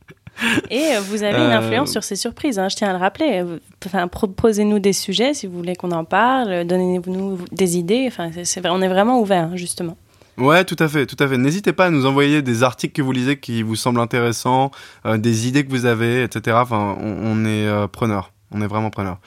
et, 0.70 0.94
euh, 0.94 1.00
vous 1.00 1.22
avez 1.22 1.36
une 1.36 1.50
Euh, 1.50 1.58
influence 1.58 1.92
sur 1.92 2.02
ces 2.02 2.16
surprises, 2.16 2.58
hein, 2.58 2.70
je 2.70 2.76
tiens 2.76 2.88
à 2.88 2.92
le 2.94 2.98
rappeler. 2.98 3.44
Enfin, 3.84 4.08
proposez-nous 4.08 4.78
des 4.78 4.94
sujets 4.94 5.34
si 5.34 5.46
vous 5.46 5.58
voulez 5.58 5.76
qu'on 5.76 5.92
en 5.92 6.04
parle, 6.04 6.64
donnez-nous 6.64 7.40
des 7.52 7.76
idées. 7.76 8.06
Enfin, 8.08 8.30
vrai, 8.30 8.70
on 8.70 8.80
est 8.80 8.88
vraiment 8.88 9.20
ouvert, 9.20 9.50
hein, 9.52 9.56
justement. 9.56 9.98
Ouais, 10.38 10.64
tout 10.64 10.76
à 10.78 10.88
fait, 10.88 11.04
tout 11.04 11.22
à 11.22 11.28
fait. 11.28 11.36
N'hésitez 11.36 11.74
pas 11.74 11.86
à 11.86 11.90
nous 11.90 12.06
envoyer 12.06 12.40
des 12.40 12.62
articles 12.62 12.94
que 12.94 13.02
vous 13.02 13.12
lisez 13.12 13.38
qui 13.38 13.62
vous 13.62 13.76
semblent 13.76 14.00
intéressants, 14.00 14.70
euh, 15.04 15.18
des 15.18 15.46
idées 15.46 15.66
que 15.66 15.70
vous 15.70 15.84
avez, 15.84 16.22
etc. 16.22 16.56
Enfin, 16.62 16.96
on, 17.02 17.16
on 17.22 17.44
est 17.44 17.66
euh, 17.66 17.86
preneur. 17.88 18.32
On 18.50 18.60
est 18.62 18.66
vraiment 18.66 18.90
preneur. 18.90 19.18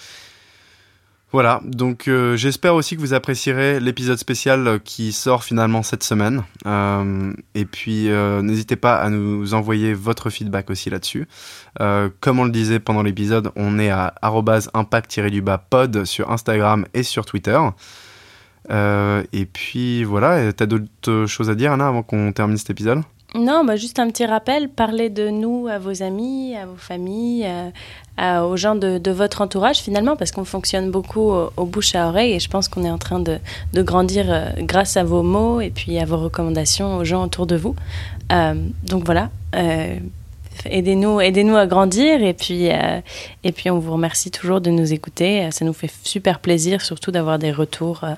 Voilà, 1.33 1.61
donc 1.63 2.09
euh, 2.09 2.35
j'espère 2.35 2.75
aussi 2.75 2.97
que 2.97 2.99
vous 2.99 3.13
apprécierez 3.13 3.79
l'épisode 3.79 4.17
spécial 4.17 4.67
euh, 4.67 4.79
qui 4.83 5.13
sort 5.13 5.45
finalement 5.45 5.81
cette 5.81 6.03
semaine. 6.03 6.43
Euh, 6.65 7.31
et 7.55 7.63
puis 7.63 8.09
n'hésitez 8.09 8.75
pas 8.75 8.97
à 8.97 9.09
nous 9.09 9.53
envoyer 9.53 9.93
votre 9.93 10.29
feedback 10.29 10.69
aussi 10.69 10.89
là-dessus. 10.89 11.27
Comme 12.19 12.39
on 12.39 12.43
le 12.43 12.51
disait 12.51 12.79
pendant 12.79 13.01
l'épisode, 13.01 13.51
on 13.55 13.79
est 13.79 13.89
à 13.89 14.13
arobase 14.21 14.69
impact-du-bas 14.73 15.57
pod 15.57 16.03
sur 16.03 16.31
Instagram 16.31 16.85
et 16.93 17.03
sur 17.03 17.25
Twitter. 17.25 17.59
Et 18.69 19.45
puis 19.45 20.03
voilà, 20.03 20.51
t'as 20.51 20.65
d'autres 20.65 21.25
choses 21.27 21.49
à 21.49 21.55
dire 21.55 21.71
Anna 21.71 21.87
avant 21.87 22.03
qu'on 22.03 22.31
termine 22.33 22.57
cet 22.57 22.71
épisode? 22.71 23.03
Non, 23.33 23.63
bah, 23.63 23.77
juste 23.77 23.97
un 23.99 24.09
petit 24.09 24.25
rappel, 24.25 24.67
parlez 24.67 25.09
de 25.09 25.29
nous 25.29 25.67
à 25.69 25.79
vos 25.79 26.03
amis, 26.03 26.53
à 26.57 26.65
vos 26.65 26.75
familles, 26.75 27.47
à- 28.17 28.45
aux 28.45 28.57
gens 28.57 28.75
de, 28.75 29.11
votre 29.11 29.41
entourage 29.41 29.77
finalement, 29.77 30.17
parce 30.17 30.31
qu'on 30.31 30.43
fonctionne 30.43 30.91
beaucoup 30.91 31.21
au, 31.31 31.49
au 31.55 31.65
bouche 31.65 31.95
à 31.95 32.09
oreille 32.09 32.33
et 32.33 32.39
je 32.41 32.49
pense 32.49 32.67
qu'on 32.67 32.83
est 32.83 32.89
en 32.89 32.97
train 32.97 33.19
de, 33.21 33.39
grandir 33.73 34.25
euh, 34.27 34.49
grâce 34.59 34.97
à 34.97 35.03
vos 35.03 35.23
mots 35.23 35.61
et 35.61 35.69
puis 35.69 35.97
à 35.97 36.03
vos 36.05 36.17
recommandations 36.17 36.97
aux 36.97 37.05
gens 37.05 37.23
autour 37.23 37.47
de 37.47 37.55
vous. 37.55 37.73
Euh, 38.33 38.53
donc 38.83 39.05
voilà, 39.05 39.29
euh, 39.55 39.95
aidez-nous 40.65 41.21
aidez-nous 41.21 41.55
à 41.55 41.67
grandir 41.67 42.21
et 42.21 42.33
puis, 42.33 42.69
euh, 42.69 42.99
et 43.45 43.53
puis 43.53 43.69
on 43.69 43.79
vous 43.79 43.93
remercie 43.93 44.29
toujours 44.29 44.59
de 44.59 44.71
nous 44.71 44.91
écouter. 44.91 45.49
Ça 45.51 45.63
nous 45.63 45.73
fait 45.73 45.91
super 46.03 46.39
plaisir, 46.39 46.81
surtout 46.81 47.11
d'avoir 47.11 47.39
des 47.39 47.51
retours, 47.51 48.03
euh, 48.03 48.13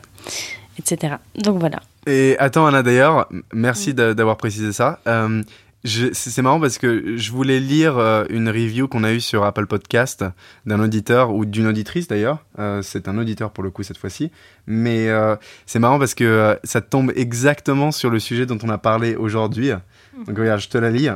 etc. 0.79 1.15
Donc 1.35 1.59
voilà. 1.59 1.79
Et 2.07 2.35
attends 2.39 2.65
Anna 2.65 2.83
d'ailleurs, 2.83 3.29
merci 3.53 3.93
d'a- 3.93 4.13
d'avoir 4.13 4.37
précisé 4.37 4.73
ça. 4.73 4.99
Euh, 5.07 5.41
c'est 5.85 6.41
marrant 6.41 6.61
parce 6.61 6.77
que 6.77 7.17
je 7.17 7.31
voulais 7.31 7.59
lire 7.59 7.97
euh, 7.97 8.23
une 8.29 8.47
review 8.47 8.87
qu'on 8.87 9.03
a 9.03 9.11
eue 9.11 9.19
sur 9.19 9.43
Apple 9.43 9.65
Podcast 9.67 10.23
d'un 10.65 10.79
auditeur 10.79 11.33
ou 11.33 11.43
d'une 11.45 11.67
auditrice 11.67 12.07
d'ailleurs. 12.07 12.39
Euh, 12.57 12.81
c'est 12.81 13.09
un 13.09 13.17
auditeur 13.17 13.51
pour 13.51 13.63
le 13.65 13.69
coup 13.69 13.83
cette 13.83 13.97
fois-ci. 13.97 14.31
Mais 14.65 15.09
euh, 15.09 15.35
c'est 15.65 15.79
marrant 15.79 15.99
parce 15.99 16.13
que 16.15 16.57
ça 16.63 16.79
tombe 16.79 17.11
exactement 17.17 17.91
sur 17.91 18.09
le 18.09 18.19
sujet 18.19 18.45
dont 18.45 18.57
on 18.63 18.69
a 18.69 18.77
parlé 18.77 19.15
aujourd'hui. 19.17 19.71
Donc 20.25 20.37
regarde, 20.37 20.61
je 20.61 20.69
te 20.69 20.77
la 20.77 20.89
lis. 20.89 21.09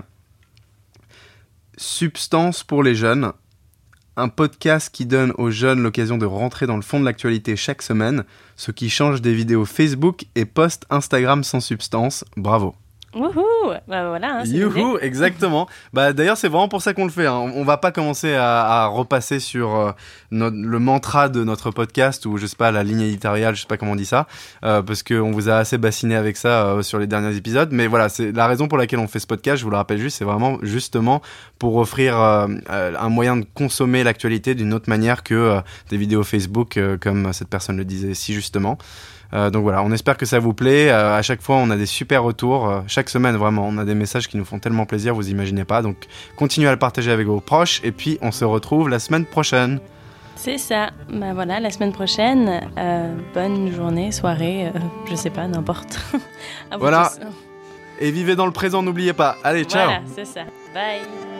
Substance 1.78 2.64
pour 2.64 2.84
les 2.84 2.96
jeunes. 2.96 3.32
Un 4.20 4.30
podcast 4.30 4.90
qui 4.92 5.06
donne 5.06 5.32
aux 5.38 5.52
jeunes 5.52 5.84
l'occasion 5.84 6.18
de 6.18 6.26
rentrer 6.26 6.66
dans 6.66 6.76
le 6.76 6.82
fond 6.82 7.00
de 7.00 7.06
l'actualité 7.06 7.56
chaque 7.56 7.84
semaine, 7.84 8.26
ce 8.56 8.72
qui 8.72 8.90
change 8.90 9.22
des 9.22 9.36
vidéos 9.36 9.64
Facebook 9.64 10.26
et 10.34 10.46
posts 10.46 10.86
Instagram 10.90 11.44
sans 11.44 11.60
substance. 11.60 12.26
Bravo. 12.36 12.74
Wouhou 13.18 13.74
Bah 13.88 14.10
voilà. 14.10 14.40
Hein, 14.40 14.44
Youhou, 14.46 14.98
exactement. 15.00 15.68
bah 15.94 16.14
d'ailleurs, 16.14 16.38
c'est 16.38 16.48
vraiment 16.48 16.68
pour 16.68 16.82
ça 16.82 16.94
qu'on 16.94 17.06
le 17.06 17.12
fait. 17.12 17.26
Hein. 17.26 17.52
On 17.56 17.64
va 17.64 17.78
pas 17.78 17.92
commencer 17.92 18.36
à, 18.36 18.86
repasser 18.88 19.40
sur 19.40 19.76
euh, 19.76 19.92
le 20.32 20.80
mantra 20.80 21.30
de 21.30 21.44
notre 21.44 21.72
podcast 21.72 22.26
ou 22.26 22.38
je 22.38 22.46
sais 22.46 22.56
pas 22.56 22.72
la 22.72 22.84
ligne 22.84 23.02
éditoriale, 23.02 23.56
je 23.56 23.62
sais 23.62 23.68
pas 23.68 23.78
comment 23.78 23.94
on 23.94 23.96
dit 23.96 24.06
ça, 24.06 24.28
euh, 24.64 24.82
parce 24.82 25.04
qu'on 25.04 25.32
vous 25.32 25.50
a 25.50 25.56
assez 25.56 25.78
bassiné 25.78 26.16
avec 26.16 26.38
ça 26.38 26.68
euh, 26.68 26.82
sur 26.84 27.00
les 27.00 27.08
derniers 27.08 27.36
épisodes. 27.36 27.70
Mais 27.72 27.88
voilà, 27.88 28.10
c'est 28.10 28.32
la 28.32 28.48
raison 28.48 28.68
pour 28.68 28.78
laquelle 28.78 29.00
on 29.00 29.08
fait 29.08 29.20
ce 29.20 29.28
podcast. 29.28 29.58
Je 29.58 29.64
vous 29.64 29.72
le 29.72 29.78
rappelle 29.78 30.00
juste, 30.00 30.18
c'est 30.18 30.26
vraiment 30.26 30.58
justement 30.62 31.22
pour 31.60 31.78
offrir 31.78 32.18
un 32.18 33.10
moyen 33.10 33.38
de 33.38 33.46
consommer 33.56 34.04
l'actualité 34.04 34.54
d'une 34.54 34.74
autre 34.74 34.90
manière 34.90 35.24
que 35.24 35.60
des 35.90 35.98
vidéos 35.98 36.24
Facebook, 36.24 36.80
comme 37.02 37.34
cette 37.34 37.50
personne 37.50 37.78
le 37.78 37.86
disait 37.86 38.14
si 38.14 38.34
justement. 38.34 38.78
Euh, 39.34 39.50
donc 39.50 39.64
voilà, 39.64 39.84
on 39.84 39.92
espère 39.92 40.18
que 40.18 40.26
ça 40.26 40.40
vous 40.40 40.54
plaît. 40.54 40.90
Euh, 40.90 41.18
à 41.18 41.22
chaque 41.22 41.42
fois, 41.42 41.58
on 41.58 41.70
a 41.70 41.76
des 41.76 41.86
super 41.86 42.24
retours. 42.24 42.70
Euh, 42.70 42.82
chaque 42.88 43.10
semaine, 43.10 43.36
vraiment, 43.36 43.68
on 43.68 43.78
a 43.78 43.86
des 43.86 43.96
messages 43.96 44.28
qui 44.28 44.38
nous 44.38 44.46
font 44.46 44.60
tellement 44.60 44.86
plaisir, 44.86 45.14
vous 45.14 45.30
imaginez 45.30 45.66
pas. 45.66 45.82
Donc 45.82 46.08
continuez 46.36 46.68
à 46.68 46.72
le 46.72 46.80
partager 46.80 47.12
avec 47.12 47.28
vos 47.28 47.40
proches. 47.40 47.82
Et 47.84 47.92
puis, 47.92 48.18
on 48.22 48.32
se 48.32 48.46
retrouve 48.46 48.90
la 48.90 49.00
semaine 49.00 49.26
prochaine. 49.26 49.80
C'est 50.36 50.60
ça. 50.60 50.92
Bah 51.12 51.34
voilà, 51.34 51.60
la 51.60 51.72
semaine 51.72 51.92
prochaine. 51.92 52.62
bonne 53.34 53.74
journée, 53.74 54.12
soirée, 54.12 54.72
je 55.10 55.16
sais 55.16 55.32
pas, 55.32 55.48
n'importe. 55.48 56.00
voilà. 56.80 57.12
Et 58.00 58.12
vivez 58.12 58.36
dans 58.36 58.46
le 58.46 58.52
présent, 58.52 58.84
n'oubliez 58.84 59.14
pas. 59.14 59.38
Allez, 59.44 59.64
ciao. 59.64 59.86
Voilà, 59.86 60.02
c'est 60.16 60.26
ça. 60.26 60.42
Bye. 60.76 61.37